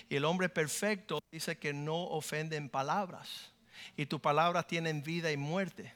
y 0.10 0.16
el 0.16 0.26
hombre 0.26 0.50
perfecto 0.50 1.20
dice 1.32 1.58
que 1.58 1.74
no 1.74 2.04
ofende 2.04 2.58
en 2.58 2.70
palabras. 2.70 3.52
Y 3.98 4.06
tus 4.06 4.22
palabras 4.22 4.68
tienen 4.68 5.04
vida 5.04 5.32
y 5.32 5.38
muerte 5.38 5.94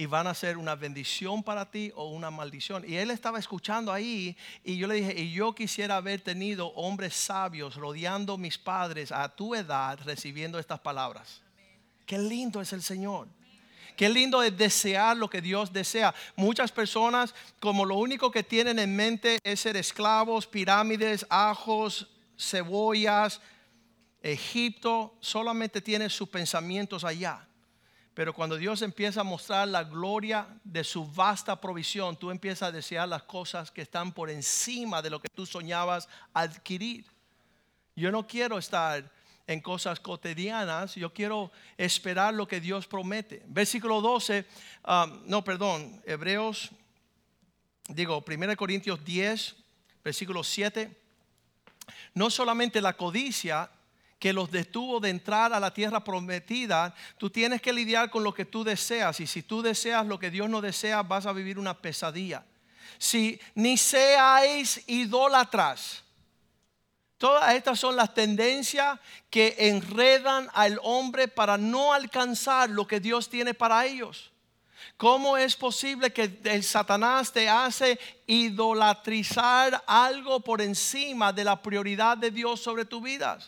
y 0.00 0.06
van 0.06 0.26
a 0.26 0.32
ser 0.32 0.56
una 0.56 0.76
bendición 0.76 1.42
para 1.42 1.70
ti 1.70 1.92
o 1.94 2.08
una 2.08 2.30
maldición. 2.30 2.82
Y 2.88 2.96
él 2.96 3.10
estaba 3.10 3.38
escuchando 3.38 3.92
ahí 3.92 4.34
y 4.64 4.78
yo 4.78 4.86
le 4.86 4.94
dije, 4.94 5.20
y 5.20 5.30
yo 5.30 5.54
quisiera 5.54 5.96
haber 5.96 6.22
tenido 6.22 6.68
hombres 6.68 7.14
sabios 7.14 7.76
rodeando 7.76 8.38
mis 8.38 8.56
padres 8.56 9.12
a 9.12 9.28
tu 9.28 9.54
edad 9.54 9.98
recibiendo 10.06 10.58
estas 10.58 10.80
palabras. 10.80 11.42
Qué 12.06 12.16
lindo 12.16 12.62
es 12.62 12.72
el 12.72 12.80
Señor. 12.80 13.28
Qué 13.94 14.08
lindo 14.08 14.42
es 14.42 14.56
desear 14.56 15.18
lo 15.18 15.28
que 15.28 15.42
Dios 15.42 15.70
desea. 15.70 16.14
Muchas 16.34 16.72
personas 16.72 17.34
como 17.60 17.84
lo 17.84 17.96
único 17.96 18.30
que 18.30 18.42
tienen 18.42 18.78
en 18.78 18.96
mente 18.96 19.38
es 19.44 19.60
ser 19.60 19.76
esclavos, 19.76 20.46
pirámides, 20.46 21.26
ajos, 21.28 22.08
cebollas, 22.40 23.40
Egipto, 24.22 25.16
solamente 25.20 25.80
tiene 25.80 26.08
sus 26.08 26.28
pensamientos 26.28 27.04
allá. 27.04 27.46
Pero 28.14 28.34
cuando 28.34 28.56
Dios 28.56 28.82
empieza 28.82 29.20
a 29.20 29.24
mostrar 29.24 29.68
la 29.68 29.84
gloria 29.84 30.46
de 30.64 30.84
su 30.84 31.06
vasta 31.06 31.60
provisión, 31.60 32.16
tú 32.16 32.30
empiezas 32.30 32.68
a 32.68 32.72
desear 32.72 33.08
las 33.08 33.22
cosas 33.22 33.70
que 33.70 33.82
están 33.82 34.12
por 34.12 34.30
encima 34.30 35.00
de 35.00 35.10
lo 35.10 35.20
que 35.20 35.28
tú 35.28 35.46
soñabas 35.46 36.08
adquirir. 36.34 37.06
Yo 37.94 38.10
no 38.10 38.26
quiero 38.26 38.58
estar 38.58 39.10
en 39.46 39.60
cosas 39.60 40.00
cotidianas, 40.00 40.94
yo 40.94 41.12
quiero 41.12 41.50
esperar 41.76 42.34
lo 42.34 42.46
que 42.46 42.60
Dios 42.60 42.86
promete. 42.86 43.42
Versículo 43.46 44.00
12, 44.00 44.44
um, 44.86 45.22
no, 45.26 45.42
perdón, 45.42 46.02
Hebreos, 46.04 46.70
digo, 47.88 48.24
1 48.26 48.56
Corintios 48.56 49.04
10, 49.04 49.56
versículo 50.04 50.44
7. 50.44 50.99
No 52.14 52.30
solamente 52.30 52.80
la 52.80 52.96
codicia 52.96 53.70
que 54.18 54.32
los 54.34 54.50
detuvo 54.50 55.00
de 55.00 55.08
entrar 55.08 55.52
a 55.52 55.58
la 55.58 55.72
tierra 55.72 56.04
prometida, 56.04 56.94
tú 57.16 57.30
tienes 57.30 57.62
que 57.62 57.72
lidiar 57.72 58.10
con 58.10 58.22
lo 58.22 58.34
que 58.34 58.44
tú 58.44 58.62
deseas. 58.62 59.18
Y 59.20 59.26
si 59.26 59.42
tú 59.42 59.62
deseas 59.62 60.06
lo 60.06 60.18
que 60.18 60.30
Dios 60.30 60.48
no 60.50 60.60
desea, 60.60 61.02
vas 61.02 61.26
a 61.26 61.32
vivir 61.32 61.58
una 61.58 61.76
pesadilla. 61.78 62.44
Si 62.98 63.40
ni 63.54 63.78
seáis 63.78 64.82
idólatras. 64.86 66.04
Todas 67.16 67.54
estas 67.54 67.78
son 67.78 67.96
las 67.96 68.14
tendencias 68.14 68.98
que 69.28 69.54
enredan 69.58 70.48
al 70.54 70.78
hombre 70.82 71.28
para 71.28 71.58
no 71.58 71.92
alcanzar 71.92 72.70
lo 72.70 72.86
que 72.86 73.00
Dios 73.00 73.28
tiene 73.28 73.52
para 73.54 73.84
ellos. 73.84 74.29
¿Cómo 75.00 75.38
es 75.38 75.56
posible 75.56 76.12
que 76.12 76.38
el 76.44 76.62
Satanás 76.62 77.32
te 77.32 77.48
hace 77.48 77.98
idolatrizar 78.26 79.82
algo 79.86 80.40
por 80.40 80.60
encima 80.60 81.32
de 81.32 81.42
la 81.42 81.62
prioridad 81.62 82.18
de 82.18 82.30
Dios 82.30 82.60
sobre 82.60 82.84
tu 82.84 83.00
vida? 83.00 83.38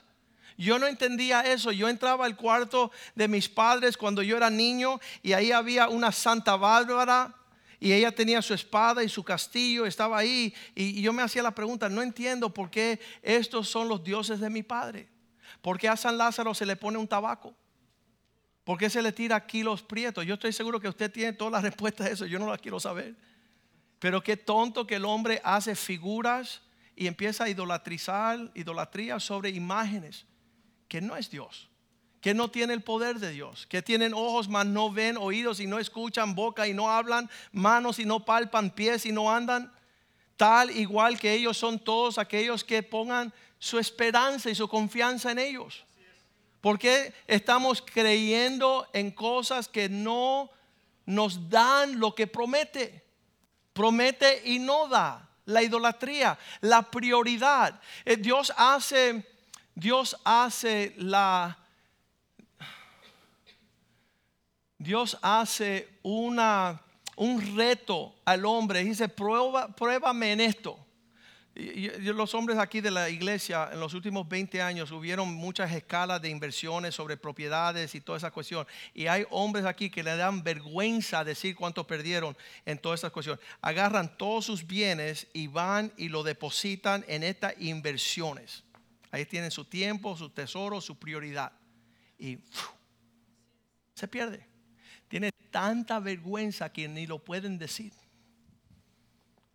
Yo 0.56 0.78
no 0.78 0.86
entendía 0.86 1.42
eso. 1.42 1.70
Yo 1.70 1.90
entraba 1.90 2.24
al 2.24 2.36
cuarto 2.36 2.90
de 3.14 3.28
mis 3.28 3.50
padres 3.50 3.98
cuando 3.98 4.22
yo 4.22 4.38
era 4.38 4.48
niño 4.48 4.98
y 5.22 5.34
ahí 5.34 5.52
había 5.52 5.90
una 5.90 6.10
Santa 6.10 6.56
Bárbara 6.56 7.34
y 7.78 7.92
ella 7.92 8.12
tenía 8.12 8.40
su 8.40 8.54
espada 8.54 9.04
y 9.04 9.10
su 9.10 9.22
castillo, 9.22 9.84
estaba 9.84 10.16
ahí. 10.16 10.54
Y 10.74 11.02
yo 11.02 11.12
me 11.12 11.20
hacía 11.20 11.42
la 11.42 11.54
pregunta, 11.54 11.90
no 11.90 12.00
entiendo 12.00 12.48
por 12.48 12.70
qué 12.70 12.98
estos 13.20 13.68
son 13.68 13.88
los 13.88 14.02
dioses 14.02 14.40
de 14.40 14.48
mi 14.48 14.62
padre. 14.62 15.06
¿Por 15.60 15.78
qué 15.78 15.90
a 15.90 15.98
San 15.98 16.16
Lázaro 16.16 16.54
se 16.54 16.64
le 16.64 16.76
pone 16.76 16.96
un 16.96 17.06
tabaco? 17.06 17.54
¿Por 18.64 18.78
qué 18.78 18.88
se 18.88 19.02
le 19.02 19.12
tira 19.12 19.44
kilos 19.44 19.82
prietos? 19.82 20.24
Yo 20.24 20.34
estoy 20.34 20.52
seguro 20.52 20.80
que 20.80 20.88
usted 20.88 21.10
tiene 21.10 21.32
todas 21.32 21.52
las 21.52 21.62
respuestas 21.70 22.06
a 22.06 22.10
eso, 22.10 22.26
yo 22.26 22.38
no 22.38 22.46
las 22.46 22.60
quiero 22.60 22.78
saber. 22.78 23.14
Pero 23.98 24.22
qué 24.22 24.36
tonto 24.36 24.86
que 24.86 24.96
el 24.96 25.04
hombre 25.04 25.40
hace 25.44 25.74
figuras 25.74 26.62
y 26.96 27.06
empieza 27.06 27.44
a 27.44 27.48
idolatrizar, 27.48 28.50
idolatría 28.54 29.18
sobre 29.20 29.50
imágenes 29.50 30.26
que 30.88 31.00
no 31.00 31.16
es 31.16 31.30
Dios, 31.30 31.68
que 32.20 32.34
no 32.34 32.50
tiene 32.50 32.74
el 32.74 32.82
poder 32.82 33.18
de 33.18 33.30
Dios, 33.30 33.66
que 33.66 33.80
tienen 33.80 34.12
ojos 34.12 34.48
mas 34.48 34.66
no 34.66 34.90
ven, 34.92 35.16
oídos 35.16 35.58
y 35.60 35.66
no 35.66 35.78
escuchan, 35.78 36.34
boca 36.34 36.68
y 36.68 36.74
no 36.74 36.90
hablan, 36.90 37.30
manos 37.50 37.98
y 37.98 38.04
no 38.04 38.24
palpan, 38.24 38.70
pies 38.70 39.06
y 39.06 39.12
no 39.12 39.30
andan, 39.30 39.72
tal 40.36 40.70
igual 40.70 41.18
que 41.18 41.32
ellos 41.32 41.56
son 41.56 41.78
todos 41.78 42.18
aquellos 42.18 42.62
que 42.62 42.82
pongan 42.82 43.32
su 43.58 43.78
esperanza 43.78 44.50
y 44.50 44.54
su 44.54 44.68
confianza 44.68 45.30
en 45.30 45.38
ellos. 45.38 45.84
¿Por 46.62 46.78
qué 46.78 47.12
estamos 47.26 47.82
creyendo 47.82 48.88
en 48.92 49.10
cosas 49.10 49.66
que 49.66 49.88
no 49.88 50.48
nos 51.04 51.50
dan 51.50 51.98
lo 51.98 52.14
que 52.14 52.28
promete? 52.28 53.04
Promete 53.72 54.42
y 54.44 54.60
no 54.60 54.86
da. 54.86 55.28
La 55.44 55.60
idolatría, 55.60 56.38
la 56.60 56.82
prioridad. 56.82 57.80
Eh, 58.04 58.16
Dios 58.16 58.52
hace, 58.56 59.26
Dios 59.74 60.16
hace 60.24 60.94
la, 60.98 61.58
Dios 64.78 65.18
hace 65.20 65.98
una, 66.04 66.80
un 67.16 67.56
reto 67.56 68.14
al 68.24 68.46
hombre. 68.46 68.84
Dice, 68.84 69.08
prueba, 69.08 69.66
pruébame 69.66 70.30
en 70.30 70.40
esto 70.40 70.78
los 71.54 72.34
hombres 72.34 72.58
aquí 72.58 72.80
de 72.80 72.90
la 72.90 73.10
iglesia 73.10 73.68
en 73.72 73.80
los 73.80 73.92
últimos 73.92 74.26
20 74.26 74.62
años 74.62 74.90
hubieron 74.90 75.34
muchas 75.34 75.70
escalas 75.72 76.22
de 76.22 76.30
inversiones 76.30 76.94
sobre 76.94 77.16
propiedades 77.16 77.94
y 77.94 78.00
toda 78.00 78.18
esa 78.18 78.30
cuestión. 78.30 78.66
Y 78.94 79.06
hay 79.06 79.26
hombres 79.30 79.66
aquí 79.66 79.90
que 79.90 80.02
le 80.02 80.16
dan 80.16 80.42
vergüenza 80.42 81.24
decir 81.24 81.54
cuánto 81.54 81.86
perdieron 81.86 82.36
en 82.64 82.78
todas 82.78 83.00
esas 83.00 83.12
cuestiones. 83.12 83.44
Agarran 83.60 84.16
todos 84.16 84.46
sus 84.46 84.66
bienes 84.66 85.26
y 85.34 85.46
van 85.46 85.92
y 85.96 86.08
lo 86.08 86.22
depositan 86.22 87.04
en 87.06 87.22
estas 87.22 87.54
inversiones. 87.60 88.64
Ahí 89.10 89.26
tienen 89.26 89.50
su 89.50 89.66
tiempo, 89.66 90.16
su 90.16 90.30
tesoro, 90.30 90.80
su 90.80 90.98
prioridad. 90.98 91.52
Y 92.18 92.38
se 93.94 94.08
pierde. 94.08 94.46
Tiene 95.08 95.30
tanta 95.50 96.00
vergüenza 96.00 96.72
que 96.72 96.88
ni 96.88 97.06
lo 97.06 97.18
pueden 97.18 97.58
decir. 97.58 97.92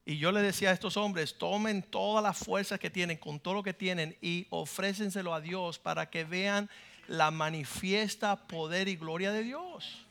Y 0.10 0.20
yo 0.20 0.32
le 0.32 0.42
decía 0.42 0.70
a 0.70 0.72
estos 0.72 0.96
hombres, 0.96 1.38
tomen 1.38 1.84
todas 1.84 2.24
las 2.24 2.38
fuerzas 2.38 2.80
que 2.80 2.90
tienen, 2.90 3.18
con 3.18 3.42
todo 3.42 3.56
lo 3.56 3.62
que 3.62 3.74
tienen, 3.74 4.16
y 4.22 4.48
ofrécenselo 4.52 5.34
a 5.34 5.42
Dios 5.42 5.80
para 5.80 6.10
que 6.10 6.24
vean 6.24 6.70
la 7.10 7.30
manifiesta 7.30 8.48
poder 8.48 8.88
y 8.88 8.96
gloria 8.96 9.34
de 9.34 9.44
Dios. 9.44 10.06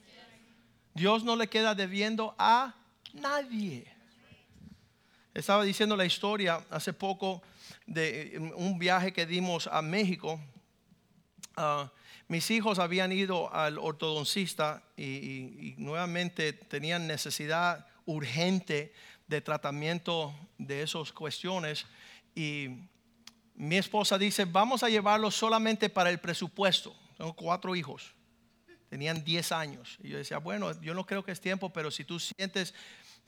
Dios 0.93 1.25
no 1.25 1.35
le 1.35 1.49
queda 1.49 1.75
debiendo 1.75 2.35
a 2.37 2.75
nadie. 3.15 3.91
Estaba 5.33 5.65
diciendo 5.65 5.97
la 5.97 6.05
historia 6.05 6.63
hace 6.69 6.93
poco 6.93 7.41
de 7.87 8.53
un 8.55 8.79
viaje 8.79 9.15
que 9.15 9.25
dimos 9.25 9.67
a 9.67 9.81
México. 9.81 10.39
Ah, 11.57 11.91
mis 12.29 12.51
hijos 12.51 12.79
habían 12.79 13.13
ido 13.13 13.51
al 13.51 13.79
ortodoncista 13.79 14.83
y 14.95 15.75
nuevamente 15.79 16.53
tenían 16.53 17.07
necesidad 17.07 17.87
urgente 18.05 18.93
de 19.27 19.41
tratamiento 19.41 20.35
de 20.59 20.83
esas 20.83 21.12
cuestiones 21.12 21.87
y 22.35 22.69
mi 23.55 23.77
esposa 23.77 24.19
dice, 24.19 24.45
vamos 24.45 24.83
a 24.83 24.89
llevarlo 24.89 25.31
solamente 25.31 25.89
para 25.89 26.11
el 26.11 26.19
presupuesto. 26.19 26.95
Tengo 27.17 27.33
cuatro 27.33 27.75
hijos, 27.75 28.15
tenían 28.91 29.25
10 29.25 29.53
años. 29.53 29.97
Y 30.03 30.11
yo 30.11 30.19
decía, 30.19 30.39
bueno, 30.39 30.79
yo 30.83 30.93
no 30.93 31.07
creo 31.07 31.25
que 31.25 31.33
es 31.33 31.41
tiempo, 31.41 31.73
pero 31.73 31.91
si 31.91 32.05
tú 32.05 32.21
sientes 32.21 32.75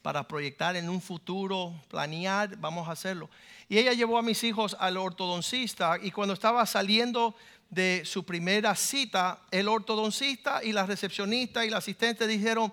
para 0.02 0.28
proyectar 0.28 0.76
en 0.76 0.88
un 0.88 1.00
futuro, 1.00 1.74
planear, 1.88 2.56
vamos 2.58 2.88
a 2.88 2.92
hacerlo. 2.92 3.30
Y 3.68 3.78
ella 3.78 3.94
llevó 3.94 4.18
a 4.18 4.22
mis 4.22 4.44
hijos 4.44 4.76
al 4.78 4.96
ortodoncista 4.96 5.98
y 6.00 6.10
cuando 6.10 6.34
estaba 6.34 6.64
saliendo 6.66 7.34
de 7.70 8.02
su 8.04 8.24
primera 8.24 8.74
cita, 8.74 9.40
el 9.50 9.68
ortodoncista 9.68 10.62
y 10.62 10.72
la 10.72 10.86
recepcionista 10.86 11.64
y 11.64 11.70
la 11.70 11.78
asistente 11.78 12.26
dijeron, 12.26 12.72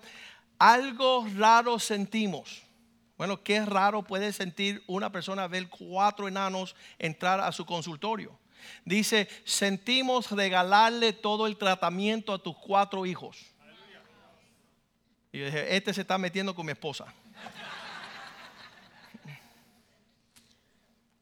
algo 0.58 1.26
raro 1.36 1.78
sentimos. 1.78 2.65
Bueno, 3.16 3.42
qué 3.42 3.64
raro 3.64 4.02
puede 4.02 4.32
sentir 4.32 4.82
una 4.86 5.10
persona 5.10 5.48
ver 5.48 5.68
cuatro 5.68 6.28
enanos 6.28 6.76
entrar 6.98 7.40
a 7.40 7.50
su 7.50 7.64
consultorio. 7.64 8.38
Dice, 8.84 9.28
sentimos 9.44 10.30
regalarle 10.30 11.12
todo 11.12 11.46
el 11.46 11.56
tratamiento 11.56 12.32
a 12.32 12.38
tus 12.38 12.56
cuatro 12.56 13.06
hijos. 13.06 13.46
Y 15.32 15.38
yo 15.38 15.46
dije, 15.46 15.76
este 15.76 15.94
se 15.94 16.02
está 16.02 16.18
metiendo 16.18 16.54
con 16.54 16.66
mi 16.66 16.72
esposa. 16.72 17.06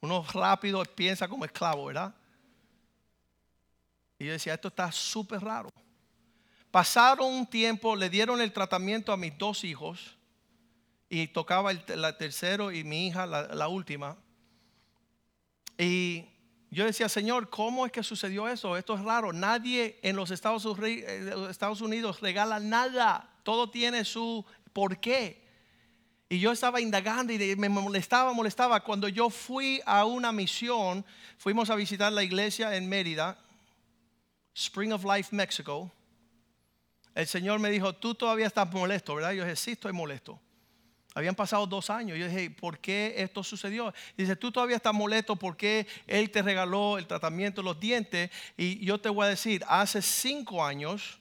Uno 0.00 0.24
rápido 0.33 0.83
piensa 0.85 1.28
como 1.28 1.44
esclavo, 1.44 1.87
¿verdad? 1.87 2.14
Y 4.18 4.26
yo 4.26 4.33
decía, 4.33 4.54
esto 4.54 4.68
está 4.68 4.90
súper 4.92 5.40
raro. 5.40 5.70
Pasaron 6.70 7.33
un 7.33 7.46
tiempo, 7.46 7.94
le 7.94 8.11
dieron 8.11 8.40
el 8.40 8.52
tratamiento 8.52 9.12
a 9.12 9.16
mis 9.16 9.37
dos 9.38 9.64
hijos 9.64 10.16
y 11.14 11.29
tocaba 11.29 11.70
el 11.70 11.85
tercero 12.18 12.72
y 12.72 12.83
mi 12.83 13.07
hija 13.07 13.24
la, 13.24 13.68
última. 13.68 14.16
Y 15.79 16.24
yo 16.72 16.87
decía, 16.87 17.09
Señor, 17.09 17.50
¿cómo 17.50 17.87
es 17.87 17.92
que 17.92 18.03
sucedió 18.03 18.48
eso? 18.48 18.77
Esto 18.77 18.96
es 18.96 19.00
raro. 19.00 19.33
Nadie 19.33 20.00
en 20.03 20.16
los 20.16 20.33
Estados, 20.33 20.66
eh, 20.83 21.83
Unidos 21.83 22.20
regala 22.20 22.59
nada. 22.59 23.31
Todo 23.44 23.70
tiene 23.70 24.05
su 24.05 24.44
porqué. 24.72 25.40
Y 26.29 26.40
yo 26.40 26.50
estaba 26.50 26.81
indagando 26.81 27.33
y 27.33 27.55
me 27.55 27.68
molestaba, 27.68 28.33
molestaba. 28.33 28.81
Cuando 28.81 29.07
yo 29.07 29.31
fui 29.31 29.81
a 29.87 30.07
una 30.07 30.33
misión, 30.33 31.07
fuimos 31.38 31.70
a 31.70 31.77
visitar 31.77 32.12
la 32.12 32.24
iglesia 32.24 32.74
en 32.74 32.88
Mérida, 32.88 33.38
Spring 34.53 34.90
of 34.90 35.05
Life, 35.05 35.29
México. 35.31 35.92
El 37.14 37.29
Señor 37.29 37.61
me 37.61 37.70
dijo, 37.70 37.92
tú 37.92 38.16
todavía 38.16 38.48
estás 38.48 38.72
molesto, 38.72 39.14
¿verdad? 39.14 39.31
Yo 39.31 39.44
dije, 39.44 39.55
sí, 39.55 39.72
estoy 39.72 39.92
molesto. 39.92 40.40
Habían 41.14 41.37
pasado 41.37 41.64
dos 41.68 41.90
años. 41.90 42.18
Yo 42.18 42.27
dije, 42.27 42.50
¿por 42.50 42.81
qué 42.81 43.14
esto 43.18 43.44
sucedió? 43.44 43.94
Dice, 44.16 44.35
tú 44.35 44.50
todavía 44.50 44.77
estás 44.77 44.92
molesto 44.92 45.37
porque 45.37 45.87
Él 46.09 46.31
te 46.31 46.42
regaló 46.42 46.98
el 46.98 47.07
tratamiento 47.07 47.62
de 47.62 47.66
los 47.66 47.79
dientes. 47.79 48.31
Y 48.57 48.85
yo 48.85 49.00
te 49.00 49.09
voy 49.09 49.27
a 49.27 49.29
decir, 49.29 49.64
hace 49.68 50.03
cinco 50.03 50.64
años, 50.64 51.20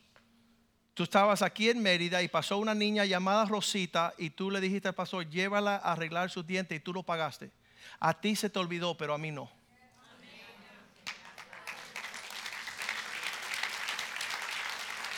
tú 0.95 1.03
estabas 1.03 1.43
aquí 1.43 1.69
en 1.69 1.84
Mérida 1.84 2.23
y 2.23 2.27
pasó 2.27 2.58
una 2.58 2.73
niña 2.73 3.06
llamada 3.06 3.45
Rosita 3.45 4.15
y 4.17 4.32
tú 4.32 4.49
le 4.49 4.60
dijiste 4.60 4.88
al 4.88 4.95
pastor, 4.95 5.29
llévala 5.29 5.75
a 5.75 5.91
arreglar 5.91 6.32
sus 6.32 6.45
dientes 6.47 6.75
y 6.75 6.82
tú 6.82 6.91
lo 6.91 7.03
pagaste. 7.03 7.51
A 7.99 8.19
ti 8.19 8.36
se 8.36 8.49
te 8.49 8.58
olvidó, 8.58 8.97
pero 8.97 9.13
a 9.13 9.19
mí 9.19 9.29
no. 9.29 9.51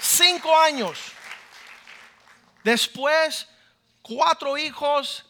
Cinco 0.01 0.57
años. 0.57 0.99
Después 2.63 3.47
cuatro 4.05 4.55
hijos 4.55 5.25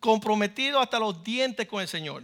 comprometidos 0.00 0.82
hasta 0.82 0.98
los 0.98 1.22
dientes 1.22 1.68
con 1.68 1.82
el 1.82 1.88
Señor. 1.88 2.22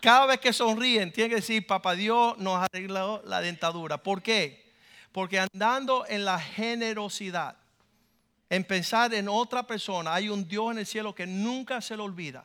Cada 0.00 0.26
vez 0.26 0.40
que 0.40 0.52
sonríen, 0.52 1.12
tienen 1.12 1.30
que 1.30 1.36
decir, 1.36 1.66
papá 1.66 1.94
Dios 1.94 2.38
nos 2.38 2.62
arregló 2.62 3.22
la 3.24 3.40
dentadura. 3.40 3.98
¿Por 3.98 4.22
qué? 4.22 4.72
Porque 5.10 5.40
andando 5.40 6.06
en 6.08 6.24
la 6.24 6.38
generosidad, 6.38 7.56
en 8.50 8.64
pensar 8.64 9.12
en 9.14 9.28
otra 9.28 9.66
persona, 9.66 10.14
hay 10.14 10.28
un 10.28 10.46
Dios 10.46 10.70
en 10.72 10.78
el 10.78 10.86
cielo 10.86 11.14
que 11.14 11.26
nunca 11.26 11.80
se 11.80 11.96
le 11.96 12.02
olvida 12.02 12.44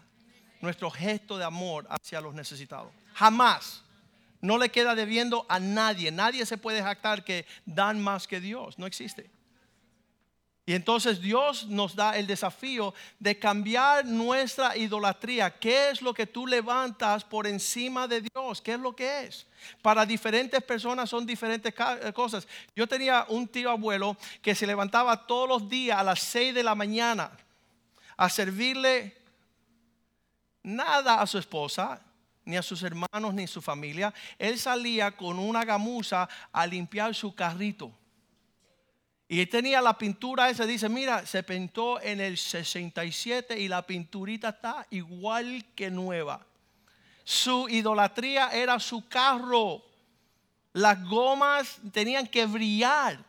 nuestro 0.61 0.89
gesto 0.89 1.37
de 1.37 1.45
amor 1.45 1.85
hacia 1.89 2.19
los 2.19 2.33
necesitados. 2.33 2.91
Jamás. 3.13 3.83
No 4.39 4.57
le 4.57 4.69
queda 4.69 4.93
debiendo 4.95 5.45
a 5.49 5.59
nadie. 5.59 6.11
Nadie 6.11 6.45
se 6.45 6.57
puede 6.57 6.81
jactar 6.81 7.23
que 7.23 7.45
dan 7.65 7.99
más 7.99 8.27
que 8.27 8.39
Dios. 8.39 8.77
No 8.77 8.85
existe. 8.85 9.36
Y 10.67 10.73
entonces 10.73 11.21
Dios 11.21 11.65
nos 11.67 11.95
da 11.95 12.17
el 12.17 12.27
desafío 12.27 12.93
de 13.19 13.39
cambiar 13.39 14.05
nuestra 14.05 14.75
idolatría. 14.75 15.49
¿Qué 15.49 15.91
es 15.91 16.01
lo 16.01 16.13
que 16.13 16.27
tú 16.27 16.45
levantas 16.45 17.23
por 17.23 17.47
encima 17.47 18.05
de 18.05 18.19
Dios? 18.19 18.61
¿Qué 18.61 18.73
es 18.73 18.79
lo 18.79 18.93
que 18.93 19.21
es? 19.23 19.47
Para 19.81 20.05
diferentes 20.05 20.61
personas 20.61 21.09
son 21.09 21.25
diferentes 21.25 21.73
eh, 21.73 22.11
cosas. 22.11 22.45
Yo 22.75 22.85
tenía 22.85 23.25
un 23.29 23.47
tío 23.47 23.71
abuelo 23.71 24.17
que 24.41 24.53
se 24.55 24.67
levantaba 24.67 25.25
todos 25.25 25.47
los 25.47 25.69
días 25.69 25.97
a 25.97 26.03
las 26.03 26.19
6 26.19 26.53
de 26.53 26.63
la 26.63 26.75
mañana 26.75 27.31
a 28.17 28.29
servirle 28.29 29.15
nada 30.63 31.21
a 31.21 31.27
su 31.27 31.37
esposa, 31.37 32.01
ni 32.43 32.57
a 32.57 32.61
sus 32.61 32.83
hermanos, 32.83 33.33
ni 33.33 33.45
a 33.45 33.47
su 33.47 33.61
familia. 33.61 34.13
Él 34.37 34.59
salía 34.59 35.15
con 35.15 35.39
una 35.39 35.63
gamuza 35.63 36.27
a 36.51 36.67
limpiar 36.67 37.15
su 37.15 37.33
carrito. 37.33 37.89
Y 39.29 39.45
tenía 39.47 39.81
la 39.81 39.97
pintura 39.97 40.49
esa, 40.49 40.65
dice, 40.65 40.87
mira, 40.87 41.25
se 41.25 41.43
pintó 41.43 42.01
en 42.01 42.21
el 42.21 42.37
67 42.37 43.59
y 43.59 43.67
la 43.67 43.85
pinturita 43.85 44.49
está 44.49 44.87
igual 44.89 45.65
que 45.75 45.91
nueva. 45.91 46.45
Su 47.25 47.67
idolatría 47.67 48.51
era 48.51 48.79
su 48.79 49.05
carro. 49.09 49.83
Las 50.71 51.03
gomas 51.03 51.77
tenían 51.91 52.25
que 52.25 52.45
brillar. 52.45 53.25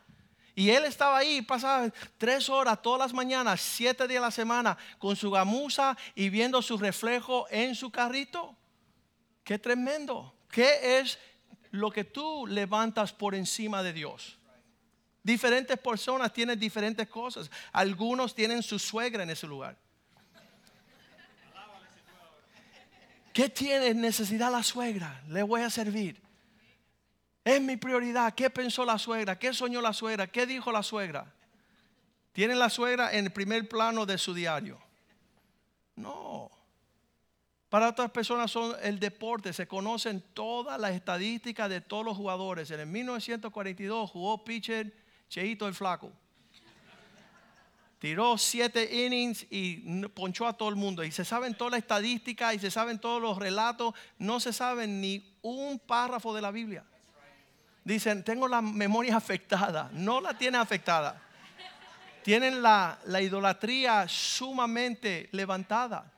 Y 0.55 0.71
él 0.71 0.85
estaba 0.85 1.19
ahí, 1.19 1.43
pasaba 1.43 1.91
tres 2.17 2.49
horas 2.49 2.81
todas 2.81 3.01
las 3.01 3.13
mañanas, 3.13 3.61
siete 3.61 4.07
días 4.07 4.23
a 4.23 4.27
la 4.27 4.31
semana, 4.31 4.79
con 4.99 5.17
su 5.17 5.31
gamuza 5.31 5.97
y 6.15 6.31
viendo 6.31 6.63
su 6.63 6.79
reflejo 6.79 7.47
en 7.51 7.75
su 7.75 7.91
carrito. 7.91 8.57
Qué 9.43 9.59
tremendo. 9.59 10.35
¿Qué 10.49 10.99
es 10.99 11.19
lo 11.71 11.91
que 11.91 12.05
tú 12.05 12.47
levantas 12.47 13.13
por 13.13 13.35
encima 13.35 13.83
de 13.83 13.93
Dios? 13.93 14.38
Diferentes 15.29 15.79
personas 15.79 16.33
tienen 16.33 16.59
diferentes 16.59 17.07
cosas. 17.07 17.51
Algunos 17.71 18.35
tienen 18.35 18.63
su 18.63 18.79
suegra 18.79 19.25
en 19.25 19.29
ese 19.29 19.47
lugar. 19.47 19.77
¿Qué 23.35 23.51
tiene 23.51 23.93
necesidad 23.93 24.51
la 24.51 24.63
suegra? 24.63 25.23
Le 25.29 25.43
voy 25.43 25.61
a 25.61 25.69
servir. 25.69 26.19
Es 27.45 27.61
mi 27.61 27.77
prioridad. 27.77 28.33
¿Qué 28.33 28.49
pensó 28.49 28.87
la 28.87 28.97
suegra? 28.99 29.39
¿Qué 29.39 29.53
soñó 29.53 29.83
la 29.83 29.93
suegra? 29.93 30.29
¿Qué 30.29 30.47
dijo 30.47 30.73
la 30.73 30.83
suegra? 30.83 31.31
¿Tienen 32.33 32.59
la 32.59 32.71
suegra 32.71 33.13
en 33.13 33.27
el 33.27 33.31
primer 33.31 33.69
plano 33.69 34.07
de 34.07 34.17
su 34.17 34.33
diario? 34.33 34.81
No. 35.95 36.51
Para 37.69 37.91
otras 37.91 38.11
personas 38.13 38.51
son 38.51 38.75
el 38.83 38.99
deporte, 38.99 39.53
se 39.53 39.69
conocen 39.69 40.25
todas 40.33 40.81
las 40.81 40.93
estadísticas 40.93 41.69
de 41.69 41.83
todos 41.83 42.07
los 42.07 42.17
jugadores. 42.17 42.71
En 42.71 42.81
el 42.81 42.87
1942 42.87 44.11
jugó 44.11 44.43
pitcher 44.43 45.07
Cheito 45.29 45.69
el 45.69 45.75
Flaco. 45.75 46.13
Tiró 47.99 48.39
siete 48.39 49.05
innings 49.05 49.45
y 49.51 50.07
ponchó 50.09 50.47
a 50.47 50.53
todo 50.53 50.69
el 50.69 50.77
mundo. 50.77 51.03
Y 51.03 51.11
se 51.11 51.25
saben 51.25 51.55
todas 51.55 51.73
las 51.73 51.81
estadísticas 51.81 52.55
y 52.55 52.59
se 52.61 52.71
saben 52.71 53.01
todos 53.01 53.21
los 53.21 53.39
relatos. 53.39 53.95
No 54.19 54.39
se 54.39 54.53
saben 54.53 55.01
ni 55.01 55.37
un 55.43 55.81
párrafo 55.81 56.33
de 56.33 56.41
la 56.41 56.53
Biblia. 56.53 56.85
Dicen, 57.83 58.23
tengo 58.23 58.47
la 58.47 58.63
memoria 58.63 59.17
afectada. 59.17 59.91
No 59.93 60.21
la 60.21 60.39
tienen 60.39 60.61
afectada. 60.61 61.21
Tienen 62.23 62.63
la, 62.63 63.01
la 63.07 63.21
idolatría 63.21 64.07
sumamente 64.07 65.29
levantada. 65.33 66.13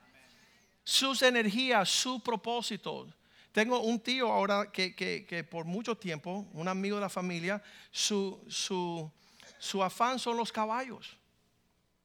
Sus 0.85 1.23
energías, 1.23 1.89
su 1.89 2.21
propósito. 2.21 3.09
Tengo 3.53 3.81
un 3.81 3.99
tío 3.99 4.31
ahora 4.31 4.71
que, 4.71 4.95
que, 4.95 5.27
que, 5.27 5.43
por 5.43 5.65
mucho 5.65 5.97
tiempo, 5.97 6.47
un 6.53 6.69
amigo 6.69 6.97
de 6.97 7.03
la 7.03 7.09
familia, 7.09 7.63
su, 7.91 8.41
su, 8.49 9.11
su 9.59 9.83
afán 9.83 10.19
son 10.19 10.37
los 10.37 10.53
caballos. 10.53 11.17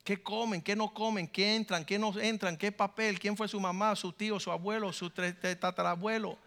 ¿Qué 0.04 0.22
comen? 0.22 0.62
¿Qué 0.62 0.76
no 0.76 0.94
comen? 0.94 1.28
¿Qué 1.28 1.56
entran? 1.56 1.84
¿Qué 1.84 1.98
no 1.98 2.18
entran? 2.20 2.58
¿Qué 2.58 2.72
papel? 2.72 3.20
¿Quién 3.20 3.36
fue 3.36 3.48
su 3.48 3.60
mamá, 3.60 3.96
su 3.96 4.14
tío, 4.14 4.40
su 4.40 4.52
abuelo, 4.52 4.94
su 4.94 5.10
tatarabuelo? 5.10 6.38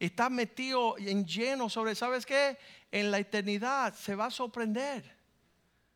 Está 0.00 0.30
metido 0.30 0.96
en 0.98 1.26
lleno 1.26 1.68
sobre, 1.68 1.94
¿sabes 1.94 2.24
qué? 2.24 2.58
En 2.92 3.10
la 3.10 3.18
eternidad 3.18 3.94
se 3.94 4.14
va 4.14 4.26
a 4.26 4.30
sorprender. 4.30 5.16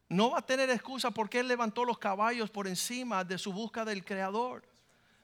No 0.09 0.31
va 0.31 0.39
a 0.39 0.47
tener 0.47 0.69
excusa 0.71 1.11
porque 1.11 1.41
él 1.41 1.49
levantó 1.49 1.85
los 1.85 1.99
caballos 1.99 2.51
por 2.51 2.67
encima 2.67 3.25
de 3.25 3.39
su 3.39 3.53
busca 3.53 3.85
del 3.85 4.05
Creador. 4.05 4.63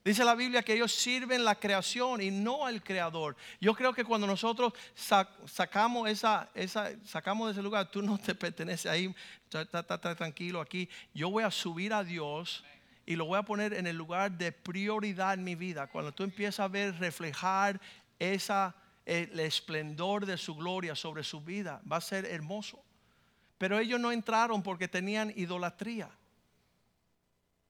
Dice 0.08 0.24
la 0.24 0.34
Biblia 0.34 0.62
que 0.62 0.72
ellos 0.72 0.90
sirven 0.90 1.44
la 1.44 1.54
creación 1.54 2.22
y 2.22 2.30
no 2.30 2.64
al 2.64 2.82
creador. 2.82 3.36
Yo 3.60 3.74
creo 3.74 3.92
que 3.92 4.06
cuando 4.06 4.26
nosotros 4.26 4.72
sacamos 4.94 6.08
esa, 6.08 6.48
esa, 6.54 6.92
sacamos 7.04 7.48
de 7.48 7.52
ese 7.52 7.62
lugar, 7.62 7.90
tú 7.90 8.00
no 8.00 8.16
te 8.16 8.34
perteneces 8.34 8.90
ahí, 8.90 9.14
tranquilo 10.16 10.62
aquí. 10.62 10.88
Yo 11.12 11.28
voy 11.28 11.44
a 11.44 11.50
subir 11.50 11.92
a 11.92 12.02
Dios 12.02 12.64
y 13.04 13.16
lo 13.16 13.26
voy 13.26 13.38
a 13.38 13.42
poner 13.42 13.74
en 13.74 13.86
el 13.86 13.98
lugar 13.98 14.32
de 14.32 14.50
prioridad 14.50 15.34
en 15.34 15.44
mi 15.44 15.56
vida. 15.56 15.88
Cuando 15.88 16.10
tú 16.10 16.22
empiezas 16.22 16.60
a 16.60 16.68
ver 16.68 16.98
reflejar 16.98 17.78
esa, 18.18 18.74
el 19.04 19.38
esplendor 19.38 20.24
de 20.24 20.38
su 20.38 20.54
gloria 20.54 20.94
sobre 20.94 21.22
su 21.22 21.42
vida, 21.42 21.82
va 21.86 21.98
a 21.98 22.00
ser 22.00 22.24
hermoso. 22.24 22.82
Pero 23.58 23.78
ellos 23.78 24.00
no 24.00 24.10
entraron 24.10 24.62
porque 24.62 24.88
tenían 24.88 25.34
idolatría. 25.36 26.08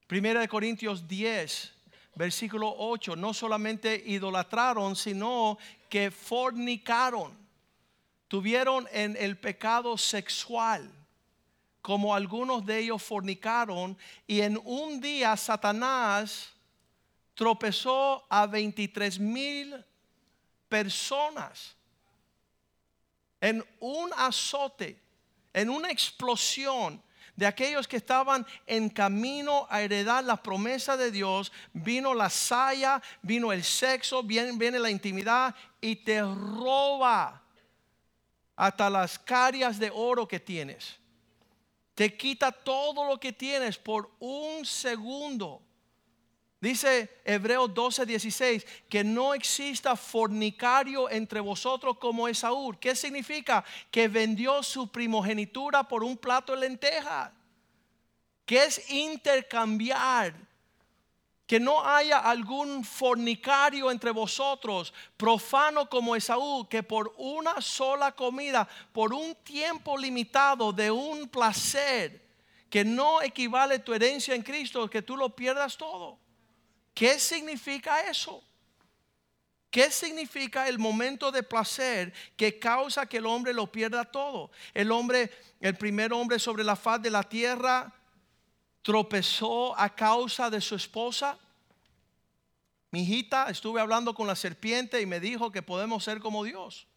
Primera 0.07 0.41
de 0.41 0.47
Corintios 0.47 1.09
10 1.09 1.78
versículo 2.19 2.75
8, 2.77 3.15
no 3.15 3.33
solamente 3.33 4.03
idolatraron, 4.05 4.97
sino 4.97 5.57
que 5.89 6.11
fornicaron. 6.11 7.33
Tuvieron 8.27 8.89
en 8.93 9.17
el 9.17 9.39
pecado 9.39 9.97
sexual, 9.97 10.91
como 11.81 12.15
algunos 12.15 12.67
de 12.67 12.81
ellos 12.81 13.03
fornicaron, 13.03 13.97
y 14.27 14.41
en 14.41 14.61
un 14.65 15.01
día 15.01 15.37
Satanás 15.37 16.51
tropezó 17.35 18.27
a 18.29 18.47
23 18.47 19.21
mil 19.21 19.85
personas 20.69 21.77
en 23.41 23.65
un 23.79 24.11
azote, 24.17 25.01
en 25.53 25.71
una 25.71 25.93
explosión 25.93 27.01
de 27.39 27.47
aquellos 27.47 27.87
que 27.87 27.99
estaban 27.99 28.45
en 28.67 28.89
camino 28.89 29.69
a 29.71 29.81
heredar 29.81 30.25
la 30.25 30.43
promesa 30.43 30.97
de 30.97 31.13
Dios, 31.13 31.53
vino 31.73 32.13
la 32.13 32.31
saya, 32.31 33.01
vino 33.23 33.53
el 33.53 33.63
sexo, 33.63 34.25
viene, 34.25 34.59
viene 34.59 34.81
la 34.81 34.91
intimidad 34.91 35.55
y 35.81 35.95
te 35.95 36.21
roba 36.21 37.41
hasta 38.57 38.91
las 38.91 39.21
carias 39.21 39.79
de 39.79 39.89
oro 39.95 40.27
que 40.27 40.41
tienes. 40.41 40.97
Te 41.95 42.17
quita 42.17 42.51
todo 42.51 43.05
lo 43.05 43.21
que 43.21 43.33
tienes 43.33 43.79
por 43.79 44.11
un 44.19 44.67
segundo. 44.67 45.63
Dice 46.61 47.21
Hebreos 47.25 47.73
12, 47.73 48.05
16, 48.05 48.67
que 48.89 49.05
no 49.05 49.33
exista 49.33 49.95
fornicario 49.95 51.09
entre 51.09 51.39
vosotros 51.39 51.99
como 51.99 52.27
Esaú. 52.27 52.77
¿Qué 52.81 52.97
significa? 52.97 53.65
Que 53.93 54.09
vendió 54.09 54.63
su 54.65 54.89
primogenitura 54.89 55.85
por 55.85 56.03
un 56.03 56.17
plato 56.17 56.55
de 56.55 56.63
lenteja. 56.63 57.33
Que 58.45 58.65
es 58.65 58.91
intercambiar. 58.91 60.35
Que 61.47 61.61
no 61.61 61.87
haya 61.87 62.19
algún 62.19 62.85
fornicario 62.85 63.91
entre 63.93 64.11
vosotros, 64.11 64.93
profano 65.17 65.89
como 65.89 66.17
Esaú, 66.17 66.69
que 66.69 66.83
por 66.83 67.15
una 67.17 67.61
sola 67.63 68.13
comida, 68.13 68.69
por 68.93 69.15
un 69.15 69.35
tiempo 69.37 69.97
limitado 69.97 70.73
de 70.73 70.91
un 70.91 71.29
placer, 71.29 72.21
que 72.69 72.85
no 72.85 73.23
equivale 73.23 73.79
tu 73.79 73.95
herencia 73.95 74.35
en 74.35 74.43
Cristo, 74.43 74.91
que 74.91 75.01
tú 75.01 75.17
lo 75.17 75.35
pierdas 75.35 75.79
todo. 75.79 76.19
¿Qué 76.99 77.21
significa 77.21 78.01
eso? 78.11 78.43
¿Qué 79.71 79.89
significa 79.89 80.67
el 80.67 80.81
momento 80.81 81.31
de 81.31 81.45
placer 81.45 82.13
que 82.37 82.59
causa 82.59 83.07
que 83.07 83.19
el 83.19 83.27
hombre 83.27 83.55
lo 83.55 83.71
pierda 83.71 84.05
todo? 84.05 84.51
El 84.75 84.91
hombre, 84.91 85.31
el 85.61 85.77
primer 85.77 86.13
hombre 86.13 86.41
sobre 86.41 86.65
la 86.65 86.75
faz 86.75 87.01
de 87.01 87.13
la 87.13 87.23
tierra, 87.23 87.95
tropezó 88.83 89.79
a 89.79 89.95
causa 89.95 90.51
de 90.51 90.61
su 90.61 90.75
esposa. 90.75 91.39
Mi 92.91 93.03
hijita, 93.03 93.49
estuve 93.49 93.81
hablando 93.81 94.13
con 94.13 94.27
la 94.27 94.35
serpiente 94.35 95.01
y 95.01 95.07
me 95.07 95.21
dijo 95.21 95.53
que 95.53 95.63
podemos 95.63 96.03
ser 96.03 96.19
como 96.19 96.43
Dios. 96.43 96.89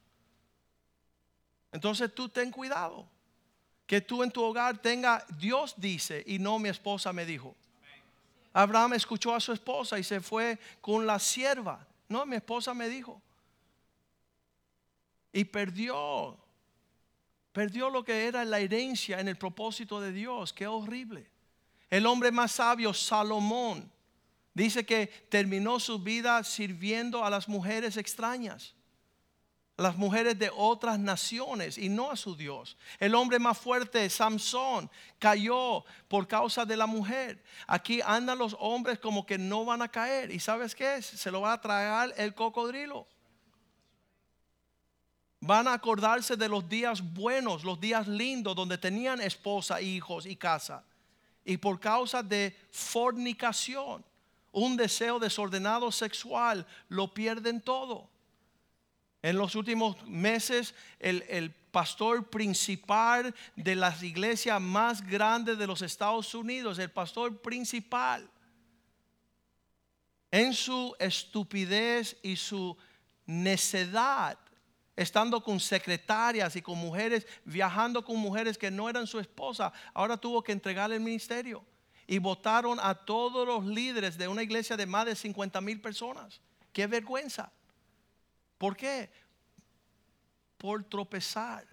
Entonces 1.72 2.12
tú 2.16 2.28
ten 2.28 2.50
cuidado. 2.50 3.08
Que 3.86 4.02
tú 4.02 4.24
en 4.24 4.32
tu 4.32 4.42
hogar 4.42 4.80
tenga, 4.80 5.24
Dios 5.38 5.76
dice 5.78 6.24
y 6.26 6.40
no 6.40 6.58
mi 6.58 6.70
esposa 6.70 7.14
me 7.14 7.24
dijo. 7.24 7.56
Abraham 8.54 8.94
escuchó 8.94 9.34
a 9.34 9.40
su 9.40 9.54
esposa 9.54 9.98
y 9.98 10.04
se 10.04 10.20
fue 10.20 10.60
con 10.82 11.06
la 11.06 11.20
sierva. 11.20 11.88
No, 12.10 12.26
mi 12.26 12.36
esposa 12.36 12.74
me 12.74 12.90
dijo. 12.90 13.22
Y 15.32 15.46
perdió. 15.46 16.38
Perdió 17.54 17.90
lo 17.90 18.04
que 18.04 18.26
era 18.26 18.44
la 18.46 18.60
herencia 18.60 19.20
en 19.20 19.28
el 19.28 19.38
propósito 19.38 20.02
de 20.02 20.12
Dios. 20.12 20.52
Qué 20.54 20.68
horrible. 20.68 21.30
El 21.90 22.06
hombre 22.06 22.32
más 22.32 22.54
sabio, 22.54 22.94
Salomón, 22.94 23.92
dice 24.54 24.86
que 24.86 25.08
terminó 25.30 25.80
su 25.80 26.00
vida 26.00 26.44
sirviendo 26.44 27.26
a 27.26 27.30
las 27.30 27.48
mujeres 27.48 27.98
extrañas 27.98 28.76
las 29.82 29.98
mujeres 29.98 30.38
de 30.38 30.52
otras 30.56 31.00
naciones 31.00 31.78
y 31.78 31.90
no 31.90 32.12
a 32.12 32.16
su 32.16 32.36
Dios. 32.36 32.78
El 33.00 33.16
hombre 33.16 33.40
más 33.40 33.58
fuerte, 33.58 34.10
Samson, 34.10 34.90
cayó 35.18 35.84
por 36.08 36.28
causa 36.28 36.66
de 36.66 36.78
la 36.78 36.86
mujer. 36.86 37.44
Aquí 37.68 38.02
andan 38.06 38.38
los 38.38 38.56
hombres 38.60 39.00
como 39.00 39.26
que 39.26 39.38
no 39.38 39.66
van 39.66 39.82
a 39.82 39.90
caer. 39.90 40.32
¿Y 40.32 40.40
sabes 40.40 40.76
qué? 40.76 41.02
Se 41.02 41.32
lo 41.32 41.42
va 41.42 41.54
a 41.54 41.62
traer 41.62 42.14
el 42.18 42.36
cocodrilo. 42.36 43.08
Van 45.40 45.68
a 45.68 45.74
acordarse 45.74 46.36
de 46.36 46.48
los 46.48 46.70
días 46.70 47.02
buenos, 47.02 47.64
los 47.64 47.80
días 47.80 48.08
lindos, 48.08 48.56
donde 48.56 48.78
tenían 48.78 49.20
esposa, 49.22 49.82
hijos 49.82 50.28
y 50.28 50.36
casa. 50.36 50.84
Y 51.44 51.58
por 51.58 51.80
causa 51.80 52.22
de 52.22 52.56
fornicación, 52.70 54.06
un 54.52 54.78
deseo 54.78 55.18
desordenado 55.18 55.92
sexual, 55.92 56.68
lo 56.90 57.12
pierden 57.12 57.60
todo. 57.60 58.11
En 59.22 59.38
los 59.38 59.56
últimos 59.56 60.04
meses, 60.08 60.74
el, 61.00 61.54
pastor 61.72 62.30
principal 62.30 63.34
de 63.56 63.76
las 63.78 64.04
iglesias 64.04 64.60
más 64.60 65.02
grandes 65.08 65.58
de 65.58 65.66
los 65.66 65.82
Estados 65.82 66.36
Unidos, 66.36 66.78
el 66.80 66.92
pastor 66.92 67.42
principal, 67.42 68.30
en 70.30 70.54
su 70.54 70.94
estupidez 71.00 72.18
y 72.24 72.36
su 72.36 72.76
necedad, 73.26 74.38
estando 74.98 75.42
con 75.42 75.62
secretarias 75.62 76.58
y 76.58 76.62
con 76.62 76.78
mujeres, 76.78 77.26
viajando 77.46 78.04
con 78.04 78.18
mujeres 78.18 78.58
que 78.58 78.70
no 78.70 78.90
eran 78.90 79.08
su 79.08 79.18
esposa, 79.18 79.72
ahora 79.94 80.18
tuvo 80.18 80.44
que 80.44 80.52
entregarle 80.52 80.98
el 80.98 81.02
ministerio. 81.02 81.64
Y 82.06 82.18
votaron 82.18 82.80
a 82.82 82.94
todos 82.94 83.48
los 83.48 83.66
líderes 83.66 84.18
de 84.18 84.28
una 84.28 84.44
iglesia 84.44 84.76
de 84.76 84.86
más 84.86 85.06
de 85.06 85.16
50 85.16 85.62
mil 85.62 85.80
personas. 85.80 86.42
Qué 86.74 86.86
vergüenza. 86.86 87.50
¿Por 88.62 88.78
qué? 88.78 89.10
Por 90.60 90.84
tropezar. 90.84 91.66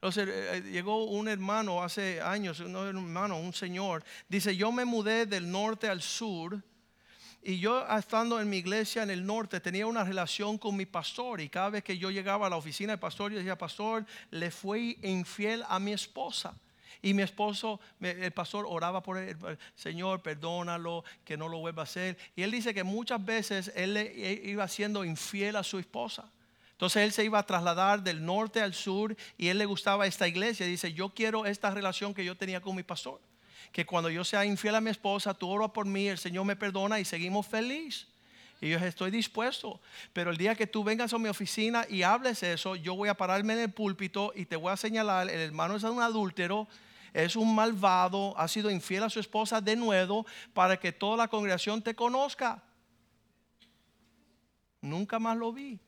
Eh, 0.00 0.10
eh, 0.16 0.62
llegó 0.70 1.06
un 1.06 1.26
hermano 1.26 1.82
hace 1.82 2.20
años, 2.20 2.60
un 2.60 2.76
hermano, 2.76 3.36
un 3.36 3.52
señor, 3.52 4.04
dice, 4.28 4.54
yo 4.54 4.70
me 4.70 4.84
mudé 4.84 5.26
del 5.26 5.50
norte 5.50 5.88
al 5.88 6.00
sur 6.02 6.62
y 7.42 7.58
yo 7.58 7.84
estando 7.88 8.40
en 8.40 8.48
mi 8.48 8.58
iglesia 8.58 9.02
en 9.02 9.10
el 9.10 9.26
norte 9.26 9.58
tenía 9.58 9.88
una 9.88 10.04
relación 10.04 10.56
con 10.56 10.76
mi 10.76 10.86
pastor 10.86 11.40
y 11.40 11.48
cada 11.48 11.70
vez 11.70 11.82
que 11.82 11.98
yo 11.98 12.12
llegaba 12.12 12.46
a 12.46 12.50
la 12.50 12.58
oficina 12.58 12.92
del 12.92 13.00
pastor 13.00 13.32
yo 13.32 13.38
decía, 13.38 13.58
pastor, 13.58 14.06
le 14.30 14.52
fui 14.52 14.96
infiel 15.02 15.64
a 15.68 15.80
mi 15.80 15.94
esposa. 15.94 16.54
Y 17.04 17.12
mi 17.12 17.20
esposo, 17.20 17.80
el 18.00 18.32
pastor 18.32 18.64
oraba 18.66 19.02
por 19.02 19.18
él, 19.18 19.36
Señor, 19.74 20.22
perdónalo, 20.22 21.04
que 21.22 21.36
no 21.36 21.50
lo 21.50 21.58
vuelva 21.58 21.82
a 21.82 21.84
hacer. 21.84 22.16
Y 22.34 22.40
él 22.40 22.50
dice 22.50 22.72
que 22.72 22.82
muchas 22.82 23.22
veces 23.22 23.70
él 23.76 23.92
le 23.92 24.40
iba 24.44 24.66
siendo 24.68 25.04
infiel 25.04 25.56
a 25.56 25.62
su 25.62 25.78
esposa. 25.78 26.24
Entonces 26.72 27.02
él 27.02 27.12
se 27.12 27.22
iba 27.22 27.38
a 27.38 27.42
trasladar 27.42 28.02
del 28.02 28.24
norte 28.24 28.62
al 28.62 28.72
sur 28.72 29.14
y 29.36 29.48
él 29.48 29.58
le 29.58 29.66
gustaba 29.66 30.06
esta 30.06 30.26
iglesia. 30.26 30.64
Dice, 30.64 30.94
yo 30.94 31.10
quiero 31.10 31.44
esta 31.44 31.70
relación 31.70 32.14
que 32.14 32.24
yo 32.24 32.38
tenía 32.38 32.62
con 32.62 32.74
mi 32.74 32.82
pastor 32.82 33.20
que 33.70 33.84
cuando 33.84 34.08
yo 34.08 34.24
sea 34.24 34.44
infiel 34.44 34.76
a 34.76 34.80
mi 34.80 34.90
esposa, 34.90 35.34
tú 35.34 35.50
oras 35.50 35.70
por 35.72 35.84
mí, 35.84 36.06
el 36.06 36.16
Señor 36.16 36.44
me 36.44 36.54
perdona 36.54 37.00
y 37.00 37.04
seguimos 37.04 37.46
feliz. 37.46 38.06
Y 38.60 38.70
yo 38.70 38.78
estoy 38.78 39.10
dispuesto. 39.10 39.80
Pero 40.12 40.30
el 40.30 40.36
día 40.36 40.54
que 40.54 40.66
tú 40.66 40.84
vengas 40.84 41.12
a 41.12 41.18
mi 41.18 41.28
oficina 41.28 41.84
y 41.88 42.02
hables 42.02 42.42
eso, 42.42 42.76
yo 42.76 42.94
voy 42.94 43.08
a 43.08 43.14
pararme 43.14 43.52
en 43.52 43.58
el 43.58 43.72
púlpito 43.72 44.32
y 44.34 44.46
te 44.46 44.56
voy 44.56 44.72
a 44.72 44.76
señalar, 44.76 45.28
el 45.28 45.40
hermano 45.40 45.76
es 45.76 45.82
un 45.82 46.00
adúltero, 46.00 46.68
es 47.14 47.36
un 47.36 47.54
malvado, 47.54 48.36
ha 48.36 48.48
sido 48.48 48.68
infiel 48.68 49.04
a 49.04 49.08
su 49.08 49.20
esposa 49.20 49.60
de 49.60 49.76
nuevo 49.76 50.26
para 50.52 50.76
que 50.76 50.90
toda 50.90 51.16
la 51.16 51.28
congregación 51.28 51.80
te 51.80 51.94
conozca. 51.94 52.60
Nunca 54.80 55.20
más 55.20 55.36
lo 55.36 55.52
vi. 55.52 55.78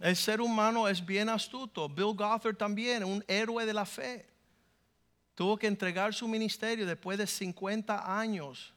El 0.00 0.16
ser 0.16 0.40
humano 0.40 0.86
es 0.86 1.04
bien 1.04 1.30
astuto. 1.30 1.88
Bill 1.88 2.14
Gothard 2.14 2.56
también, 2.56 3.02
un 3.02 3.24
héroe 3.26 3.64
de 3.64 3.74
la 3.74 3.86
fe. 3.86 4.28
Tuvo 5.34 5.56
que 5.56 5.66
entregar 5.66 6.12
su 6.12 6.28
ministerio 6.28 6.86
después 6.86 7.16
de 7.16 7.26
50 7.26 8.20
años 8.20 8.74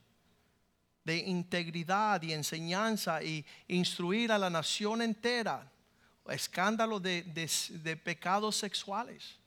de 1.04 1.18
integridad 1.18 2.22
y 2.22 2.32
enseñanza 2.32 3.22
y 3.22 3.46
instruir 3.68 4.32
a 4.32 4.38
la 4.38 4.50
nación 4.50 5.02
entera. 5.02 5.70
Escándalo 6.30 7.00
de, 7.00 8.02
pecados 8.04 8.56
sexuales. 8.56 9.38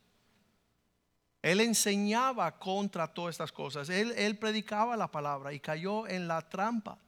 Él 1.43 1.61
enseñaba 1.61 2.59
contra 2.59 3.07
todas 3.07 3.35
estas 3.35 3.53
cosas. 3.53 3.89
Él, 3.89 4.13
él 4.17 4.37
predicaba 4.37 4.97
la 4.97 5.11
palabra 5.11 5.53
y 5.53 5.61
cayó 5.61 6.07
en 6.09 6.27
la 6.29 6.43
trampa. 6.49 6.99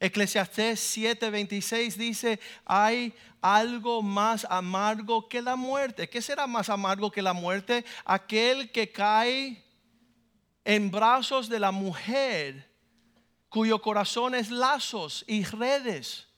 Eclesiastés 0.00 0.96
7:26 0.96 1.94
dice, 1.96 2.40
hay 2.64 3.14
algo 3.42 4.02
más 4.02 4.46
amargo 4.48 5.28
que 5.28 5.42
la 5.42 5.56
muerte. 5.56 6.08
¿Qué 6.08 6.22
será 6.22 6.46
más 6.46 6.70
amargo 6.70 7.10
que 7.10 7.20
la 7.20 7.34
muerte? 7.34 7.84
Aquel 8.06 8.72
que 8.72 8.90
cae 8.90 9.62
en 10.64 10.90
brazos 10.90 11.50
de 11.50 11.60
la 11.60 11.70
mujer 11.70 12.70
cuyo 13.50 13.82
corazón 13.82 14.34
es 14.34 14.50
lazos 14.50 15.22
y 15.26 15.44
redes. 15.44 16.29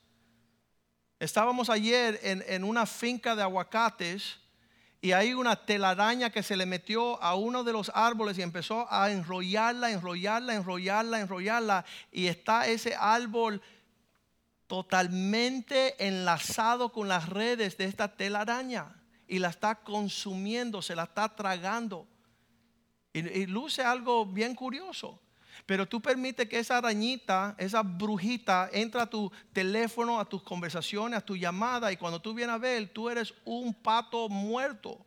Estábamos 1.23 1.69
ayer 1.69 2.19
en, 2.21 2.43
en 2.47 2.65
una 2.65 2.85
finca 2.85 3.33
de 3.33 3.43
aguacates 3.43 4.41
y 4.99 5.13
hay 5.13 5.33
una 5.33 5.55
telaraña 5.55 6.29
que 6.29 6.43
se 6.43 6.57
le 6.57 6.65
metió 6.65 7.21
a 7.23 7.35
uno 7.35 7.63
de 7.63 7.71
los 7.71 7.89
árboles 7.95 8.37
y 8.37 8.41
empezó 8.41 8.91
a 8.91 9.09
enrollarla, 9.09 9.91
enrollarla, 9.91 10.53
enrollarla, 10.53 11.21
enrollarla. 11.21 11.85
Y 12.11 12.27
está 12.27 12.67
ese 12.67 12.93
árbol 12.95 13.61
totalmente 14.67 15.95
enlazado 16.05 16.91
con 16.91 17.07
las 17.07 17.29
redes 17.29 17.77
de 17.77 17.85
esta 17.85 18.17
telaraña 18.17 18.93
y 19.25 19.39
la 19.39 19.47
está 19.47 19.75
consumiendo, 19.75 20.81
se 20.81 20.93
la 20.93 21.03
está 21.03 21.33
tragando. 21.33 22.05
Y, 23.13 23.19
y 23.19 23.45
luce 23.45 23.81
algo 23.81 24.25
bien 24.25 24.55
curioso. 24.55 25.22
Pero 25.65 25.87
tú 25.87 26.01
permites 26.01 26.47
que 26.49 26.59
esa 26.59 26.77
arañita, 26.77 27.55
esa 27.57 27.83
brujita, 27.83 28.69
entra 28.73 29.03
a 29.03 29.09
tu 29.09 29.31
teléfono, 29.53 30.19
a 30.19 30.25
tus 30.25 30.43
conversaciones, 30.43 31.17
a 31.17 31.25
tu 31.25 31.37
llamada, 31.37 31.91
y 31.91 31.97
cuando 31.97 32.21
tú 32.21 32.33
vienes 32.33 32.55
a 32.55 32.57
ver, 32.57 32.89
tú 32.89 33.09
eres 33.09 33.33
un 33.45 33.73
pato 33.73 34.27
muerto. 34.27 34.97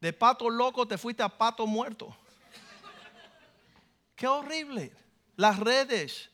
De 0.00 0.12
pato 0.12 0.48
loco 0.48 0.88
te 0.88 0.96
fuiste 0.96 1.22
a 1.22 1.28
pato 1.28 1.66
muerto. 1.66 2.16
Qué 4.16 4.26
horrible. 4.26 4.92
Las 5.36 5.58
redes 5.58 6.30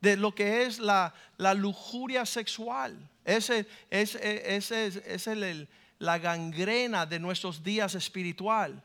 de 0.00 0.16
lo 0.16 0.34
que 0.34 0.62
es 0.64 0.78
la, 0.78 1.12
lujuria 1.56 2.24
sexual. 2.26 2.96
Ese, 3.24 3.66
ese, 3.90 4.46
ese 4.46 4.86
es 4.86 5.68
la 5.98 6.18
gangrena 6.18 7.06
de 7.06 7.18
nuestros 7.18 7.62
días 7.62 7.94
espiritual. 7.94 8.82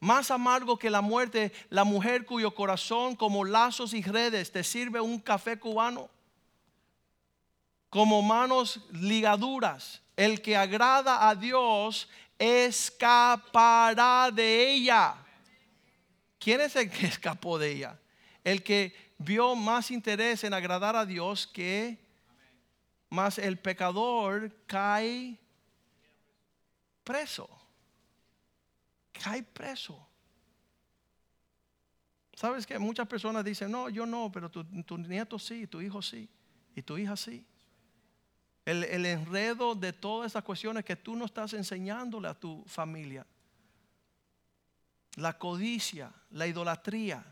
Más 0.00 0.30
amargo 0.30 0.78
que 0.78 0.90
la 0.90 1.00
muerte, 1.00 1.52
la 1.70 1.84
mujer 1.84 2.24
cuyo 2.24 2.54
corazón 2.54 3.16
como 3.16 3.44
lazos 3.44 3.94
y 3.94 4.02
redes 4.02 4.52
te 4.52 4.62
sirve 4.62 5.00
un 5.00 5.18
café 5.18 5.58
cubano. 5.58 6.08
Como 7.90 8.22
manos 8.22 8.80
ligaduras. 8.92 10.02
El 10.16 10.40
que 10.40 10.56
agrada 10.56 11.28
a 11.28 11.34
Dios 11.34 12.08
escapará 12.38 14.30
de 14.32 14.72
ella. 14.72 15.16
¿Quién 16.38 16.60
es 16.60 16.76
el 16.76 16.90
que 16.90 17.06
escapó 17.08 17.58
de 17.58 17.72
ella? 17.72 17.98
El 18.44 18.62
que 18.62 18.94
vio 19.18 19.56
más 19.56 19.90
interés 19.90 20.44
en 20.44 20.54
agradar 20.54 20.94
a 20.94 21.06
Dios 21.06 21.46
que 21.46 21.98
más 23.10 23.38
el 23.38 23.58
pecador 23.58 24.52
cae 24.66 25.38
preso 27.02 27.57
cae 29.22 29.42
preso. 29.42 30.08
¿Sabes 32.34 32.66
que 32.66 32.78
muchas 32.78 33.08
personas 33.08 33.44
dicen, 33.44 33.70
no, 33.70 33.88
yo 33.88 34.06
no, 34.06 34.30
pero 34.30 34.48
tu, 34.48 34.64
nieto 34.98 35.38
sí, 35.38 35.66
tu 35.66 35.80
hijo 35.80 36.00
sí, 36.00 36.28
y 36.74 36.82
tu 36.82 36.96
hija 36.96 37.16
sí? 37.16 37.44
El, 38.64 38.84
el, 38.84 39.06
enredo 39.06 39.74
de 39.74 39.92
todas 39.92 40.30
esas 40.30 40.44
cuestiones 40.44 40.84
que 40.84 40.94
tú 40.94 41.16
no 41.16 41.24
estás 41.24 41.52
enseñándole 41.54 42.28
a 42.28 42.34
tu 42.34 42.62
familia. 42.66 43.26
La 45.16 45.36
codicia, 45.36 46.12
la 46.30 46.46
idolatría, 46.46 47.24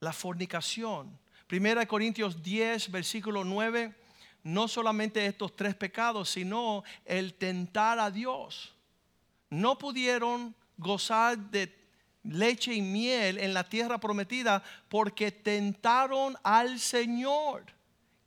la 0.00 0.12
fornicación. 0.12 1.18
Primera 1.46 1.84
Corintios 1.84 2.42
10, 2.42 2.90
versículo 2.90 3.44
9, 3.44 3.94
no 4.44 4.68
solamente 4.68 5.26
estos 5.26 5.54
tres 5.56 5.74
pecados, 5.74 6.30
sino 6.30 6.84
el 7.04 7.34
tentar 7.34 7.98
a 7.98 8.10
Dios 8.10 8.73
no 9.60 9.78
pudieron 9.78 10.54
gozar 10.76 11.38
de 11.38 11.72
leche 12.24 12.72
y 12.72 12.82
miel 12.82 13.38
en 13.38 13.54
la 13.54 13.68
tierra 13.68 13.98
prometida 13.98 14.62
porque 14.88 15.30
tentaron 15.30 16.36
al 16.42 16.80
Señor. 16.80 17.64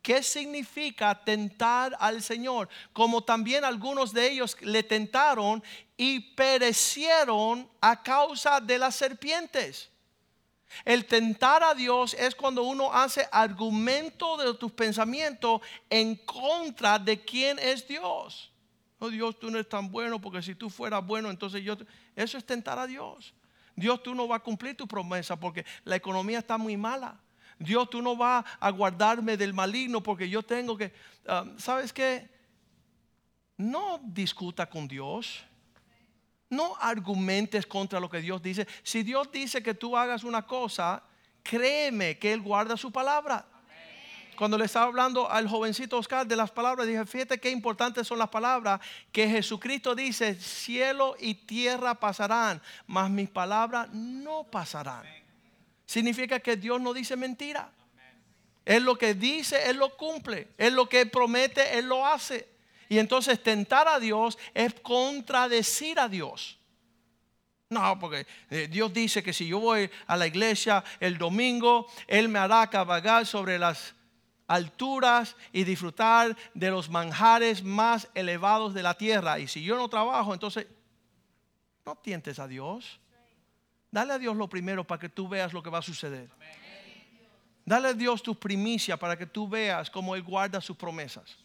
¿Qué 0.02 0.24
significa 0.24 1.22
tentar 1.22 1.98
al 2.00 2.24
Señor? 2.24 2.70
Como 2.94 3.24
también 3.24 3.66
algunos 3.66 4.14
de 4.14 4.32
ellos 4.32 4.56
le 4.62 4.84
tentaron 4.84 5.62
y 5.98 6.20
perecieron 6.34 7.70
a 7.82 8.02
causa 8.02 8.62
de 8.62 8.78
las 8.78 8.96
serpientes. 8.96 9.90
El 10.86 11.06
tentar 11.06 11.64
a 11.64 11.74
Dios 11.74 12.14
es 12.14 12.36
cuando 12.36 12.64
uno 12.64 12.94
hace 12.94 13.28
argumento 13.32 14.38
de 14.38 14.54
tus 14.54 14.72
pensamientos 14.72 15.62
en 15.90 16.16
contra 16.16 17.00
de 17.00 17.20
quién 17.20 17.60
es 17.60 17.86
Dios. 17.88 18.52
No, 19.00 19.10
Dios, 19.10 19.40
tú 19.40 19.50
no 19.52 19.58
eres 19.58 19.70
tan 19.70 19.92
bueno 19.92 20.20
porque 20.20 20.42
si 20.42 20.56
tú 20.56 20.70
fueras 20.70 21.06
bueno, 21.06 21.30
entonces 21.30 21.64
yo... 21.64 21.78
Eso 22.16 22.38
es 22.38 22.46
tentar 22.46 22.80
a 22.80 22.88
Dios. 22.88 23.34
Dios, 23.76 24.02
tú 24.02 24.16
no 24.16 24.28
vas 24.28 24.40
a 24.40 24.44
cumplir 24.44 24.76
tu 24.76 24.88
promesa 24.88 25.40
porque 25.40 25.66
la 25.84 25.96
economía 25.96 26.40
está 26.40 26.58
muy 26.58 26.78
mala. 26.78 27.20
Dios, 27.60 27.90
tú 27.90 28.02
no 28.02 28.16
vas 28.16 28.44
a 28.60 28.70
guardarme 28.72 29.38
del 29.38 29.54
maligno 29.54 30.02
porque 30.02 30.30
yo 30.30 30.42
tengo 30.44 30.76
que... 30.76 30.94
Ah, 31.28 31.46
¿Sabes 31.58 31.94
qué? 31.94 32.30
No 33.58 34.00
discuta 34.04 34.68
con 34.68 34.88
Dios. 34.88 35.44
No 36.50 36.76
argumentes 36.80 37.68
contra 37.68 38.00
lo 38.00 38.10
que 38.10 38.22
Dios 38.22 38.42
dice. 38.42 38.68
Si 38.82 39.04
Dios 39.04 39.32
dice 39.32 39.62
que 39.62 39.74
tú 39.74 39.96
hagas 39.96 40.24
una 40.24 40.46
cosa, 40.46 41.04
créeme 41.44 42.18
que 42.18 42.34
Él 42.34 42.42
guarda 42.42 42.78
su 42.78 42.92
palabra 42.92 43.46
cuando 44.38 44.58
le 44.58 44.66
estaba 44.66 44.86
hablando 44.86 45.30
al 45.30 45.50
jovencito 45.50 45.98
Oscar 45.98 46.26
de 46.26 46.36
las 46.36 46.52
palabras, 46.52 46.88
dije, 46.88 47.06
fíjate 47.06 47.40
qué 47.40 47.50
importantes 47.50 48.08
son 48.08 48.20
las 48.20 48.30
palabras 48.30 48.80
que 49.12 49.28
Jesucristo 49.28 49.96
dice, 49.96 50.36
cielo 50.36 51.16
y 51.20 51.34
tierra 51.34 51.96
pasarán, 51.96 52.62
mas 52.86 53.10
mis 53.10 53.30
palabras 53.30 53.90
no 53.92 54.44
pasarán. 54.46 55.06
Significa 55.86 56.40
que 56.40 56.56
Dios 56.56 56.80
no 56.80 56.94
dice 56.94 57.16
mentira. 57.16 57.72
Él 58.64 58.84
lo 58.84 58.98
que 58.98 59.14
dice, 59.14 59.70
Él 59.70 59.78
lo 59.78 59.96
cumple. 59.96 60.50
Él 60.58 60.76
lo 60.76 60.88
que 60.88 61.06
promete, 61.06 61.78
Él 61.78 61.86
lo 61.86 62.06
hace. 62.06 62.48
Y 62.90 63.00
entonces 63.00 63.42
tentar 63.42 63.88
a 63.88 64.00
Dios 64.00 64.38
es 64.54 64.74
contradecir 64.76 66.00
a 66.00 66.08
Dios. 66.08 66.58
No, 67.70 68.00
porque 68.00 68.26
eh, 68.50 68.68
Dios 68.70 68.94
dice 68.94 69.24
que 69.24 69.34
si 69.34 69.48
yo 69.48 69.60
voy 69.60 69.90
a 70.06 70.16
la 70.16 70.28
iglesia 70.28 70.84
el 71.00 71.18
domingo, 71.18 71.88
Él 72.08 72.30
me 72.30 72.40
hará 72.40 72.70
cabalgar 72.70 73.26
sobre 73.26 73.58
las 73.58 73.94
alturas 74.48 75.36
y 75.52 75.64
disfrutar 75.64 76.36
de 76.54 76.72
los 76.72 76.90
manjares 76.90 77.64
más 77.64 78.10
elevados 78.16 78.74
de 78.74 78.84
la 78.84 78.96
tierra. 78.96 79.40
Y 79.40 79.48
si 79.48 79.64
yo 79.64 79.76
no 79.76 79.90
trabajo, 79.90 80.34
entonces 80.34 80.68
no 81.86 81.96
tientes 81.96 82.40
a 82.40 82.48
Dios. 82.48 83.00
Dale 83.92 84.14
a 84.14 84.20
Dios 84.20 84.36
lo 84.36 84.50
primero 84.50 84.84
para 84.84 85.00
que 85.00 85.10
tú 85.10 85.28
veas 85.28 85.54
lo 85.54 85.62
que 85.62 85.70
va 85.70 85.80
a 85.80 85.84
suceder. 85.84 86.30
Dale 87.66 87.90
a 87.90 87.94
Dios 87.94 88.24
tu 88.24 88.36
primicia 88.36 88.98
para 88.98 89.18
que 89.18 89.26
tú 89.26 89.48
veas 89.48 89.90
cómo 89.90 90.16
Él 90.16 90.24
guarda 90.24 90.62
sus 90.62 90.78
promesas. 90.78 91.38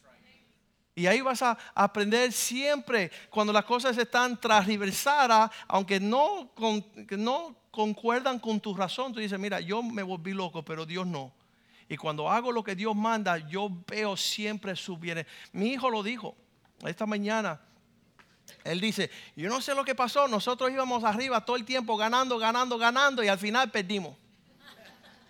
Y 0.94 1.06
ahí 1.06 1.20
vas 1.20 1.42
a 1.42 1.56
aprender 1.74 2.32
siempre 2.32 3.10
cuando 3.30 3.52
las 3.52 3.64
cosas 3.64 3.96
están 3.96 4.38
transversadas, 4.38 5.50
aunque 5.66 5.98
no, 5.98 6.52
no 7.10 7.56
concuerdan 7.70 8.38
con 8.38 8.60
tu 8.60 8.74
razón. 8.74 9.12
Tú 9.12 9.20
dices, 9.20 9.38
mira, 9.38 9.58
yo 9.60 9.82
me 9.82 10.02
volví 10.02 10.32
loco, 10.32 10.62
pero 10.62 10.84
Dios 10.84 11.06
no. 11.06 11.32
Y 11.88 11.96
cuando 11.96 12.30
hago 12.30 12.52
lo 12.52 12.62
que 12.62 12.74
Dios 12.74 12.94
manda, 12.94 13.38
yo 13.38 13.68
veo 13.86 14.16
siempre 14.16 14.74
su 14.76 14.96
bien. 14.96 15.26
Mi 15.52 15.72
hijo 15.72 15.90
lo 15.90 16.02
dijo 16.02 16.34
esta 16.84 17.06
mañana. 17.06 17.60
Él 18.64 18.80
dice, 18.80 19.10
yo 19.36 19.48
no 19.48 19.60
sé 19.60 19.74
lo 19.74 19.84
que 19.84 19.94
pasó, 19.94 20.28
nosotros 20.28 20.70
íbamos 20.70 21.04
arriba 21.04 21.44
todo 21.44 21.56
el 21.56 21.64
tiempo 21.64 21.96
ganando, 21.96 22.38
ganando, 22.38 22.78
ganando 22.78 23.22
y 23.22 23.28
al 23.28 23.38
final 23.38 23.70
perdimos. 23.70 24.16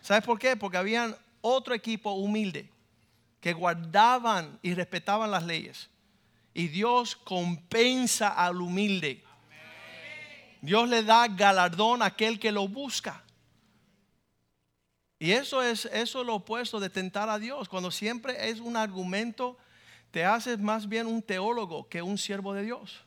¿Sabes 0.03 0.25
por 0.25 0.39
qué? 0.39 0.57
Porque 0.57 0.77
habían 0.77 1.17
otro 1.41 1.75
equipo 1.75 2.13
humilde 2.13 2.69
que 3.41 3.53
guardaban 3.53 4.59
y 4.63 4.75
respetaban 4.75 5.31
las 5.31 5.45
leyes. 5.45 5.89
Y 6.55 6.69
Dios 6.69 7.17
compensa 7.17 8.29
al 8.29 8.61
humilde. 8.61 9.25
Dios 10.61 10.89
le 10.89 11.03
da 11.03 11.27
galardón 11.29 12.03
a 12.03 12.07
aquel 12.07 12.39
que 12.39 12.53
lo 12.53 12.69
busca. 12.69 13.23
Y 15.23 15.35
eso 15.35 15.63
es, 15.63 15.85
eso 15.85 16.21
es 16.21 16.27
lo 16.27 16.35
opuesto 16.35 16.81
de 16.81 16.91
tentar 16.91 17.29
a 17.29 17.39
Dios. 17.39 17.69
Cuando 17.69 17.93
siempre 17.93 18.51
es 18.51 18.59
un 18.59 18.77
argumento, 18.77 19.57
te 20.11 20.25
haces 20.25 20.59
más 20.59 20.89
bien 20.89 21.07
un 21.07 21.23
teólogo 21.23 21.89
que 21.89 22.03
un 22.03 22.19
siervo 22.19 22.53
de 22.55 22.65
Dios. 22.65 23.05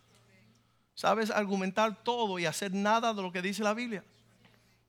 Sabes 0.93 1.29
argumentar 1.29 2.05
todo 2.05 2.39
y 2.39 2.45
hacer 2.45 2.73
nada 2.73 3.13
de 3.13 3.21
lo 3.21 3.33
que 3.33 3.41
dice 3.41 3.63
la 3.63 3.73
Biblia. 3.73 4.01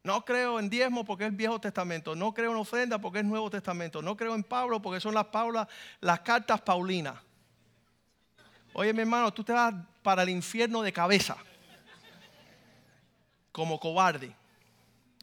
No 0.05 0.25
creo 0.25 0.61
en 0.61 0.71
diezmo 0.71 1.05
porque 1.05 1.27
es 1.27 1.37
Viejo 1.37 1.61
Testamento. 1.61 2.15
No 2.15 2.33
creo 2.33 2.53
en 2.53 2.59
ofrenda 2.59 3.01
porque 3.01 3.19
es 3.19 3.25
Nuevo 3.25 3.51
Testamento. 3.51 4.01
No 4.01 4.17
creo 4.17 4.37
en 4.37 4.45
Pablo 4.45 4.81
porque 4.81 5.01
son 5.01 5.13
las, 5.13 5.25
Paula, 5.25 5.67
las 6.01 6.21
cartas 6.21 6.61
Paulinas. 6.61 7.17
Oye, 8.73 8.93
mi 8.93 9.01
hermano, 9.01 9.35
tú 9.35 9.43
te 9.43 9.53
vas 9.53 9.75
para 10.01 10.23
el 10.23 10.29
infierno 10.29 10.81
de 10.81 10.93
cabeza. 10.93 11.37
Como 13.51 13.81
cobarde. 13.81 14.33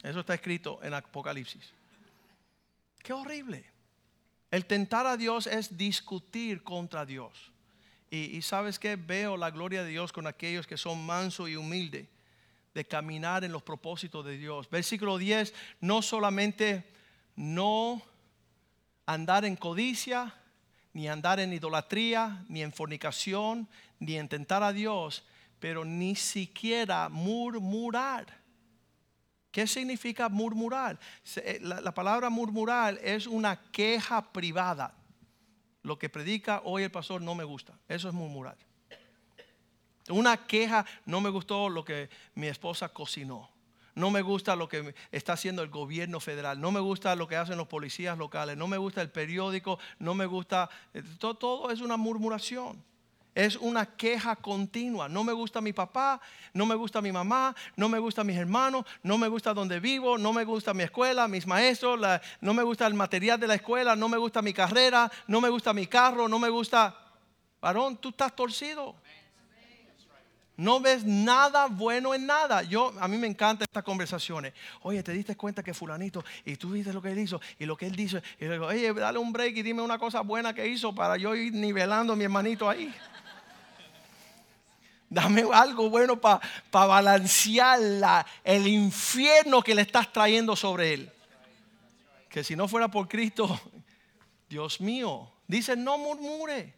Eso 0.02 0.20
está 0.20 0.34
escrito 0.34 0.80
en 0.82 0.92
Apocalipsis. 0.92 1.72
Qué 3.04 3.12
horrible. 3.12 3.62
El 4.50 4.64
tentar 4.64 5.06
a 5.06 5.18
Dios 5.18 5.46
es 5.46 5.76
discutir 5.76 6.62
contra 6.62 7.04
Dios. 7.04 7.52
Y, 8.10 8.40
sabes 8.40 8.78
que 8.78 8.96
veo 8.96 9.36
la 9.36 9.50
gloria 9.50 9.82
de 9.82 9.90
Dios 9.90 10.10
con 10.10 10.26
aquellos 10.26 10.66
que 10.66 10.78
son 10.78 11.04
mansos 11.04 11.50
y 11.50 11.56
humildes 11.56 12.08
de 12.72 12.86
caminar 12.86 13.44
en 13.44 13.52
los 13.52 13.62
propósitos 13.62 14.24
de 14.24 14.38
Dios. 14.38 14.70
Versículo 14.70 15.18
10, 15.18 15.52
no 15.80 16.00
solamente 16.00 16.88
no 17.36 18.00
andar 19.04 19.44
en 19.44 19.56
codicia, 19.56 20.34
ni 20.94 21.06
andar 21.06 21.40
en 21.40 21.52
idolatría, 21.52 22.42
ni 22.48 22.62
en 22.62 22.72
fornicación, 22.72 23.68
ni 23.98 24.16
en 24.16 24.30
tentar 24.30 24.62
a 24.62 24.72
Dios, 24.72 25.26
pero 25.58 25.84
ni 25.84 26.16
siquiera 26.16 27.10
murmurar. 27.10 28.43
¿Qué 29.54 29.68
significa 29.68 30.28
murmurar? 30.28 30.98
Eh, 31.36 31.60
la, 31.62 31.80
la, 31.80 31.94
palabra 31.94 32.28
murmurar 32.28 32.98
es 33.00 33.28
una 33.28 33.54
queja 33.70 34.32
privada. 34.32 34.92
Lo 35.84 35.96
que 35.96 36.08
predica 36.08 36.60
hoy 36.64 36.82
el 36.82 36.90
pastor 36.90 37.22
no 37.22 37.36
me 37.36 37.44
gusta. 37.44 37.78
Eso 37.86 38.08
es 38.08 38.14
murmurar. 38.14 38.56
Una 40.08 40.44
queja, 40.44 40.84
no 41.06 41.20
me 41.20 41.30
gustó 41.30 41.68
lo 41.68 41.84
que 41.84 42.10
mi 42.34 42.48
esposa 42.48 42.88
cocinó. 42.88 43.48
No 43.94 44.10
me 44.10 44.22
gusta 44.22 44.56
lo 44.56 44.68
que 44.68 44.92
está 45.12 45.34
haciendo 45.34 45.62
el 45.62 45.70
gobierno 45.70 46.18
federal. 46.18 46.60
No 46.60 46.72
me 46.72 46.80
gusta 46.80 47.14
lo 47.14 47.28
que 47.28 47.36
hacen 47.36 47.56
los 47.56 47.68
policías 47.68 48.18
locales. 48.18 48.56
No 48.56 48.66
me 48.66 48.76
gusta 48.76 49.02
el 49.02 49.10
periódico. 49.12 49.78
No 50.00 50.16
me 50.16 50.26
gusta. 50.26 50.68
Eh, 50.92 51.04
todo 51.20 51.70
es 51.70 51.80
una 51.80 51.96
murmuración. 51.96 52.82
Es 53.34 53.56
una 53.56 53.84
queja 53.84 54.36
continua. 54.36 55.08
No 55.08 55.24
me 55.24 55.32
gusta 55.32 55.60
mi 55.60 55.72
papá, 55.72 56.20
no 56.52 56.66
me 56.66 56.74
gusta 56.74 57.00
mi 57.00 57.10
mamá, 57.10 57.54
no 57.76 57.88
me 57.88 57.98
gusta 57.98 58.22
mis 58.22 58.36
hermanos, 58.36 58.84
no 59.02 59.18
me 59.18 59.26
gusta 59.26 59.52
donde 59.52 59.80
vivo, 59.80 60.16
no 60.18 60.32
me 60.32 60.44
gusta 60.44 60.72
mi 60.72 60.84
escuela, 60.84 61.26
mis 61.26 61.46
maestros, 61.46 62.00
no 62.40 62.54
me 62.54 62.62
gusta 62.62 62.86
el 62.86 62.94
material 62.94 63.40
de 63.40 63.48
la 63.48 63.56
escuela, 63.56 63.96
no 63.96 64.08
me 64.08 64.18
gusta 64.18 64.40
mi 64.40 64.52
carrera, 64.52 65.10
no 65.26 65.40
me 65.40 65.48
gusta 65.48 65.72
mi 65.72 65.86
carro, 65.86 66.28
no 66.28 66.38
me 66.38 66.48
gusta... 66.48 66.96
Varón, 67.60 67.96
tú 67.96 68.10
estás 68.10 68.36
torcido. 68.36 68.94
No 70.56 70.78
ves 70.78 71.04
nada 71.04 71.66
bueno 71.66 72.14
en 72.14 72.26
nada. 72.26 72.62
Yo, 72.62 72.92
a 73.00 73.08
mí 73.08 73.16
me 73.16 73.26
encantan 73.26 73.64
estas 73.64 73.82
conversaciones. 73.82 74.52
Oye, 74.82 75.02
te 75.02 75.12
diste 75.12 75.36
cuenta 75.36 75.62
que 75.62 75.74
fulanito, 75.74 76.24
y 76.44 76.56
tú 76.56 76.70
viste 76.70 76.92
lo 76.92 77.02
que 77.02 77.10
él 77.10 77.18
hizo, 77.18 77.40
y 77.58 77.66
lo 77.66 77.76
que 77.76 77.86
él 77.86 77.96
dice. 77.96 78.22
Y 78.38 78.44
le 78.44 78.52
digo, 78.52 78.66
oye, 78.66 78.92
dale 78.92 79.18
un 79.18 79.32
break 79.32 79.56
y 79.56 79.62
dime 79.62 79.82
una 79.82 79.98
cosa 79.98 80.20
buena 80.20 80.54
que 80.54 80.68
hizo 80.68 80.94
para 80.94 81.16
yo 81.16 81.34
ir 81.34 81.52
nivelando 81.52 82.12
a 82.12 82.16
mi 82.16 82.24
hermanito 82.24 82.68
ahí. 82.68 82.94
Dame 85.08 85.44
algo 85.52 85.90
bueno 85.90 86.20
para 86.20 86.40
balancear 86.70 88.26
el 88.42 88.66
infierno 88.66 89.62
que 89.62 89.74
le 89.74 89.82
estás 89.82 90.12
trayendo 90.12 90.56
sobre 90.56 90.94
él. 90.94 91.12
Que 92.28 92.42
si 92.42 92.56
no 92.56 92.66
fuera 92.66 92.88
por 92.88 93.06
Cristo, 93.06 93.60
Dios 94.48 94.80
mío, 94.80 95.30
dice, 95.46 95.76
no 95.76 95.98
murmure. 95.98 96.74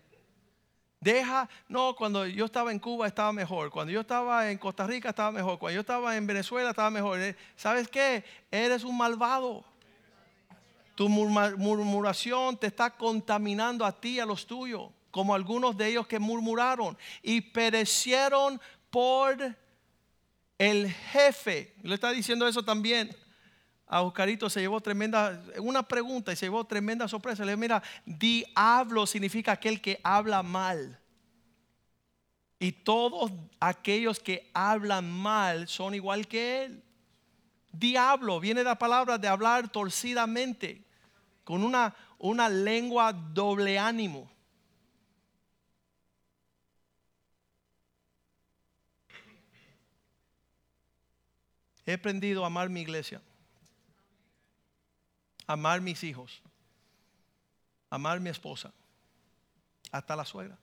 Deja, 1.01 1.49
no, 1.69 1.95
cuando 1.95 2.27
yo 2.27 2.47
estaba 2.47 2.73
en 2.73 2.79
Cuba 2.79 3.07
estaba 3.07 3.33
mejor, 3.33 3.71
cuando 3.71 3.93
yo 3.93 4.01
estaba 4.01 4.51
en 4.51 4.59
Costa 4.59 4.87
Rica 4.87 5.11
estaba 5.11 5.31
mejor, 5.31 5.59
cuando 5.59 5.75
yo 5.75 5.81
estaba 5.83 6.17
en 6.17 6.27
Venezuela 6.27 6.71
estaba 6.71 6.91
mejor. 6.91 7.21
Eh, 7.21 7.37
¿Sabes 7.55 7.89
qué? 7.89 8.25
Eres 8.51 8.83
un 8.83 8.97
malvado. 8.97 9.65
Tu 10.95 11.09
murmuración 11.09 12.57
te 12.57 12.67
está 12.67 12.91
contaminando 12.91 13.85
a 13.85 13.93
ti 13.93 14.15
y 14.15 14.21
a 14.21 14.27
los 14.27 14.47
tuyos, 14.47 14.91
como 15.17 15.35
algunos 15.35 15.75
de 15.79 15.87
ellos 15.89 16.07
que 16.07 16.19
murmuraron 16.19 16.95
y 17.23 17.41
perecieron 17.41 18.61
por 18.91 19.57
el 20.59 20.93
jefe. 20.93 21.75
Le 21.83 21.95
está 21.95 22.11
diciendo 22.11 22.47
eso 22.47 22.63
también 22.63 23.17
a 23.87 24.03
Oscarito 24.03 24.51
se 24.51 24.61
llevó 24.61 24.79
tremenda, 24.83 25.43
una 25.57 25.83
pregunta 25.83 26.35
y 26.35 26.37
se 26.37 26.45
llevó 26.45 26.67
tremenda 26.67 27.09
sorpresa. 27.09 27.47
Le 27.47 27.53
dijo, 27.53 27.61
mira, 27.61 27.83
diablo 28.05 29.07
significa 29.07 29.53
aquel 29.53 29.81
que 29.81 29.99
habla 30.03 30.43
mal. 30.43 31.01
Y 32.59 32.73
todos 32.73 33.33
aquellos 33.59 34.21
que 34.21 34.51
hablan 34.53 35.11
mal 35.11 35.67
son 35.67 35.95
igual 35.95 36.29
que 36.29 36.65
él. 36.65 36.85
Diablo 37.73 38.39
viene 38.39 38.61
de 38.61 38.65
la 38.65 38.79
palabra 38.79 39.17
de 39.17 39.29
hablar 39.29 39.71
torcidamente, 39.71 40.85
con 41.43 41.65
una, 41.65 41.95
una 42.19 42.51
lengua 42.51 43.15
doble 43.15 43.79
ánimo. 43.79 44.36
He 51.87 51.95
aprendido 51.95 52.43
a 52.45 52.49
amar 52.49 52.69
mi 52.69 52.81
iglesia 52.81 53.23
amar 55.47 55.81
mis 55.81 56.03
hijos, 56.03 56.43
amar 57.89 58.21
mi 58.21 58.31
esposa, 58.31 58.73
hasta 59.93 60.17
la 60.17 60.25
suegra. 60.25 60.59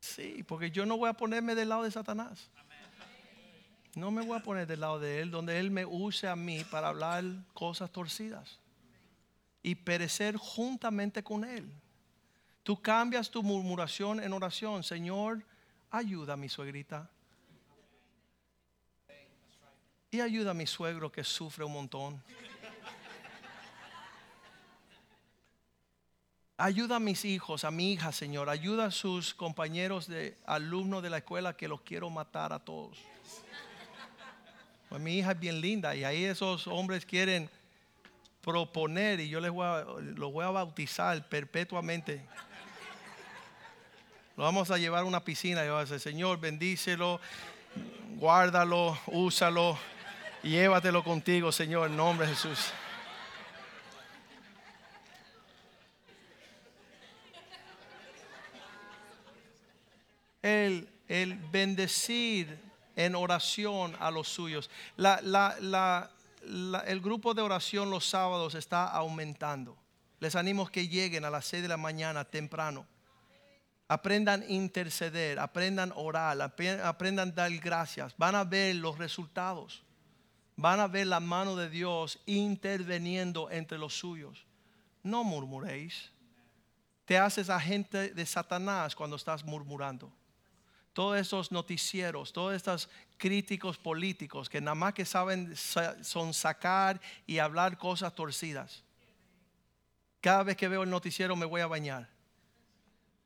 Sí, 0.00 0.44
porque 0.46 0.70
yo 0.70 0.86
no 0.86 0.96
voy 0.96 1.10
a 1.10 1.12
ponerme 1.12 1.54
del 1.54 1.68
lado 1.68 1.82
de 1.82 1.90
Satanás. 1.90 2.50
No 3.94 4.10
me 4.10 4.24
voy 4.24 4.38
a 4.38 4.42
poner 4.42 4.66
del 4.66 4.80
lado 4.80 4.98
de 4.98 5.20
él, 5.20 5.30
donde 5.30 5.58
él 5.58 5.70
me 5.70 5.84
use 5.84 6.28
a 6.28 6.36
mí 6.36 6.64
para 6.64 6.88
hablar 6.88 7.24
cosas 7.54 7.90
torcidas 7.90 8.58
y 9.62 9.74
perecer 9.74 10.36
juntamente 10.36 11.22
con 11.22 11.44
él. 11.44 11.70
Tú 12.62 12.80
cambias 12.80 13.30
tu 13.30 13.42
murmuración 13.42 14.22
en 14.22 14.32
oración, 14.32 14.82
Señor, 14.84 15.44
ayuda 15.96 16.34
a 16.34 16.36
mi 16.36 16.48
suegrita 16.48 17.10
y 20.10 20.20
ayuda 20.20 20.50
a 20.52 20.54
mi 20.54 20.66
suegro 20.66 21.10
que 21.10 21.24
sufre 21.24 21.64
un 21.64 21.72
montón. 21.72 22.22
Ayuda 26.58 26.96
a 26.96 27.00
mis 27.00 27.26
hijos, 27.26 27.64
a 27.64 27.70
mi 27.70 27.92
hija, 27.92 28.12
Señor. 28.12 28.48
Ayuda 28.48 28.86
a 28.86 28.90
sus 28.90 29.34
compañeros 29.34 30.06
de 30.06 30.38
alumnos 30.46 31.02
de 31.02 31.10
la 31.10 31.18
escuela 31.18 31.54
que 31.54 31.68
los 31.68 31.82
quiero 31.82 32.08
matar 32.08 32.52
a 32.54 32.58
todos. 32.58 32.98
Pues 34.88 35.02
mi 35.02 35.18
hija 35.18 35.32
es 35.32 35.40
bien 35.40 35.60
linda 35.60 35.94
y 35.94 36.04
ahí 36.04 36.24
esos 36.24 36.66
hombres 36.66 37.04
quieren 37.04 37.50
proponer 38.40 39.20
y 39.20 39.28
yo 39.28 39.40
les 39.40 39.50
voy 39.50 39.66
a, 39.66 39.84
los 40.00 40.32
voy 40.32 40.44
a 40.44 40.50
bautizar 40.50 41.28
perpetuamente. 41.28 42.26
Lo 44.36 44.44
vamos 44.44 44.70
a 44.70 44.78
llevar 44.78 45.02
a 45.02 45.04
una 45.04 45.24
piscina 45.24 45.62
y 45.64 45.98
Señor, 45.98 46.38
bendícelo, 46.38 47.20
guárdalo, 48.16 48.98
úsalo 49.06 49.78
Llévatelo 50.46 51.02
contigo, 51.02 51.50
Señor, 51.50 51.90
en 51.90 51.96
nombre 51.96 52.26
de 52.26 52.34
Jesús. 52.34 52.70
El, 60.40 60.88
el 61.08 61.34
bendecir 61.34 62.60
en 62.94 63.16
oración 63.16 63.96
a 63.98 64.12
los 64.12 64.28
suyos. 64.28 64.70
El 64.96 67.00
grupo 67.00 67.34
de 67.34 67.42
oración 67.42 67.90
los 67.90 68.06
sábados 68.06 68.54
está 68.54 68.86
aumentando. 68.86 69.76
Les 70.20 70.36
animo 70.36 70.68
que 70.68 70.86
lleguen 70.86 71.24
a 71.24 71.30
las 71.30 71.44
6 71.46 71.62
de 71.62 71.68
la 71.68 71.76
mañana 71.76 72.24
temprano. 72.24 72.86
Aprendan 73.88 74.42
a 74.42 74.46
interceder, 74.46 75.38
aprendan 75.38 75.92
a 75.92 75.96
orar, 75.96 76.40
aprendan 76.40 77.28
a 77.28 77.32
dar 77.32 77.52
gracias. 77.58 78.14
Van 78.16 78.34
a 78.34 78.44
ver 78.44 78.74
los 78.76 78.98
resultados. 78.98 79.82
Van 80.56 80.80
a 80.80 80.88
ver 80.88 81.06
la 81.06 81.20
mano 81.20 81.54
de 81.54 81.68
Dios 81.68 82.18
interviniendo 82.26 83.50
entre 83.50 83.78
los 83.78 83.98
suyos. 83.98 84.46
No 85.02 85.22
murmuréis. 85.22 86.10
Te 87.04 87.18
haces 87.18 87.50
agente 87.50 88.10
de 88.10 88.26
Satanás 88.26 88.96
cuando 88.96 89.16
estás 89.16 89.44
murmurando 89.44 90.12
todos 90.96 91.18
esos 91.18 91.52
noticieros, 91.52 92.32
todos 92.32 92.54
estos 92.54 92.88
críticos 93.18 93.76
políticos 93.76 94.48
que 94.48 94.62
nada 94.62 94.74
más 94.74 94.94
que 94.94 95.04
saben 95.04 95.54
son 95.54 96.32
sacar 96.32 96.98
y 97.26 97.36
hablar 97.36 97.76
cosas 97.76 98.14
torcidas. 98.14 98.82
Cada 100.22 100.42
vez 100.42 100.56
que 100.56 100.68
veo 100.68 100.84
el 100.84 100.88
noticiero 100.88 101.36
me 101.36 101.44
voy 101.44 101.60
a 101.60 101.66
bañar. 101.66 102.15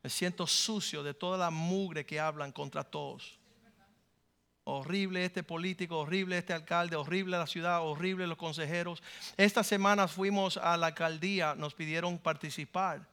Me 0.03 0.09
siento 0.09 0.47
sucio 0.47 1.03
de 1.03 1.13
toda 1.13 1.37
la 1.37 1.51
mugre 1.51 2.05
que 2.05 2.19
hablan 2.19 2.51
contra 2.51 2.83
todos. 2.83 3.39
Horrible 4.63 5.25
este 5.25 5.43
político, 5.43 5.99
horrible 5.99 6.37
este 6.37 6.53
alcalde, 6.53 6.95
horrible 6.95 7.37
la 7.37 7.47
ciudad, 7.47 7.81
horrible 7.81 8.27
los 8.27 8.37
consejeros. 8.37 9.01
Esta 9.37 9.63
semana 9.63 10.07
fuimos 10.07 10.57
a 10.57 10.77
la 10.77 10.87
alcaldía, 10.87 11.55
nos 11.55 11.73
pidieron 11.73 12.17
participar 12.19 13.07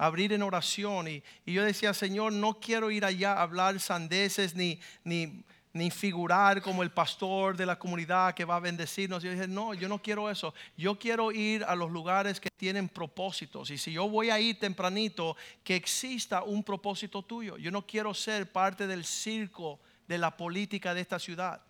abrir 0.00 0.32
en 0.32 0.42
oración. 0.42 1.08
Y, 1.08 1.22
yo 1.46 1.62
decía, 1.62 1.92
Señor, 1.92 2.32
no 2.32 2.58
quiero 2.58 2.90
ir 2.90 3.04
allá 3.04 3.34
a 3.34 3.42
hablar 3.42 3.78
sandeces 3.80 4.54
ni, 4.54 4.80
ni, 5.04 5.44
ni 5.72 5.90
figurar 5.90 6.60
como 6.62 6.82
el 6.82 6.90
pastor 6.90 7.56
de 7.56 7.64
la 7.64 7.78
comunidad 7.78 8.34
que 8.34 8.44
va 8.44 8.56
a 8.56 8.60
bendecirnos. 8.60 9.22
Yo 9.22 9.30
dije, 9.30 9.46
no, 9.46 9.72
yo 9.74 9.88
no 9.88 10.02
quiero 10.02 10.28
eso. 10.28 10.52
Yo 10.76 10.98
quiero 10.98 11.30
ir 11.30 11.64
a 11.64 11.76
los 11.76 11.90
lugares 11.90 12.40
que 12.40 12.50
tienen 12.56 12.88
propósitos. 12.88 13.70
Y 13.70 13.78
si 13.78 13.92
yo 13.92 14.08
voy 14.08 14.30
a 14.30 14.40
ir 14.40 14.58
tempranito, 14.58 15.36
que 15.62 15.76
exista 15.76 16.42
un 16.42 16.64
propósito 16.64 17.22
tuyo. 17.22 17.56
Yo 17.56 17.70
no 17.70 17.86
quiero 17.86 18.12
ser 18.14 18.50
parte 18.50 18.86
del 18.86 19.04
circo 19.04 19.78
de 20.08 20.18
la 20.18 20.36
política 20.36 20.92
de 20.92 21.02
esta 21.02 21.18
ciudad. 21.18 21.60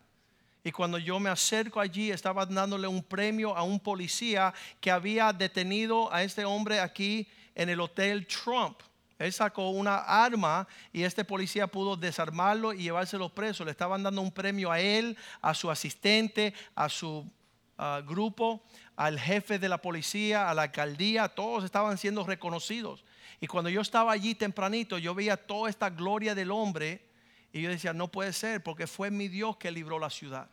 Y 0.65 0.73
cuando 0.73 0.99
yo 0.99 1.19
me 1.21 1.31
acerco 1.31 1.81
allí, 1.81 2.11
estaba 2.11 2.45
dándole 2.47 2.87
un 2.87 3.03
premio 3.03 3.57
a 3.57 3.63
un 3.63 3.81
policía 3.81 4.53
que 4.81 4.91
había 4.91 5.33
detenido 5.33 6.13
a 6.13 6.23
este 6.23 6.45
hombre 6.45 6.81
aquí 6.81 7.27
en 7.55 7.69
el 7.69 7.81
Hotel 7.81 8.27
Trump. 8.27 8.79
Él 9.21 9.35
sacó 9.35 9.69
una 9.69 9.99
arma 9.99 10.67
y 10.95 11.03
este 11.03 11.27
policía 11.27 11.67
pudo 11.67 11.95
desarmarlo 11.95 12.73
y 12.73 12.85
llevárselo 12.85 13.29
preso. 13.29 13.67
Le 13.67 13.71
estaban 13.71 14.03
dando 14.03 14.23
un 14.23 14.33
premio 14.33 14.73
a 14.73 14.81
él, 14.81 15.15
a 15.43 15.53
su 15.53 15.71
asistente, 15.71 16.55
a 16.75 16.89
su 16.89 17.31
ah, 17.77 18.01
grupo, 18.03 18.63
al 18.97 19.21
jefe 19.21 19.59
de 19.59 19.69
la 19.69 19.77
policía, 19.77 20.49
a 20.49 20.55
la 20.55 20.63
alcaldía. 20.63 21.29
Todos 21.29 21.65
estaban 21.65 21.99
siendo 21.99 22.25
reconocidos. 22.25 23.05
Y 23.43 23.47
cuando 23.47 23.69
yo 23.69 23.83
estaba 23.83 24.11
allí 24.11 24.35
tempranito, 24.35 24.97
yo 24.97 25.15
veía 25.15 25.37
toda 25.37 25.69
esta 25.69 25.91
gloria 25.91 26.35
del 26.35 26.51
hombre 26.51 27.05
y 27.53 27.61
yo 27.61 27.69
decía, 27.69 27.93
no 27.93 28.09
puede 28.09 28.33
ser 28.33 28.63
porque 28.63 28.87
fue 28.87 29.11
mi 29.11 29.29
Dios 29.29 29.59
que 29.59 29.71
libró 29.71 29.99
la 29.99 30.09
ciudad. 30.09 30.49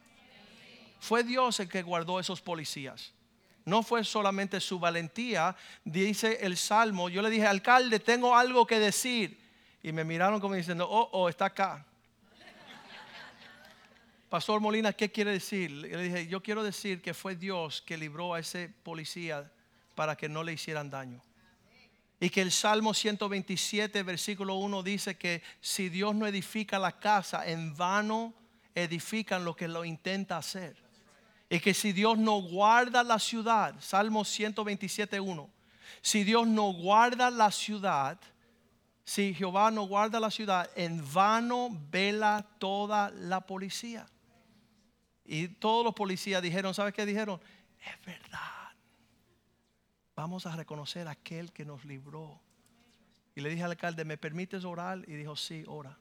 Fue 0.99 1.24
Dios 1.24 1.61
el 1.61 1.70
que 1.70 1.84
guardó 1.84 2.20
esos 2.20 2.41
policías 2.41 3.13
no 3.68 3.84
fue 3.84 4.05
solamente 4.05 4.61
su 4.61 4.80
valentía, 4.80 5.53
dice 5.84 6.38
el 6.39 6.55
Salmo, 6.55 7.09
yo 7.09 7.22
le 7.22 7.30
dije, 7.30 7.45
alcalde, 7.45 7.99
tengo 7.99 8.34
algo 8.34 8.65
que 8.65 8.80
decir. 8.80 9.38
Y 9.84 9.91
me 9.91 10.05
miraron 10.05 10.39
como 10.39 10.55
diciendo, 10.55 10.88
oh, 10.89 11.09
oh, 11.11 11.28
está 11.28 11.45
acá. 11.47 11.86
Pastor 14.30 14.61
Molina, 14.61 14.93
¿qué 14.93 15.11
quiere 15.11 15.32
decir? 15.32 15.70
Le 15.70 16.01
dije, 16.01 16.28
yo 16.28 16.41
quiero 16.41 16.63
decir 16.63 17.01
que 17.01 17.13
fue 17.13 17.36
Dios 17.36 17.82
que 17.82 17.97
libró 17.97 18.34
a 18.34 18.39
ese 18.39 18.70
policía 18.84 19.51
para 19.95 20.15
que 20.15 20.30
no 20.30 20.45
le 20.45 20.53
hicieran 20.53 20.89
daño. 20.89 21.22
Y 22.22 22.30
que 22.30 22.41
el 22.41 22.53
Salmo 22.53 22.93
127, 22.93 24.01
versículo 24.03 24.55
1 24.55 24.82
dice 24.82 25.18
que 25.18 25.43
si 25.59 25.89
Dios 25.89 26.15
no 26.15 26.26
edifica 26.26 26.80
la 26.80 26.99
casa, 26.99 27.45
en 27.45 27.76
vano 27.76 28.34
edifican 28.74 29.43
lo 29.43 29.57
que 29.57 29.68
lo 29.68 29.84
intenta 29.84 30.38
hacer. 30.38 30.87
Y 31.50 31.60
que 31.60 31.74
si 31.74 31.93
Dios 31.93 32.18
no 32.18 32.41
guarda 32.41 33.04
la 33.04 33.20
ciudad, 33.20 33.76
Salmo 33.80 34.22
127.1, 34.22 35.50
si 36.02 36.24
Dios 36.24 36.48
no 36.48 36.74
guarda 36.74 37.30
la 37.32 37.52
ciudad, 37.52 38.20
si 39.06 39.34
Jehová 39.34 39.72
no 39.72 39.84
guarda 39.84 40.20
la 40.20 40.30
ciudad, 40.30 40.70
en 40.76 41.02
vano 41.14 41.70
vela 41.89 42.45
toda 42.60 43.10
la 43.12 43.41
policía. 43.41 44.06
Y 45.24 45.48
todos 45.48 45.86
los 45.86 45.93
policías 45.93 46.41
dijeron, 46.41 46.74
¿sabes 46.74 46.93
qué 46.93 47.06
dijeron? 47.06 47.39
Es 47.80 48.06
verdad. 48.06 48.39
Vamos 50.16 50.45
a 50.45 50.56
reconocer 50.56 51.08
a 51.08 51.12
aquel 51.12 51.54
que 51.54 51.64
nos 51.64 51.86
libró. 51.86 52.41
Y 53.36 53.41
le 53.41 53.50
dije 53.50 53.64
al 53.64 53.72
alcalde, 53.72 54.04
¿me 54.04 54.18
permites 54.18 54.66
orar? 54.66 55.04
Y 55.08 55.14
dijo, 55.14 55.36
sí, 55.36 55.64
ora. 55.68 55.98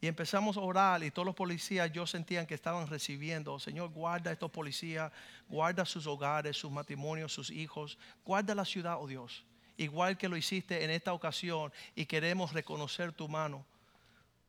Y 0.00 0.06
empezamos 0.06 0.56
a 0.56 0.60
orar 0.60 1.02
y 1.02 1.10
todos 1.10 1.26
los 1.26 1.34
policías 1.34 1.90
yo 1.90 2.06
sentían 2.06 2.46
que 2.46 2.54
estaban 2.54 2.86
recibiendo, 2.86 3.58
Señor, 3.58 3.90
guarda 3.90 4.30
estos 4.30 4.50
policías, 4.50 5.10
guarda 5.48 5.84
sus 5.84 6.06
hogares, 6.06 6.56
sus 6.56 6.70
matrimonios, 6.70 7.32
sus 7.32 7.50
hijos, 7.50 7.98
guarda 8.24 8.54
la 8.54 8.64
ciudad, 8.64 8.98
oh 9.00 9.08
Dios, 9.08 9.44
igual 9.76 10.16
que 10.16 10.28
lo 10.28 10.36
hiciste 10.36 10.84
en 10.84 10.90
esta 10.90 11.12
ocasión 11.12 11.72
y 11.96 12.06
queremos 12.06 12.52
reconocer 12.52 13.12
tu 13.12 13.28
mano. 13.28 13.66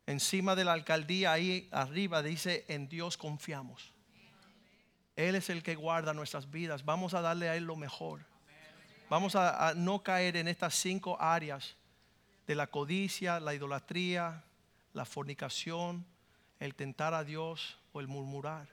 Encima 0.06 0.56
de 0.56 0.66
la 0.66 0.74
alcaldía, 0.74 1.32
ahí 1.32 1.68
arriba 1.72 2.22
dice, 2.22 2.66
en 2.68 2.88
Dios 2.88 3.18
confiamos. 3.18 3.92
Él 5.16 5.34
es 5.36 5.50
el 5.50 5.64
que 5.64 5.76
guarda 5.76 6.14
nuestras 6.14 6.50
vidas. 6.50 6.86
Vamos 6.86 7.14
a 7.14 7.22
darle 7.22 7.50
a 7.50 7.56
Él 7.56 7.66
lo 7.66 7.76
mejor. 7.76 8.22
Vamos 9.10 9.36
a 9.36 9.74
no 9.76 10.04
caer 10.04 10.38
en 10.38 10.48
estas 10.48 10.76
cinco 10.76 11.20
áreas 11.20 11.76
de 12.46 12.56
la 12.56 12.68
codicia, 12.68 13.40
la 13.40 13.54
idolatría, 13.54 14.44
la 14.94 15.06
fornicación, 15.06 16.06
el 16.60 16.76
tentar 16.76 17.14
a 17.14 17.24
Dios 17.24 17.78
o 17.94 18.00
el 18.00 18.08
murmurar. 18.08 18.68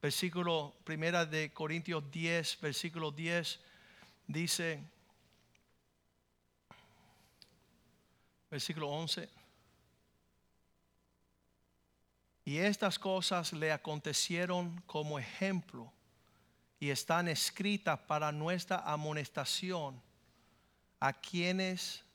Versículo 0.00 0.74
primera 0.84 1.26
de 1.26 1.52
Corintios 1.52 2.10
10, 2.10 2.60
versículo 2.60 3.10
10 3.10 3.60
dice, 4.26 4.82
versículo 8.50 8.88
11, 8.88 9.28
y 12.46 12.58
estas 12.58 12.96
cosas 12.96 13.52
le 13.52 13.72
acontecieron 13.72 14.80
como 14.86 15.18
ejemplo 15.18 15.92
y 16.78 16.90
están 16.90 17.26
escritas 17.26 17.98
para 17.98 18.30
nuestra 18.30 18.78
amonestación 18.78 20.00
a 21.00 21.12
quienes 21.12 22.05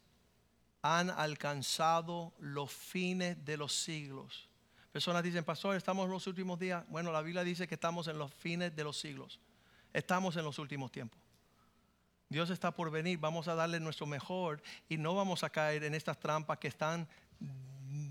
han 0.82 1.10
alcanzado 1.10 2.34
los 2.40 2.72
fines 2.72 3.44
de 3.46 3.58
los 3.58 3.74
siglos. 3.74 4.50
Personas 4.92 5.24
dicen, 5.24 5.44
pastor, 5.44 5.76
estamos 5.76 6.06
en 6.06 6.12
los 6.12 6.28
últimos 6.28 6.60
días. 6.60 6.84
Bueno, 6.90 7.12
la 7.12 7.22
Biblia 7.22 7.44
dice 7.44 7.68
que 7.68 7.76
estamos 7.76 8.08
en 8.08 8.18
los 8.18 8.34
fines 8.34 8.76
de 8.76 8.84
los 8.84 9.00
siglos. 9.00 9.40
Estamos 9.94 10.36
en 10.36 10.44
los 10.44 10.60
últimos 10.60 10.92
tiempos. 10.92 11.20
Dios 12.30 12.50
está 12.50 12.72
por 12.72 12.90
venir, 12.92 13.20
vamos 13.20 13.50
a 13.50 13.56
darle 13.56 13.80
nuestro 13.80 14.06
mejor 14.06 14.64
y 14.88 14.98
no 14.98 15.14
vamos 15.16 15.44
a 15.44 15.50
caer 15.50 15.84
en 15.84 15.94
estas 15.94 16.18
trampas 16.18 16.60
que 16.60 16.70
están 16.70 17.08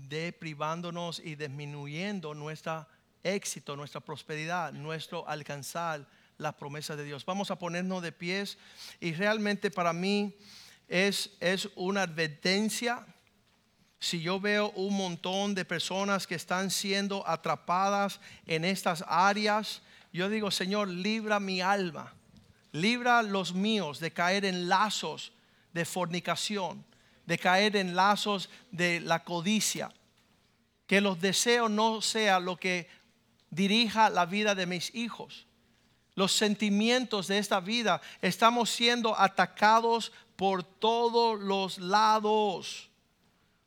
deprivándonos 0.07 1.19
y 1.19 1.35
disminuyendo 1.35 2.35
nuestro 2.35 2.85
éxito, 3.23 3.75
nuestra 3.75 4.01
prosperidad, 4.01 4.73
nuestro 4.73 5.27
alcanzar 5.27 6.07
las 6.37 6.53
promesas 6.53 6.97
de 6.97 7.03
Dios. 7.03 7.25
Vamos 7.25 7.49
a 7.49 7.57
ponernos 7.57 8.03
de 8.03 8.11
pies 8.11 8.57
y 8.99 9.13
realmente 9.13 9.71
para 9.71 9.91
mí 9.91 10.35
es, 10.91 11.69
una 11.75 12.03
advertencia. 12.03 13.05
Si 13.99 14.21
yo 14.21 14.39
veo 14.39 14.71
un 14.71 14.97
montón 14.97 15.55
de 15.55 15.63
personas 15.63 16.27
que 16.27 16.35
están 16.35 16.69
siendo 16.69 17.27
atrapadas 17.27 18.19
en 18.45 18.65
estas 18.65 19.03
áreas, 19.07 19.81
yo 20.11 20.29
digo, 20.29 20.51
Señor, 20.51 20.89
libra 20.89 21.39
mi 21.39 21.61
alma, 21.61 22.13
libra 22.73 23.23
los 23.23 23.53
míos 23.53 23.99
de 23.99 24.11
caer 24.11 24.43
en 24.43 24.67
lazos 24.67 25.31
de 25.71 25.85
fornicación, 25.85 26.83
de 27.25 27.37
caer 27.37 27.77
en 27.77 27.95
lazos 27.95 28.49
de 28.71 28.99
la 28.99 29.23
codicia. 29.23 29.93
Que 30.87 30.99
los 30.99 31.21
deseos 31.21 31.71
no 31.71 32.01
sea 32.01 32.41
lo 32.41 32.57
que 32.57 32.89
dirija 33.49 34.09
la 34.09 34.25
vida 34.25 34.55
de 34.55 34.65
mis 34.65 34.93
hijos. 34.93 35.47
Los 36.15 36.33
sentimientos 36.33 37.27
de 37.27 37.37
esta 37.37 37.61
vida 37.61 38.01
estamos 38.21 38.69
siendo 38.69 39.17
atacados 39.17 40.11
por 40.35 40.63
todos 40.63 41.39
los 41.39 41.77
lados. 41.79 42.89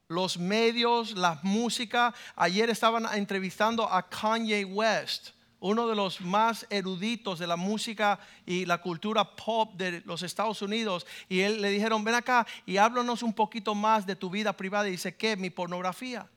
Los 0.09 0.39
medios, 0.39 1.13
la 1.13 1.41
música. 1.43 2.15
Ayer 2.37 2.69
estaban 2.71 3.07
entrevistando 3.15 3.91
a 3.91 4.09
Kanye 4.09 4.65
West, 4.65 5.31
uno 5.61 5.89
de 5.89 5.97
los 5.97 6.21
más 6.21 6.67
eruditos 6.69 7.39
de 7.39 7.47
la 7.47 7.57
música 7.57 8.21
y 8.45 8.67
la 8.67 8.79
cultura 8.79 9.35
pop 9.35 9.75
de 9.77 10.03
los 10.05 10.23
Estados 10.23 10.61
Unidos. 10.61 11.07
Y 11.29 11.41
él 11.41 11.63
le 11.63 11.71
dijeron, 11.71 12.05
ven 12.05 12.17
acá 12.17 12.47
y 12.67 12.77
háblanos 12.77 13.23
un 13.23 13.33
poquito 13.33 13.75
más 13.75 14.05
de 14.05 14.15
tu 14.15 14.29
vida 14.29 14.55
privada. 14.55 14.89
Y 14.89 14.93
dice, 14.93 15.17
¿qué? 15.17 15.37
Mi 15.37 15.49
pornografía. 15.49 16.29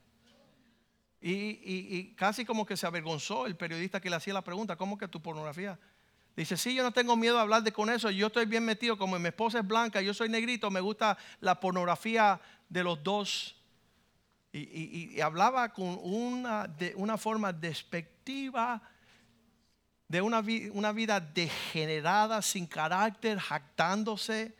Y, 1.19 1.33
y- 1.33 2.13
casi 2.15 2.45
como 2.45 2.65
que 2.65 2.77
se 2.77 2.85
avergonzó 2.87 3.47
el 3.47 3.57
periodista 3.57 3.99
que 3.99 4.09
le 4.09 4.15
hacía 4.15 4.33
la 4.33 4.43
pregunta, 4.43 4.75
¿cómo 4.77 4.97
que 4.97 5.07
tu 5.07 5.21
pornografía? 5.21 5.77
Dice, 6.37 6.55
sí, 6.55 6.75
yo 6.75 6.83
no 6.83 6.91
tengo 6.91 7.15
miedo 7.15 7.39
a 7.39 7.41
hablar 7.41 7.63
de 7.63 7.73
con 7.73 7.89
eso, 7.89 8.11
yo 8.11 8.27
estoy 8.27 8.45
bien 8.45 8.63
metido, 8.63 8.95
como 8.95 9.17
mi 9.17 9.27
esposa 9.27 9.57
es 9.57 9.67
blanca, 9.67 10.01
yo 10.01 10.13
soy 10.13 10.29
negrito, 10.29 10.69
me 10.69 10.79
gusta 10.79 11.17
la 11.41 11.59
pornografía 11.59 12.39
de 12.69 12.83
los 12.83 13.03
dos. 13.03 13.55
Y, 14.53 15.15
y- 15.15 15.21
hablaba 15.21 15.73
con 15.73 15.99
una, 16.03 16.67
de 16.67 16.93
una 16.95 17.17
forma 17.17 17.51
despectiva 17.51 18.81
de 20.07 20.21
una, 20.21 20.43
una 20.73 20.91
vida 20.91 21.19
degenerada, 21.19 22.41
sin 22.43 22.67
carácter, 22.67 23.39
jactándose. 23.39 24.55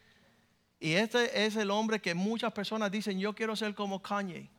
Y 0.80 0.94
este 0.94 1.46
es 1.46 1.56
el 1.56 1.70
hombre 1.70 2.02
que 2.02 2.16
muchas 2.16 2.52
personas 2.54 2.92
dicen, 2.92 3.20
yo 3.20 3.34
quiero 3.34 3.56
ser 3.56 3.76
como 3.76 4.02
Kanye. 4.02 4.50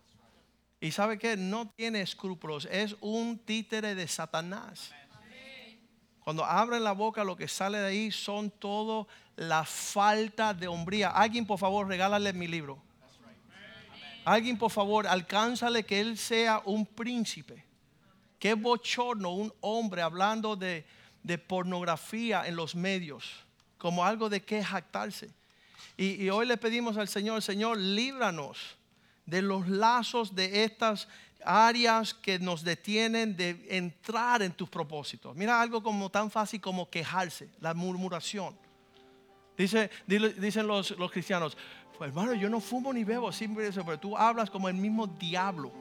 Y 0.81 0.93
sabe 0.93 1.19
que 1.19 1.37
no 1.37 1.69
tiene 1.77 2.01
escrúpulos, 2.01 2.69
es 2.71 2.95
un 3.01 3.39
títere 3.39 3.97
de 3.97 4.07
Satanás. 4.07 4.93
Cuando 6.29 6.45
abren 6.45 6.85
la 6.85 6.93
boca, 6.93 7.25
lo 7.25 7.39
que 7.39 7.49
sale 7.49 7.79
de 7.79 7.87
ahí 7.87 8.11
son 8.11 8.51
todo 8.51 9.09
la 9.37 9.65
falta 9.65 10.53
de 10.53 10.69
hombría. 10.69 11.09
Alguien, 11.09 11.47
por 11.47 11.59
favor, 11.59 11.89
regálale 11.89 12.35
mi 12.35 12.47
libro. 12.47 12.79
Alguien, 14.27 14.59
por 14.59 14.71
favor, 14.71 15.07
alcánzale 15.07 15.87
que 15.87 15.99
él 15.99 16.19
sea 16.19 16.61
un 16.67 16.85
príncipe. 16.85 17.65
Qué 18.39 18.53
bochorno 18.53 19.31
un 19.31 19.51
hombre 19.63 20.03
hablando 20.03 20.55
de, 20.55 20.85
de 21.23 21.39
pornografía 21.39 22.47
en 22.47 22.57
los 22.57 22.75
medios, 22.75 23.25
como 23.79 24.05
algo 24.05 24.29
de 24.29 24.43
qué 24.43 24.63
jactarse. 24.63 25.31
Y, 25.97 26.23
y 26.23 26.29
hoy 26.29 26.45
le 26.45 26.59
pedimos 26.59 26.99
al 26.99 27.09
Señor, 27.09 27.41
Señor, 27.41 27.79
líbranos 27.79 28.77
de 29.25 29.41
los 29.41 29.67
lazos 29.67 30.35
de 30.35 30.65
estas 30.65 31.09
áreas 31.45 32.15
que 32.15 32.39
nos 32.39 32.65
detienen 32.65 33.37
de 33.37 33.67
entrar 33.71 34.43
en 34.43 34.53
tus 34.53 34.69
propósitos. 34.69 35.37
Mira 35.37 35.61
algo 35.61 35.83
como 35.83 36.11
tan 36.11 36.31
fácil 36.31 36.61
como 36.61 36.89
quejarse, 36.91 37.49
la 37.61 37.75
murmuración. 37.75 38.57
Dicen 39.57 40.67
los, 40.67 40.91
los 40.93 41.11
cristianos, 41.11 41.57
pues 41.97 42.09
hermano, 42.09 42.35
yo 42.35 42.49
no 42.49 42.61
fumo 42.61 42.93
ni 42.93 43.03
bebo, 43.03 43.33
siempre 43.33 43.67
eso, 43.67 43.85
pero 43.85 43.99
tú 43.99 44.17
hablas 44.17 44.51
como 44.51 44.69
el 44.69 44.77
mismo 44.77 45.07
diablo. 45.07 45.73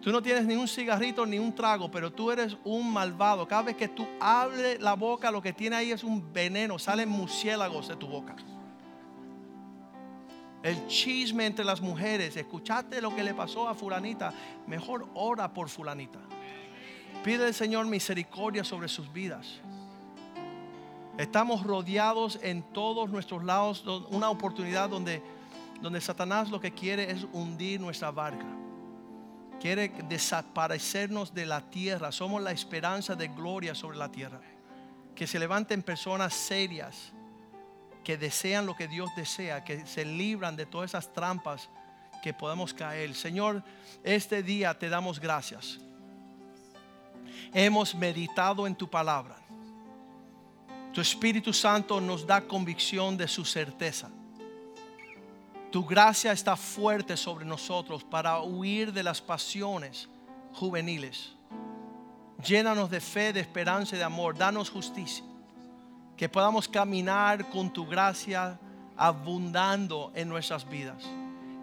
Tú 0.00 0.12
no 0.12 0.22
tienes 0.22 0.44
ni 0.44 0.54
un 0.54 0.68
cigarrito 0.68 1.24
ni 1.24 1.38
un 1.38 1.54
trago, 1.54 1.90
pero 1.90 2.12
tú 2.12 2.30
eres 2.30 2.58
un 2.64 2.92
malvado. 2.92 3.48
Cada 3.48 3.62
vez 3.62 3.76
que 3.76 3.88
tú 3.88 4.06
hables 4.20 4.78
la 4.80 4.94
boca, 4.94 5.30
lo 5.30 5.40
que 5.40 5.54
tiene 5.54 5.76
ahí 5.76 5.92
es 5.92 6.04
un 6.04 6.30
veneno, 6.30 6.78
salen 6.78 7.08
murciélagos 7.08 7.88
de 7.88 7.96
tu 7.96 8.06
boca. 8.06 8.36
El 10.64 10.86
chisme 10.88 11.44
entre 11.46 11.64
las 11.64 11.80
mujeres, 11.82 12.36
escuchaste 12.36 13.00
lo 13.02 13.14
que 13.14 13.22
le 13.22 13.34
pasó 13.34 13.68
a 13.68 13.74
fulanita, 13.74 14.32
mejor 14.66 15.06
ora 15.14 15.52
por 15.52 15.68
fulanita. 15.68 16.18
Pide 17.22 17.44
al 17.46 17.54
Señor 17.54 17.86
misericordia 17.86 18.64
sobre 18.64 18.88
sus 18.88 19.12
vidas. 19.12 19.60
Estamos 21.18 21.62
rodeados 21.64 22.38
en 22.42 22.62
todos 22.62 23.10
nuestros 23.10 23.44
lados, 23.44 23.84
do- 23.84 24.08
una 24.08 24.30
oportunidad 24.30 24.88
donde, 24.88 25.22
donde 25.80 26.00
Satanás 26.00 26.50
lo 26.50 26.60
que 26.60 26.72
quiere 26.72 27.10
es 27.10 27.26
hundir 27.32 27.78
nuestra 27.80 28.10
barca. 28.10 28.46
Quiere 29.60 29.90
desaparecernos 30.08 31.32
de 31.34 31.46
la 31.46 31.60
tierra. 31.60 32.10
Somos 32.10 32.42
la 32.42 32.50
esperanza 32.52 33.14
de 33.14 33.28
gloria 33.28 33.74
sobre 33.74 33.96
la 33.98 34.10
tierra. 34.10 34.40
Que 35.14 35.26
se 35.26 35.38
levanten 35.38 35.82
personas 35.82 36.34
serias 36.34 37.12
que 38.04 38.16
desean 38.16 38.66
lo 38.66 38.76
que 38.76 38.86
Dios 38.86 39.10
desea, 39.16 39.64
que 39.64 39.86
se 39.86 40.04
libran 40.04 40.54
de 40.54 40.66
todas 40.66 40.90
esas 40.90 41.12
trampas 41.12 41.68
que 42.22 42.32
podemos 42.32 42.72
caer. 42.72 43.14
Señor, 43.14 43.62
este 44.02 44.42
día 44.42 44.78
te 44.78 44.88
damos 44.88 45.18
gracias. 45.18 45.80
Hemos 47.52 47.94
meditado 47.94 48.66
en 48.66 48.74
tu 48.74 48.88
palabra. 48.88 49.36
Tu 50.92 51.00
Espíritu 51.00 51.52
Santo 51.52 52.00
nos 52.00 52.24
da 52.24 52.40
convicción 52.40 53.16
de 53.16 53.26
su 53.26 53.44
certeza. 53.44 54.10
Tu 55.72 55.84
gracia 55.84 56.30
está 56.30 56.54
fuerte 56.54 57.16
sobre 57.16 57.44
nosotros 57.44 58.04
para 58.04 58.40
huir 58.40 58.92
de 58.92 59.02
las 59.02 59.20
pasiones 59.20 60.08
juveniles. 60.52 61.32
Llénanos 62.46 62.90
de 62.90 63.00
fe, 63.00 63.32
de 63.32 63.40
esperanza 63.40 63.96
y 63.96 63.98
de 63.98 64.04
amor. 64.04 64.36
Danos 64.38 64.70
justicia. 64.70 65.24
Que 66.16 66.28
podamos 66.28 66.68
caminar 66.68 67.48
con 67.50 67.72
tu 67.72 67.86
gracia 67.86 68.58
abundando 68.96 70.12
en 70.14 70.28
nuestras 70.28 70.68
vidas. 70.68 71.02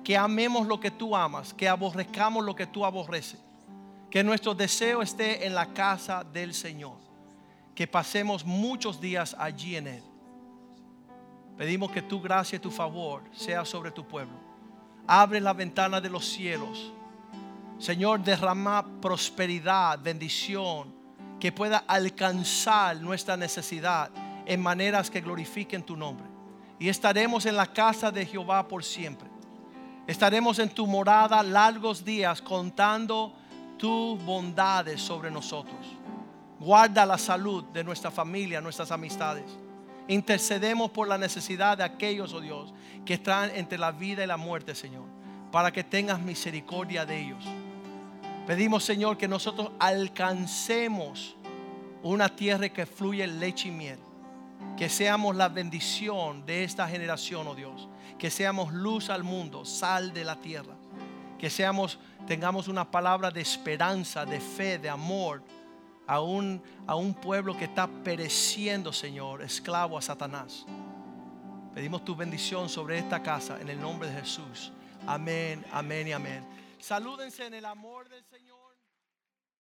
Que 0.03 0.17
amemos 0.17 0.67
lo 0.67 0.79
que 0.79 0.91
tú 0.91 1.15
amas. 1.15 1.53
Que 1.53 1.67
aborrezcamos 1.67 2.43
lo 2.43 2.55
que 2.55 2.67
tú 2.67 2.85
aborreces. 2.85 3.39
Que 4.09 4.23
nuestro 4.23 4.53
deseo 4.53 5.01
esté 5.01 5.45
en 5.45 5.55
la 5.55 5.67
casa 5.67 6.23
del 6.23 6.53
Señor. 6.53 6.97
Que 7.73 7.87
pasemos 7.87 8.45
muchos 8.45 8.99
días 8.99 9.35
allí 9.39 9.77
en 9.77 9.87
Él. 9.87 10.03
Pedimos 11.57 11.91
que 11.91 12.01
tu 12.01 12.19
gracia 12.19 12.55
y 12.55 12.59
tu 12.59 12.71
favor 12.71 13.23
sea 13.33 13.63
sobre 13.63 13.91
tu 13.91 14.05
pueblo. 14.05 14.33
Abre 15.07 15.39
la 15.39 15.53
ventana 15.53 16.01
de 16.01 16.09
los 16.09 16.25
cielos. 16.25 16.91
Señor, 17.77 18.23
derrama 18.23 18.85
prosperidad, 19.01 19.99
bendición, 19.99 20.93
que 21.39 21.51
pueda 21.51 21.83
alcanzar 21.87 22.97
nuestra 22.97 23.35
necesidad 23.35 24.11
en 24.45 24.61
maneras 24.61 25.09
que 25.09 25.21
glorifiquen 25.21 25.83
tu 25.83 25.95
nombre. 25.95 26.25
Y 26.79 26.89
estaremos 26.89 27.45
en 27.45 27.55
la 27.55 27.67
casa 27.67 28.11
de 28.11 28.25
Jehová 28.25 28.67
por 28.67 28.83
siempre. 28.83 29.29
Estaremos 30.07 30.59
en 30.59 30.69
tu 30.69 30.87
morada 30.87 31.43
largos 31.43 32.03
días 32.03 32.41
contando 32.41 33.33
tus 33.77 34.23
bondades 34.23 35.01
sobre 35.01 35.31
nosotros. 35.31 35.77
Guarda 36.59 37.05
la 37.05 37.17
salud 37.17 37.63
de 37.65 37.83
nuestra 37.83 38.11
familia, 38.11 38.61
nuestras 38.61 38.91
amistades. 38.91 39.45
Intercedemos 40.07 40.91
por 40.91 41.07
la 41.07 41.17
necesidad 41.17 41.77
de 41.77 41.83
aquellos, 41.83 42.33
oh 42.33 42.41
Dios, 42.41 42.73
que 43.05 43.15
están 43.15 43.49
entre 43.55 43.77
la 43.77 43.91
vida 43.91 44.23
y 44.23 44.27
la 44.27 44.37
muerte, 44.37 44.75
Señor, 44.75 45.05
para 45.51 45.71
que 45.71 45.83
tengas 45.83 46.19
misericordia 46.19 47.05
de 47.05 47.19
ellos. 47.19 47.43
Pedimos, 48.45 48.83
Señor, 48.83 49.17
que 49.17 49.27
nosotros 49.27 49.71
alcancemos 49.79 51.35
una 52.03 52.29
tierra 52.29 52.69
que 52.69 52.85
fluye 52.85 53.25
leche 53.27 53.69
y 53.69 53.71
miel. 53.71 53.99
Que 54.77 54.89
seamos 54.89 55.35
la 55.35 55.49
bendición 55.49 56.45
de 56.45 56.63
esta 56.63 56.87
generación, 56.87 57.47
oh 57.47 57.55
Dios. 57.55 57.87
Que 58.17 58.29
seamos 58.29 58.73
luz 58.73 59.09
al 59.09 59.23
mundo, 59.23 59.65
sal 59.65 60.13
de 60.13 60.23
la 60.23 60.35
tierra. 60.35 60.75
Que 61.37 61.49
seamos, 61.49 61.99
tengamos 62.27 62.67
una 62.67 62.89
palabra 62.89 63.31
de 63.31 63.41
esperanza, 63.41 64.25
de 64.25 64.39
fe, 64.39 64.77
de 64.77 64.89
amor 64.89 65.43
a 66.07 66.19
un, 66.19 66.61
a 66.87 66.95
un 66.95 67.13
pueblo 67.13 67.57
que 67.57 67.65
está 67.65 67.87
pereciendo, 67.87 68.91
Señor, 68.91 69.41
esclavo 69.41 69.97
a 69.97 70.01
Satanás. 70.01 70.65
Pedimos 71.73 72.03
tu 72.03 72.15
bendición 72.15 72.67
sobre 72.67 72.97
esta 72.97 73.23
casa 73.23 73.59
en 73.61 73.69
el 73.69 73.79
nombre 73.79 74.09
de 74.09 74.19
Jesús. 74.19 74.73
Amén, 75.07 75.65
amén 75.71 76.07
y 76.07 76.11
amén. 76.11 76.45
Salúdense 76.79 77.45
en 77.45 77.53
el 77.53 77.65
amor 77.65 78.09
del 78.09 78.23
Señor. 78.25 78.60